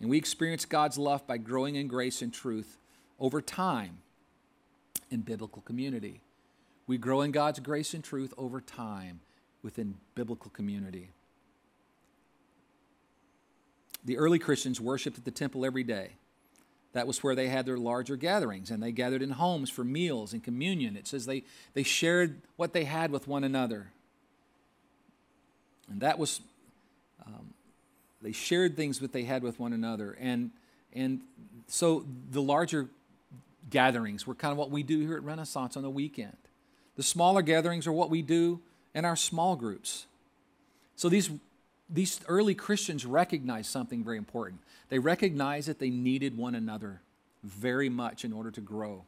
And 0.00 0.08
we 0.08 0.16
experience 0.16 0.64
God's 0.64 0.96
love 0.96 1.26
by 1.26 1.36
growing 1.36 1.76
in 1.76 1.86
grace 1.86 2.22
and 2.22 2.32
truth 2.32 2.78
over 3.20 3.42
time 3.42 3.98
in 5.10 5.20
biblical 5.20 5.60
community. 5.60 6.22
We 6.86 6.96
grow 6.96 7.20
in 7.20 7.30
God's 7.30 7.60
grace 7.60 7.92
and 7.92 8.02
truth 8.02 8.32
over 8.38 8.62
time 8.62 9.20
within 9.62 9.96
biblical 10.14 10.50
community. 10.50 11.10
The 14.02 14.16
early 14.16 14.38
Christians 14.38 14.80
worshiped 14.80 15.18
at 15.18 15.26
the 15.26 15.30
temple 15.30 15.66
every 15.66 15.84
day. 15.84 16.12
That 16.92 17.06
was 17.06 17.22
where 17.22 17.34
they 17.34 17.48
had 17.48 17.66
their 17.66 17.76
larger 17.76 18.16
gatherings, 18.16 18.70
and 18.70 18.82
they 18.82 18.92
gathered 18.92 19.22
in 19.22 19.30
homes 19.30 19.70
for 19.70 19.84
meals 19.84 20.32
and 20.32 20.42
communion. 20.42 20.96
It 20.96 21.06
says 21.06 21.26
they, 21.26 21.44
they 21.74 21.82
shared 21.82 22.40
what 22.56 22.72
they 22.72 22.84
had 22.84 23.10
with 23.10 23.28
one 23.28 23.44
another. 23.44 23.88
And 25.90 26.00
that 26.00 26.18
was, 26.18 26.40
um, 27.26 27.54
they 28.22 28.32
shared 28.32 28.76
things 28.76 29.00
that 29.00 29.12
they 29.12 29.24
had 29.24 29.42
with 29.42 29.60
one 29.60 29.72
another. 29.72 30.16
And, 30.20 30.50
and 30.94 31.20
so 31.66 32.04
the 32.30 32.42
larger 32.42 32.88
gatherings 33.70 34.26
were 34.26 34.34
kind 34.34 34.52
of 34.52 34.58
what 34.58 34.70
we 34.70 34.82
do 34.82 35.00
here 35.00 35.16
at 35.16 35.22
Renaissance 35.22 35.76
on 35.76 35.82
the 35.82 35.90
weekend. 35.90 36.36
The 36.96 37.02
smaller 37.02 37.42
gatherings 37.42 37.86
are 37.86 37.92
what 37.92 38.10
we 38.10 38.22
do 38.22 38.60
in 38.94 39.04
our 39.04 39.16
small 39.16 39.56
groups. 39.56 40.06
So 40.96 41.08
these, 41.08 41.30
these 41.88 42.20
early 42.28 42.54
Christians 42.54 43.06
recognized 43.06 43.70
something 43.70 44.04
very 44.04 44.18
important. 44.18 44.60
They 44.88 44.98
recognized 44.98 45.68
that 45.68 45.78
they 45.78 45.90
needed 45.90 46.36
one 46.36 46.54
another 46.54 47.00
very 47.42 47.88
much 47.88 48.24
in 48.24 48.32
order 48.32 48.50
to 48.50 48.60
grow. 48.60 49.04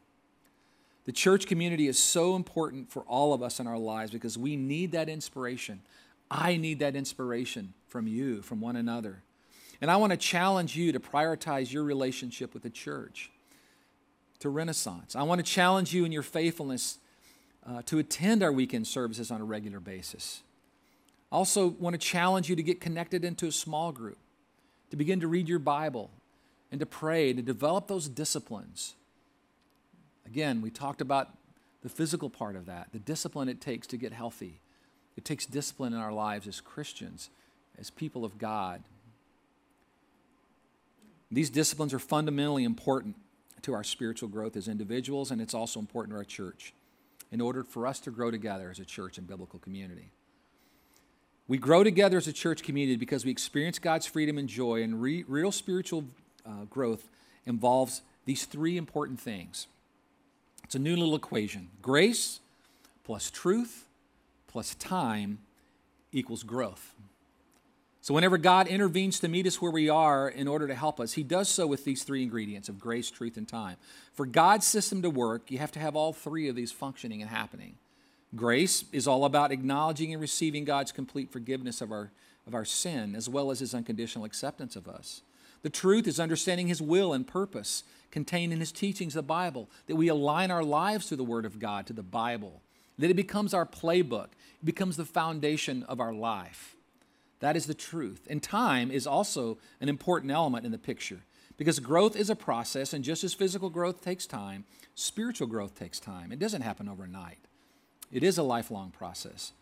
The 1.04 1.12
church 1.12 1.46
community 1.46 1.88
is 1.88 1.98
so 1.98 2.36
important 2.36 2.90
for 2.90 3.02
all 3.02 3.32
of 3.32 3.42
us 3.42 3.58
in 3.58 3.66
our 3.66 3.78
lives 3.78 4.12
because 4.12 4.38
we 4.38 4.56
need 4.56 4.92
that 4.92 5.08
inspiration. 5.08 5.80
I 6.30 6.56
need 6.56 6.78
that 6.78 6.94
inspiration 6.94 7.74
from 7.88 8.06
you, 8.06 8.42
from 8.42 8.60
one 8.60 8.76
another. 8.76 9.22
And 9.80 9.90
I 9.90 9.96
want 9.96 10.12
to 10.12 10.16
challenge 10.16 10.76
you 10.76 10.92
to 10.92 11.00
prioritize 11.00 11.72
your 11.72 11.84
relationship 11.84 12.54
with 12.54 12.62
the 12.62 12.70
church, 12.70 13.30
to 14.40 14.48
Renaissance. 14.48 15.16
I 15.16 15.22
want 15.22 15.44
to 15.44 15.52
challenge 15.52 15.92
you 15.94 16.04
in 16.04 16.12
your 16.12 16.22
faithfulness 16.22 16.98
uh, 17.66 17.82
to 17.86 17.98
attend 17.98 18.42
our 18.42 18.52
weekend 18.52 18.86
services 18.86 19.30
on 19.30 19.40
a 19.40 19.44
regular 19.44 19.80
basis. 19.80 20.42
I 21.32 21.36
also 21.36 21.68
want 21.68 21.94
to 21.94 21.98
challenge 21.98 22.48
you 22.48 22.56
to 22.56 22.62
get 22.62 22.80
connected 22.80 23.24
into 23.24 23.46
a 23.46 23.52
small 23.52 23.92
group, 23.92 24.18
to 24.90 24.96
begin 24.96 25.20
to 25.20 25.28
read 25.28 25.48
your 25.48 25.58
Bible, 25.58 26.10
and 26.70 26.80
to 26.80 26.86
pray, 26.86 27.32
to 27.32 27.42
develop 27.42 27.86
those 27.86 28.08
disciplines. 28.08 28.94
Again, 30.26 30.60
we 30.60 30.70
talked 30.70 31.00
about 31.00 31.28
the 31.82 31.88
physical 31.88 32.30
part 32.30 32.56
of 32.56 32.66
that, 32.66 32.88
the 32.92 32.98
discipline 32.98 33.48
it 33.48 33.60
takes 33.60 33.86
to 33.88 33.96
get 33.96 34.12
healthy. 34.12 34.60
It 35.16 35.24
takes 35.24 35.46
discipline 35.46 35.92
in 35.92 35.98
our 35.98 36.12
lives 36.12 36.46
as 36.46 36.60
Christians, 36.60 37.30
as 37.78 37.90
people 37.90 38.24
of 38.24 38.38
God. 38.38 38.82
These 41.30 41.50
disciplines 41.50 41.94
are 41.94 41.98
fundamentally 41.98 42.64
important 42.64 43.16
to 43.62 43.72
our 43.72 43.84
spiritual 43.84 44.28
growth 44.28 44.56
as 44.56 44.68
individuals, 44.68 45.30
and 45.30 45.40
it's 45.40 45.54
also 45.54 45.80
important 45.80 46.14
to 46.14 46.18
our 46.18 46.24
church 46.24 46.74
in 47.30 47.40
order 47.40 47.62
for 47.62 47.86
us 47.86 48.00
to 48.00 48.10
grow 48.10 48.30
together 48.30 48.70
as 48.70 48.78
a 48.78 48.84
church 48.84 49.16
and 49.16 49.26
biblical 49.26 49.58
community. 49.58 50.10
We 51.50 51.58
grow 51.58 51.82
together 51.82 52.16
as 52.16 52.28
a 52.28 52.32
church 52.32 52.62
community 52.62 52.94
because 52.94 53.24
we 53.24 53.32
experience 53.32 53.80
God's 53.80 54.06
freedom 54.06 54.38
and 54.38 54.48
joy, 54.48 54.84
and 54.84 55.02
re- 55.02 55.24
real 55.26 55.50
spiritual 55.50 56.04
uh, 56.46 56.66
growth 56.70 57.10
involves 57.44 58.02
these 58.24 58.44
three 58.44 58.76
important 58.76 59.18
things. 59.18 59.66
It's 60.62 60.76
a 60.76 60.78
new 60.78 60.94
little 60.94 61.16
equation 61.16 61.70
grace 61.82 62.38
plus 63.02 63.32
truth 63.32 63.86
plus 64.46 64.76
time 64.76 65.40
equals 66.12 66.44
growth. 66.44 66.94
So, 68.00 68.14
whenever 68.14 68.38
God 68.38 68.68
intervenes 68.68 69.18
to 69.18 69.26
meet 69.26 69.44
us 69.44 69.60
where 69.60 69.72
we 69.72 69.88
are 69.88 70.28
in 70.28 70.46
order 70.46 70.68
to 70.68 70.74
help 70.76 71.00
us, 71.00 71.14
He 71.14 71.24
does 71.24 71.48
so 71.48 71.66
with 71.66 71.84
these 71.84 72.04
three 72.04 72.22
ingredients 72.22 72.68
of 72.68 72.78
grace, 72.78 73.10
truth, 73.10 73.36
and 73.36 73.48
time. 73.48 73.76
For 74.12 74.24
God's 74.24 74.68
system 74.68 75.02
to 75.02 75.10
work, 75.10 75.50
you 75.50 75.58
have 75.58 75.72
to 75.72 75.80
have 75.80 75.96
all 75.96 76.12
three 76.12 76.48
of 76.48 76.54
these 76.54 76.70
functioning 76.70 77.20
and 77.20 77.28
happening. 77.28 77.74
Grace 78.34 78.84
is 78.92 79.08
all 79.08 79.24
about 79.24 79.52
acknowledging 79.52 80.12
and 80.12 80.20
receiving 80.20 80.64
God's 80.64 80.92
complete 80.92 81.32
forgiveness 81.32 81.80
of 81.80 81.90
our, 81.90 82.12
of 82.46 82.54
our 82.54 82.64
sin, 82.64 83.16
as 83.16 83.28
well 83.28 83.50
as 83.50 83.58
His 83.58 83.74
unconditional 83.74 84.24
acceptance 84.24 84.76
of 84.76 84.88
us. 84.88 85.22
The 85.62 85.70
truth 85.70 86.06
is 86.06 86.20
understanding 86.20 86.68
His 86.68 86.80
will 86.80 87.12
and 87.12 87.26
purpose 87.26 87.82
contained 88.10 88.52
in 88.52 88.60
His 88.60 88.72
teachings, 88.72 89.14
the 89.14 89.22
Bible, 89.22 89.68
that 89.86 89.96
we 89.96 90.08
align 90.08 90.50
our 90.50 90.64
lives 90.64 91.06
to 91.06 91.16
the 91.16 91.24
Word 91.24 91.44
of 91.44 91.58
God, 91.58 91.86
to 91.86 91.92
the 91.92 92.02
Bible, 92.02 92.62
that 92.98 93.10
it 93.10 93.14
becomes 93.14 93.52
our 93.52 93.66
playbook, 93.66 94.28
it 94.60 94.64
becomes 94.64 94.96
the 94.96 95.04
foundation 95.04 95.82
of 95.84 96.00
our 96.00 96.12
life. 96.12 96.76
That 97.40 97.56
is 97.56 97.66
the 97.66 97.74
truth. 97.74 98.26
And 98.30 98.42
time 98.42 98.90
is 98.90 99.06
also 99.06 99.58
an 99.80 99.88
important 99.88 100.30
element 100.30 100.66
in 100.66 100.72
the 100.72 100.78
picture 100.78 101.20
because 101.56 101.78
growth 101.78 102.16
is 102.16 102.30
a 102.30 102.36
process, 102.36 102.94
and 102.94 103.04
just 103.04 103.22
as 103.22 103.34
physical 103.34 103.68
growth 103.68 104.02
takes 104.02 104.26
time, 104.26 104.64
spiritual 104.94 105.46
growth 105.46 105.78
takes 105.78 106.00
time. 106.00 106.32
It 106.32 106.38
doesn't 106.38 106.62
happen 106.62 106.88
overnight, 106.88 107.36
it 108.12 108.23
is 108.23 108.38
a 108.38 108.42
lifelong 108.42 108.90
process. 108.90 109.53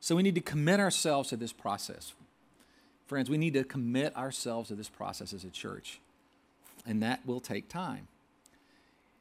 So 0.00 0.16
we 0.16 0.22
need 0.22 0.34
to 0.34 0.40
commit 0.40 0.80
ourselves 0.80 1.28
to 1.28 1.36
this 1.36 1.52
process. 1.52 2.12
Friends, 3.06 3.30
we 3.30 3.38
need 3.38 3.54
to 3.54 3.64
commit 3.64 4.16
ourselves 4.16 4.68
to 4.68 4.74
this 4.74 4.88
process 4.88 5.32
as 5.32 5.44
a 5.44 5.50
church, 5.50 6.00
and 6.86 7.02
that 7.02 7.24
will 7.26 7.40
take 7.40 7.68
time. 7.68 8.08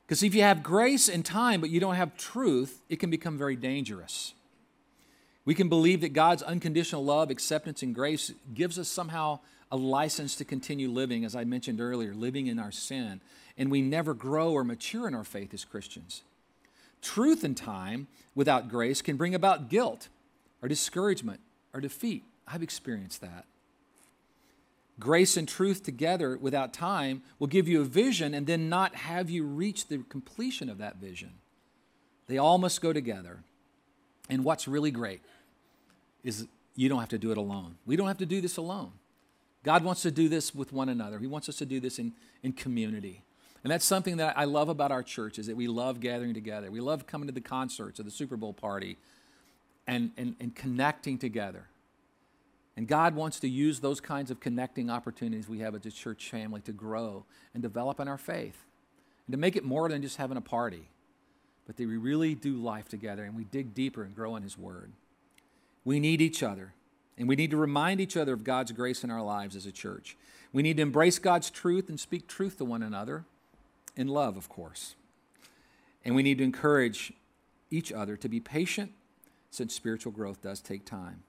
Because 0.06 0.24
if 0.24 0.34
you 0.34 0.42
have 0.42 0.64
grace 0.64 1.08
and 1.08 1.24
time, 1.24 1.62
but 1.62 1.70
you 1.70 1.80
don't 1.80 1.96
have 1.96 2.18
truth, 2.18 2.82
it 2.90 2.98
can 2.98 3.10
become 3.10 3.38
very 3.38 3.56
dangerous. 3.56 4.34
We 5.46 5.56
can 5.56 5.70
believe 5.70 6.02
that 6.02 6.14
God's 6.14 6.44
unconditional 6.44 7.04
love, 7.04 7.30
acceptance, 7.32 7.82
and 7.82 7.96
grace 7.96 8.32
gives 8.54 8.78
us 8.78 8.88
somehow 8.88 9.40
a 9.72 9.78
license 9.78 10.36
to 10.36 10.46
continue 10.46 10.90
living, 10.90 11.24
as 11.24 11.36
I 11.36 11.44
mentioned 11.46 11.80
earlier, 11.80 12.14
living 12.14 12.48
in 12.48 12.60
our 12.60 12.72
sin, 12.72 13.22
and 13.58 13.72
we 13.72 13.82
never 13.82 14.14
grow 14.14 14.52
or 14.52 14.64
mature 14.64 15.08
in 15.08 15.16
our 15.16 15.24
faith 15.24 15.54
as 15.54 15.64
Christians. 15.64 16.24
Truth 17.02 17.44
and 17.44 17.58
time 17.58 18.08
without 18.36 18.70
grace 18.70 19.02
can 19.02 19.18
bring 19.18 19.36
about 19.36 19.70
guilt 19.70 20.08
or 20.62 20.70
discouragement 20.70 21.40
or 21.74 21.82
defeat. 21.82 22.24
I've 22.48 22.64
experienced 22.64 23.22
that. 23.22 23.46
Grace 25.00 25.36
and 25.36 25.48
truth 25.48 25.84
together 25.84 26.38
without 26.38 26.74
time 26.74 27.24
will 27.40 27.48
give 27.48 27.68
you 27.68 27.82
a 27.82 27.86
vision 27.86 28.34
and 28.34 28.46
then 28.46 28.70
not 28.70 28.94
have 28.94 29.30
you 29.30 29.44
reach 29.44 29.88
the 29.88 30.00
completion 30.10 30.70
of 30.70 30.78
that 30.78 30.98
vision. 30.98 31.32
They 32.28 32.38
all 32.38 32.58
must 32.58 32.82
go 32.82 32.94
together. 32.94 33.40
And 34.30 34.44
what's 34.44 34.68
really 34.68 34.92
great 34.92 35.22
is 36.24 36.48
you 36.76 36.88
don't 36.88 37.00
have 37.00 37.10
to 37.10 37.18
do 37.18 37.32
it 37.32 37.38
alone. 37.38 37.78
We 37.86 37.96
don't 37.96 38.08
have 38.08 38.20
to 38.20 38.26
do 38.26 38.42
this 38.42 38.58
alone. 38.58 38.92
God 39.64 39.84
wants 39.84 40.02
to 40.04 40.12
do 40.12 40.30
this 40.30 40.54
with 40.54 40.72
one 40.72 40.90
another. 40.90 41.20
He 41.20 41.28
wants 41.28 41.50
us 41.50 41.58
to 41.58 41.66
do 41.66 41.80
this 41.80 42.00
in, 42.00 42.14
in 42.44 42.54
community. 42.54 43.24
And 43.64 43.72
that's 43.72 43.86
something 43.86 44.18
that 44.18 44.38
I 44.38 44.46
love 44.46 44.70
about 44.70 44.92
our 44.92 45.04
church 45.04 45.38
is 45.38 45.48
that 45.48 45.56
we 45.56 45.68
love 45.68 46.00
gathering 46.00 46.34
together. 46.34 46.72
We 46.72 46.80
love 46.80 47.06
coming 47.06 47.28
to 47.28 47.34
the 47.34 47.42
concerts 47.42 48.00
or 48.00 48.04
the 48.04 48.12
Super 48.12 48.36
Bowl 48.36 48.54
party 48.54 48.98
and, 49.86 50.12
and, 50.18 50.36
and 50.40 50.56
connecting 50.56 51.18
together. 51.18 51.68
And 52.76 52.88
God 52.88 53.14
wants 53.16 53.40
to 53.42 53.50
use 53.50 53.80
those 53.80 54.00
kinds 54.00 54.32
of 54.32 54.40
connecting 54.40 54.90
opportunities 54.90 55.48
we 55.48 55.60
have 55.60 55.76
as 55.76 55.86
a 55.86 55.92
church 55.92 56.30
family 56.30 56.62
to 56.62 56.72
grow 56.72 57.26
and 57.54 57.62
develop 57.62 58.00
in 58.00 58.08
our 58.08 58.18
faith 58.18 58.64
and 59.28 59.34
to 59.34 59.38
make 59.38 59.56
it 59.56 59.64
more 59.64 59.90
than 59.90 60.02
just 60.02 60.18
having 60.18 60.38
a 60.38 60.42
party, 60.42 60.88
but 61.68 61.78
that 61.78 61.88
we 61.88 61.98
really 61.98 62.34
do 62.34 62.56
life 62.56 62.88
together 62.88 63.24
and 63.24 63.36
we 63.36 63.44
dig 63.44 63.76
deeper 63.76 64.04
and 64.04 64.16
grow 64.16 64.36
in 64.36 64.44
His 64.44 64.58
Word. 64.58 64.92
We 65.84 66.00
need 66.00 66.22
each 66.22 66.42
other, 66.42 66.74
and 67.18 67.28
we 67.28 67.36
need 67.36 67.52
to 67.52 67.58
remind 67.58 68.00
each 68.00 68.16
other 68.16 68.34
of 68.34 68.44
God's 68.44 68.72
grace 68.72 69.04
in 69.04 69.12
our 69.12 69.22
lives 69.22 69.56
as 69.56 69.66
a 69.66 69.72
church. 69.72 70.16
We 70.54 70.64
need 70.64 70.78
to 70.78 70.84
embrace 70.84 71.20
God's 71.20 71.50
truth 71.50 71.90
and 71.90 72.00
speak 72.00 72.28
truth 72.28 72.58
to 72.58 72.66
one 72.66 72.84
another 72.84 73.26
in 73.96 74.08
love, 74.08 74.38
of 74.38 74.50
course. 74.50 74.96
And 76.04 76.16
we 76.16 76.24
need 76.24 76.38
to 76.40 76.44
encourage 76.44 77.14
each 77.70 77.92
other 77.92 78.18
to 78.18 78.30
be 78.30 78.40
patient 78.40 78.92
since 79.50 79.74
spiritual 79.74 80.12
growth 80.12 80.42
does 80.42 80.62
take 80.62 80.86
time. 80.86 81.24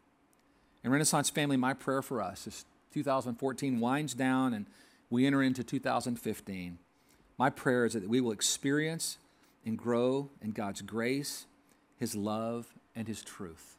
And 0.83 0.92
Renaissance 0.92 1.31
family, 1.31 1.57
my 1.57 1.75
prayer 1.75 2.03
for 2.03 2.20
us 2.20 2.46
is 2.46 2.64
2014 2.92 3.81
winds 3.81 4.14
down 4.14 4.55
and 4.55 4.66
we 5.11 5.27
enter 5.27 5.42
into 5.42 5.62
2015. 5.62 6.79
My 7.38 7.51
prayer 7.51 7.85
is 7.85 7.92
that 7.94 8.09
we 8.09 8.20
will 8.20 8.33
experience 8.33 9.18
and 9.64 9.77
grow 9.77 10.31
in 10.40 10.53
God's 10.53 10.83
grace, 10.83 11.46
His 11.98 12.14
love, 12.14 12.75
and 12.96 13.07
His 13.07 13.22
truth. 13.22 13.77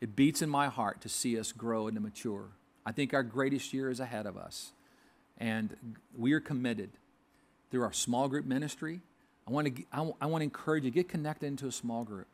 It 0.00 0.16
beats 0.16 0.40
in 0.40 0.48
my 0.48 0.68
heart 0.68 1.00
to 1.02 1.08
see 1.08 1.38
us 1.38 1.52
grow 1.52 1.86
and 1.86 1.96
to 1.96 2.00
mature. 2.00 2.50
I 2.86 2.92
think 2.92 3.12
our 3.12 3.22
greatest 3.22 3.74
year 3.74 3.90
is 3.90 4.00
ahead 4.00 4.26
of 4.26 4.36
us. 4.36 4.72
And 5.40 5.74
we 6.16 6.32
are 6.32 6.40
committed 6.40 6.90
through 7.70 7.82
our 7.82 7.92
small 7.92 8.28
group 8.28 8.44
ministry. 8.44 9.00
I 9.48 9.50
want 9.50 9.74
to, 9.74 9.82
I, 9.92 10.10
I 10.20 10.26
want 10.26 10.42
to 10.42 10.44
encourage 10.44 10.84
you, 10.84 10.90
get 10.90 11.08
connected 11.08 11.46
into 11.46 11.66
a 11.66 11.72
small 11.72 12.04
group. 12.04 12.26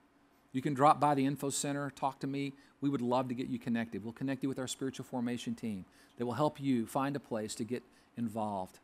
You 0.52 0.60
can 0.60 0.74
drop 0.74 0.98
by 0.98 1.14
the 1.14 1.24
info 1.24 1.50
center, 1.50 1.90
talk 1.90 2.18
to 2.20 2.26
me. 2.26 2.52
We 2.80 2.88
would 2.88 3.00
love 3.00 3.28
to 3.28 3.34
get 3.34 3.48
you 3.48 3.58
connected. 3.58 4.02
We'll 4.02 4.12
connect 4.12 4.42
you 4.42 4.48
with 4.48 4.58
our 4.58 4.66
spiritual 4.66 5.04
formation 5.04 5.54
team 5.54 5.84
that 6.18 6.26
will 6.26 6.32
help 6.32 6.60
you 6.60 6.86
find 6.86 7.14
a 7.14 7.20
place 7.20 7.54
to 7.56 7.64
get 7.64 7.82
involved. 8.16 8.78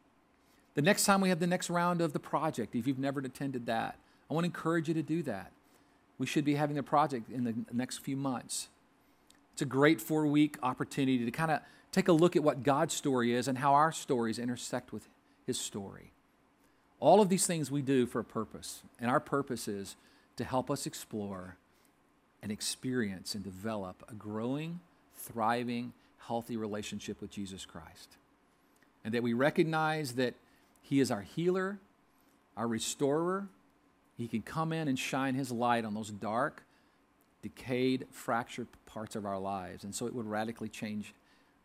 The 0.74 0.82
next 0.82 1.04
time 1.04 1.20
we 1.20 1.28
have 1.28 1.40
the 1.40 1.46
next 1.46 1.68
round 1.68 2.00
of 2.00 2.12
the 2.12 2.18
project, 2.18 2.74
if 2.74 2.86
you've 2.86 2.98
never 2.98 3.20
attended 3.20 3.66
that, 3.66 3.96
I 4.30 4.34
want 4.34 4.44
to 4.44 4.46
encourage 4.46 4.88
you 4.88 4.94
to 4.94 5.02
do 5.02 5.22
that. 5.24 5.50
We 6.18 6.26
should 6.26 6.44
be 6.44 6.54
having 6.54 6.78
a 6.78 6.82
project 6.82 7.30
in 7.30 7.44
the 7.44 7.54
next 7.72 7.98
few 7.98 8.16
months. 8.16 8.68
It's 9.52 9.62
a 9.62 9.66
great 9.66 10.00
four 10.00 10.26
week 10.26 10.56
opportunity 10.62 11.24
to 11.24 11.30
kind 11.30 11.50
of 11.50 11.60
take 11.92 12.08
a 12.08 12.12
look 12.12 12.36
at 12.36 12.42
what 12.42 12.62
God's 12.62 12.94
story 12.94 13.34
is 13.34 13.48
and 13.48 13.58
how 13.58 13.74
our 13.74 13.92
stories 13.92 14.38
intersect 14.38 14.92
with 14.92 15.08
His 15.46 15.58
story. 15.58 16.12
All 17.00 17.20
of 17.20 17.28
these 17.28 17.46
things 17.46 17.70
we 17.70 17.82
do 17.82 18.06
for 18.06 18.20
a 18.20 18.24
purpose, 18.24 18.82
and 19.00 19.10
our 19.10 19.20
purpose 19.20 19.68
is 19.68 19.96
to 20.36 20.44
help 20.44 20.70
us 20.70 20.86
explore 20.86 21.56
and 22.42 22.50
experience 22.50 23.34
and 23.34 23.44
develop 23.44 24.02
a 24.08 24.14
growing, 24.14 24.80
thriving, 25.16 25.92
healthy 26.26 26.56
relationship 26.56 27.20
with 27.20 27.30
Jesus 27.30 27.64
Christ. 27.66 28.16
And 29.04 29.12
that 29.14 29.22
we 29.22 29.32
recognize 29.32 30.12
that 30.12 30.34
He 30.80 31.00
is 31.00 31.10
our 31.10 31.22
healer, 31.22 31.78
our 32.56 32.68
restorer. 32.68 33.48
He 34.16 34.28
can 34.28 34.42
come 34.42 34.72
in 34.72 34.88
and 34.88 34.98
shine 34.98 35.34
His 35.34 35.50
light 35.50 35.84
on 35.84 35.94
those 35.94 36.10
dark, 36.10 36.62
decayed, 37.42 38.06
fractured 38.10 38.68
parts 38.86 39.16
of 39.16 39.26
our 39.26 39.38
lives. 39.38 39.84
And 39.84 39.94
so 39.94 40.06
it 40.06 40.14
would 40.14 40.26
radically 40.26 40.68
change 40.68 41.14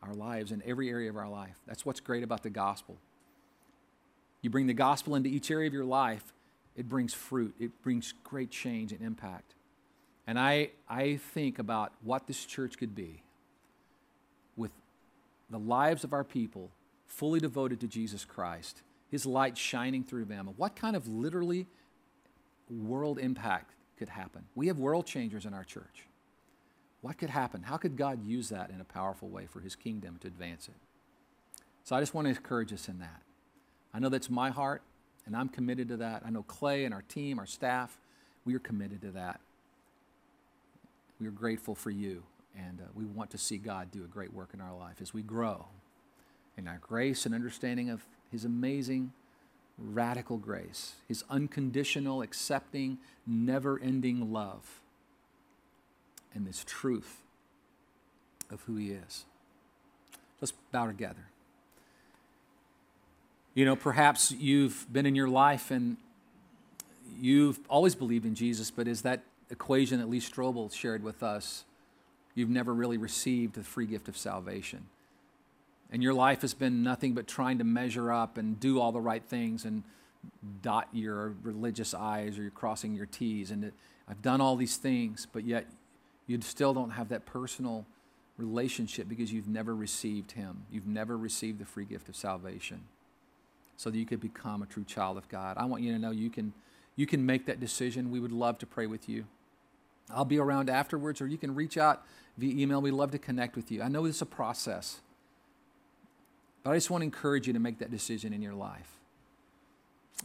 our 0.02 0.14
lives 0.14 0.52
in 0.52 0.62
every 0.66 0.90
area 0.90 1.10
of 1.10 1.18
our 1.18 1.30
life. 1.30 1.56
That's 1.68 1.86
what's 1.86 2.00
great 2.00 2.24
about 2.24 2.44
the 2.44 2.50
gospel. 2.50 2.98
You 4.42 4.50
bring 4.50 4.68
the 4.68 4.74
gospel 4.74 5.16
into 5.16 5.30
each 5.30 5.50
area 5.50 5.68
of 5.68 5.74
your 5.74 5.86
life, 5.86 6.34
it 6.76 6.88
brings 6.88 7.14
fruit, 7.14 7.56
it 7.60 7.82
brings 7.82 8.14
great 8.24 8.52
change 8.52 8.92
and 8.92 9.02
impact. 9.02 9.56
And 10.28 10.38
I, 10.38 10.72
I 10.90 11.18
think 11.18 11.58
about 11.58 11.94
what 12.04 12.28
this 12.28 12.46
church 12.46 12.78
could 12.78 12.94
be 12.94 13.24
with 14.56 14.72
the 15.50 15.58
lives 15.58 16.04
of 16.04 16.14
our 16.14 16.24
people 16.24 16.70
fully 17.06 17.40
devoted 17.40 17.80
to 17.80 17.88
Jesus 17.88 18.26
Christ, 18.26 18.82
His 19.10 19.26
light 19.26 19.58
shining 19.58 20.04
through 20.04 20.26
them. 20.26 20.50
What 20.58 20.76
kind 20.76 20.96
of 20.96 21.08
literally 21.08 21.66
world 22.70 23.18
impact 23.18 23.74
could 23.98 24.10
happen? 24.10 24.46
We 24.56 24.68
have 24.68 24.78
world 24.78 25.06
changers 25.06 25.46
in 25.46 25.54
our 25.54 25.64
church. 25.64 26.06
What 27.02 27.18
could 27.18 27.30
happen? 27.30 27.64
How 27.64 27.78
could 27.78 27.96
God 27.96 28.26
use 28.26 28.50
that 28.50 28.70
in 28.70 28.82
a 28.82 28.86
powerful 28.86 29.30
way 29.30 29.46
for 29.46 29.60
His 29.60 29.76
kingdom 29.76 30.18
to 30.22 30.28
advance 30.28 30.68
it? 30.68 30.76
So 31.84 31.96
I 31.96 32.00
just 32.00 32.14
want 32.14 32.26
to 32.26 32.30
encourage 32.30 32.74
us 32.74 32.90
in 32.90 33.00
that. 33.00 33.22
I 33.94 34.00
know 34.00 34.10
that's 34.10 34.30
my 34.30 34.50
heart, 34.50 34.82
and 35.26 35.36
I'm 35.36 35.48
committed 35.50 35.88
to 35.90 35.98
that. 35.98 36.24
I 36.26 36.30
know 36.30 36.44
Clay 36.44 36.86
and 36.86 36.94
our 36.94 37.04
team, 37.04 37.40
our 37.40 37.46
staff, 37.46 37.98
we 38.46 38.56
are 38.56 38.60
committed 38.60 39.02
to 39.02 39.12
that. 39.12 39.40
We 41.20 41.28
are 41.28 41.32
grateful 41.32 41.76
for 41.76 41.90
you, 41.90 42.24
and 42.58 42.82
uh, 42.82 42.86
we 42.94 43.06
want 43.06 43.30
to 43.32 43.38
see 43.38 43.58
God 43.58 43.92
do 43.92 44.04
a 44.04 44.08
great 44.08 44.34
work 44.34 44.50
in 44.54 44.62
our 44.62 44.76
life 44.76 44.98
as 45.02 45.14
we 45.14 45.22
grow 45.22 45.66
in 46.58 46.68
our 46.68 46.80
grace 46.80 47.26
and 47.26 47.36
understanding 47.36 47.90
of 47.90 48.04
His 48.32 48.44
amazing, 48.44 49.14
radical 49.78 50.38
grace, 50.38 50.94
His 51.08 51.24
unconditional, 51.30 52.22
accepting, 52.22 52.98
never 53.26 53.80
ending 53.80 54.32
love, 54.34 54.82
and 56.34 56.46
this 56.46 56.64
truth 56.66 57.24
of 58.52 58.62
who 58.64 58.76
He 58.76 58.92
is. 58.92 59.26
Let's 60.42 60.54
bow 60.72 60.88
together. 60.88 61.28
You 63.54 63.66
know, 63.66 63.76
perhaps 63.76 64.32
you've 64.32 64.86
been 64.92 65.06
in 65.06 65.16
your 65.16 65.28
life 65.28 65.72
and 65.72 65.98
you've 67.20 67.60
always 67.70 67.96
believed 67.96 68.26
in 68.26 68.36
Jesus, 68.36 68.70
but 68.70 68.88
is 68.88 69.02
that 69.02 69.24
equation 69.50 70.00
that 70.00 70.10
Lee 70.10 70.20
Strobel 70.20 70.72
shared 70.72 71.04
with 71.04 71.24
us, 71.24 71.64
you've 72.36 72.50
never 72.50 72.74
really 72.74 72.98
received 72.98 73.56
the 73.56 73.64
free 73.64 73.88
gift 73.88 74.08
of 74.08 74.18
salvation. 74.18 74.86
And 75.92 76.04
your 76.04 76.14
life 76.14 76.42
has 76.42 76.54
been 76.54 76.84
nothing 76.84 77.14
but 77.14 77.28
trying 77.28 77.60
to 77.60 77.64
measure 77.64 78.12
up 78.12 78.38
and 78.38 78.60
do 78.60 78.80
all 78.80 78.92
the 78.92 79.02
right 79.02 79.24
things 79.24 79.64
and 79.66 79.84
dot 80.62 80.90
your 80.92 81.36
religious 81.42 81.94
I's 81.94 82.38
or 82.38 82.42
you're 82.42 82.52
crossing 82.52 82.94
your 82.94 83.06
T's. 83.06 83.52
And 83.52 83.66
it, 83.66 83.74
I've 84.08 84.22
done 84.22 84.42
all 84.42 84.56
these 84.56 84.78
things, 84.78 85.28
but 85.32 85.46
yet 85.46 85.68
you 86.28 86.40
still 86.42 86.74
don't 86.74 86.92
have 86.92 87.10
that 87.10 87.26
personal 87.26 87.86
relationship 88.38 89.08
because 89.08 89.32
you've 89.32 89.48
never 89.48 89.76
received 89.76 90.34
Him. 90.34 90.66
You've 90.72 90.88
never 90.88 91.18
received 91.18 91.60
the 91.60 91.66
free 91.66 91.86
gift 91.86 92.10
of 92.10 92.16
salvation 92.16 92.82
so 93.78 93.90
that 93.90 93.98
you 93.98 94.06
could 94.06 94.20
become 94.20 94.62
a 94.62 94.66
true 94.66 94.84
child 94.84 95.18
of 95.18 95.30
God. 95.30 95.58
I 95.58 95.66
want 95.66 95.84
you 95.84 95.94
to 95.94 96.00
know 96.00 96.12
you 96.12 96.30
can, 96.30 96.54
you 96.96 97.06
can 97.06 97.26
make 97.26 97.46
that 97.46 97.60
decision. 97.60 98.12
We 98.12 98.20
would 98.20 98.32
love 98.32 98.58
to 98.60 98.66
pray 98.66 98.88
with 98.88 99.08
you. 99.08 99.26
I'll 100.10 100.26
be 100.26 100.40
around 100.40 100.70
afterwards, 100.70 101.22
or 101.22 101.28
you 101.28 101.38
can 101.38 101.54
reach 101.54 101.78
out 101.78 102.04
via 102.38 102.56
email. 102.62 102.82
We'd 102.82 102.92
love 102.92 103.12
to 103.12 103.20
connect 103.20 103.56
with 103.56 103.72
you. 103.72 103.82
I 103.82 103.88
know 103.88 104.06
it's 104.06 104.22
a 104.22 104.26
process, 104.26 105.02
but 106.68 106.74
I 106.74 106.76
just 106.76 106.90
want 106.90 107.00
to 107.00 107.06
encourage 107.06 107.48
you 107.48 107.54
to 107.54 107.60
make 107.60 107.80
that 107.80 107.92
decision 107.92 108.34
in 108.34 108.42
your 108.42 108.54
life. 108.54 109.00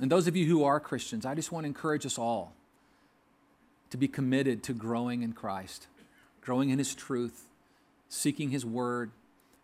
And 0.01 0.11
those 0.11 0.27
of 0.27 0.35
you 0.35 0.45
who 0.45 0.65
are 0.65 0.81
Christians, 0.81 1.25
I 1.25 1.37
just 1.37 1.53
want 1.53 1.63
to 1.63 1.69
encourage 1.69 2.05
us 2.05 2.19
all 2.19 2.53
to 3.91 3.97
be 3.97 4.09
committed 4.09 4.65
to 4.65 4.73
growing 4.73 5.23
in 5.23 5.35
Christ, 5.35 5.87
growing 6.41 6.71
in 6.71 6.81
His 6.81 6.97
truth, 6.97 7.45
seeking 8.09 8.51
His 8.51 8.67
word, 8.67 9.13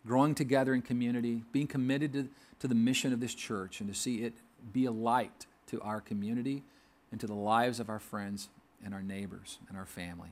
growing 0.07 0.33
together 0.33 0.73
in 0.73 0.81
community, 0.81 1.43
being 1.51 1.67
committed 1.67 2.13
to 2.13 2.29
to 2.59 2.67
the 2.69 2.75
mission 2.75 3.11
of 3.11 3.19
this 3.19 3.33
church 3.33 3.81
and 3.81 3.93
to 3.93 3.99
see 3.99 4.23
it 4.23 4.35
be 4.71 4.85
a 4.85 4.91
light 4.91 5.47
to 5.67 5.81
our 5.81 5.99
community 5.99 6.63
and 7.11 7.19
to 7.19 7.27
the 7.27 7.33
lives 7.33 7.81
of 7.81 7.89
our 7.89 7.99
friends 7.99 8.47
and 8.85 8.93
our 8.93 9.03
neighbors 9.03 9.59
and 9.67 9.77
our 9.77 9.85
family. 9.85 10.29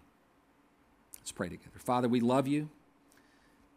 Let's 1.17 1.33
pray 1.33 1.49
together. 1.49 1.77
Father, 1.77 2.07
we 2.07 2.21
love 2.21 2.47
you. 2.47 2.69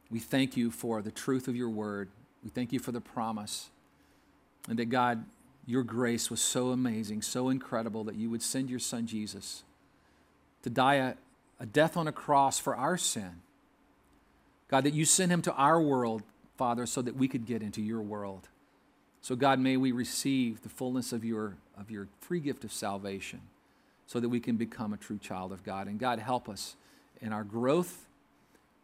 We 0.08 0.20
thank 0.20 0.56
you 0.56 0.70
for 0.70 1.02
the 1.02 1.10
truth 1.10 1.48
of 1.48 1.56
your 1.56 1.68
word. 1.68 2.10
We 2.42 2.50
thank 2.50 2.72
you 2.72 2.78
for 2.78 2.92
the 2.92 3.00
promise. 3.00 3.70
And 4.68 4.78
that 4.78 4.86
God, 4.86 5.24
your 5.66 5.82
grace 5.82 6.30
was 6.30 6.40
so 6.40 6.68
amazing, 6.68 7.22
so 7.22 7.48
incredible 7.48 8.04
that 8.04 8.14
you 8.14 8.30
would 8.30 8.42
send 8.42 8.70
your 8.70 8.78
son 8.78 9.06
Jesus 9.06 9.62
to 10.62 10.70
die 10.70 10.94
a, 10.94 11.14
a 11.58 11.66
death 11.66 11.96
on 11.96 12.06
a 12.06 12.12
cross 12.12 12.58
for 12.58 12.76
our 12.76 12.96
sin. 12.96 13.40
God, 14.68 14.84
that 14.84 14.94
you 14.94 15.04
sent 15.04 15.32
him 15.32 15.42
to 15.42 15.52
our 15.54 15.80
world 15.80 16.22
Father, 16.60 16.84
so 16.84 17.00
that 17.00 17.16
we 17.16 17.26
could 17.26 17.46
get 17.46 17.62
into 17.62 17.80
your 17.80 18.02
world. 18.02 18.46
So, 19.22 19.34
God, 19.34 19.58
may 19.58 19.78
we 19.78 19.92
receive 19.92 20.60
the 20.60 20.68
fullness 20.68 21.10
of 21.10 21.24
your, 21.24 21.56
of 21.78 21.90
your 21.90 22.06
free 22.20 22.38
gift 22.38 22.64
of 22.64 22.70
salvation 22.70 23.40
so 24.06 24.20
that 24.20 24.28
we 24.28 24.40
can 24.40 24.56
become 24.56 24.92
a 24.92 24.98
true 24.98 25.16
child 25.16 25.52
of 25.52 25.64
God. 25.64 25.86
And, 25.86 25.98
God, 25.98 26.18
help 26.18 26.50
us 26.50 26.76
in 27.22 27.32
our 27.32 27.44
growth, 27.44 28.04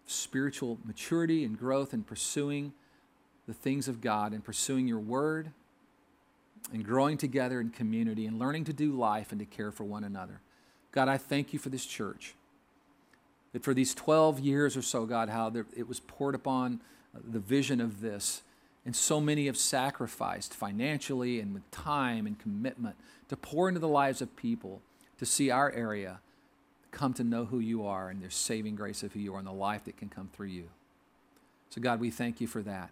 spiritual 0.06 0.78
maturity, 0.86 1.44
and 1.44 1.58
growth 1.58 1.92
in 1.92 2.02
pursuing 2.02 2.72
the 3.46 3.54
things 3.54 3.88
of 3.88 4.00
God 4.00 4.32
and 4.32 4.44
pursuing 4.44 4.88
your 4.88 4.98
word 4.98 5.50
and 6.72 6.84
growing 6.84 7.16
together 7.16 7.60
in 7.60 7.70
community 7.70 8.26
and 8.26 8.38
learning 8.38 8.64
to 8.64 8.72
do 8.72 8.92
life 8.92 9.30
and 9.30 9.38
to 9.38 9.46
care 9.46 9.70
for 9.70 9.84
one 9.84 10.04
another. 10.04 10.40
God, 10.92 11.08
I 11.08 11.16
thank 11.16 11.52
you 11.52 11.58
for 11.58 11.68
this 11.68 11.86
church. 11.86 12.34
That 13.52 13.62
for 13.62 13.74
these 13.74 13.94
12 13.94 14.40
years 14.40 14.76
or 14.76 14.82
so, 14.82 15.06
God, 15.06 15.28
how 15.28 15.50
there, 15.50 15.66
it 15.76 15.88
was 15.88 16.00
poured 16.00 16.34
upon 16.34 16.80
uh, 17.14 17.20
the 17.24 17.38
vision 17.38 17.80
of 17.80 18.00
this. 18.00 18.42
And 18.84 18.94
so 18.94 19.20
many 19.20 19.46
have 19.46 19.56
sacrificed 19.56 20.54
financially 20.54 21.40
and 21.40 21.54
with 21.54 21.68
time 21.70 22.26
and 22.26 22.38
commitment 22.38 22.96
to 23.28 23.36
pour 23.36 23.68
into 23.68 23.80
the 23.80 23.88
lives 23.88 24.20
of 24.20 24.34
people 24.36 24.80
to 25.18 25.26
see 25.26 25.50
our 25.50 25.70
area 25.72 26.20
come 26.90 27.12
to 27.14 27.24
know 27.24 27.44
who 27.44 27.58
you 27.58 27.84
are 27.86 28.08
and 28.08 28.22
their 28.22 28.30
saving 28.30 28.74
grace 28.74 29.02
of 29.02 29.12
who 29.12 29.20
you 29.20 29.34
are 29.34 29.38
and 29.38 29.46
the 29.46 29.52
life 29.52 29.84
that 29.84 29.96
can 29.96 30.08
come 30.08 30.28
through 30.32 30.46
you. 30.46 30.68
So, 31.70 31.80
God, 31.80 32.00
we 32.00 32.10
thank 32.10 32.40
you 32.40 32.46
for 32.46 32.62
that. 32.62 32.90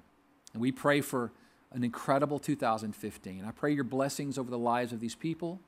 And 0.54 0.62
we 0.62 0.72
pray 0.72 1.02
for 1.02 1.30
an 1.72 1.84
incredible 1.84 2.38
2015. 2.38 3.44
I 3.44 3.50
pray 3.50 3.74
your 3.74 3.84
blessings 3.84 4.38
over 4.38 4.50
the 4.50 4.58
lives 4.58 4.92
of 4.92 5.00
these 5.00 5.16
people, 5.16 5.60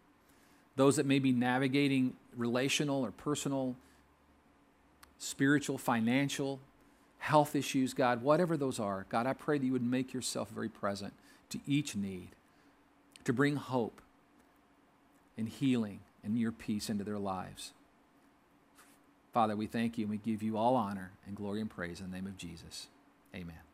those 0.77 0.97
that 0.97 1.05
may 1.05 1.19
be 1.19 1.33
navigating 1.33 2.15
relational 2.37 3.05
or 3.05 3.11
personal, 3.11 3.77
spiritual, 5.19 5.77
financial, 5.77 6.61
health 7.19 7.57
issues, 7.57 7.93
God, 7.93 8.23
whatever 8.23 8.57
those 8.57 8.79
are, 8.79 9.05
God, 9.09 9.27
I 9.27 9.33
pray 9.33 9.59
that 9.59 9.67
you 9.67 9.73
would 9.73 9.83
make 9.83 10.15
yourself 10.15 10.49
very 10.51 10.69
present 10.69 11.13
to 11.51 11.59
each 11.67 11.97
need, 11.97 12.29
to 13.25 13.33
bring 13.33 13.57
hope 13.57 14.01
and 15.37 15.49
healing 15.49 16.01
and 16.23 16.39
your 16.39 16.53
peace 16.53 16.89
into 16.89 17.05
their 17.05 17.19
lives. 17.19 17.73
Father, 19.33 19.57
we 19.57 19.67
thank 19.67 19.99
you 19.99 20.05
and 20.05 20.11
we 20.11 20.19
give 20.19 20.43
you 20.43 20.57
all 20.57 20.77
honor 20.77 21.11
and 21.27 21.37
glory 21.37 21.61
and 21.61 21.69
praise 21.69 22.01
in 22.01 22.11
the 22.11 22.17
name 22.17 22.27
of 22.27 22.39
Jesus. 22.39 22.87
Amen. 23.35 23.66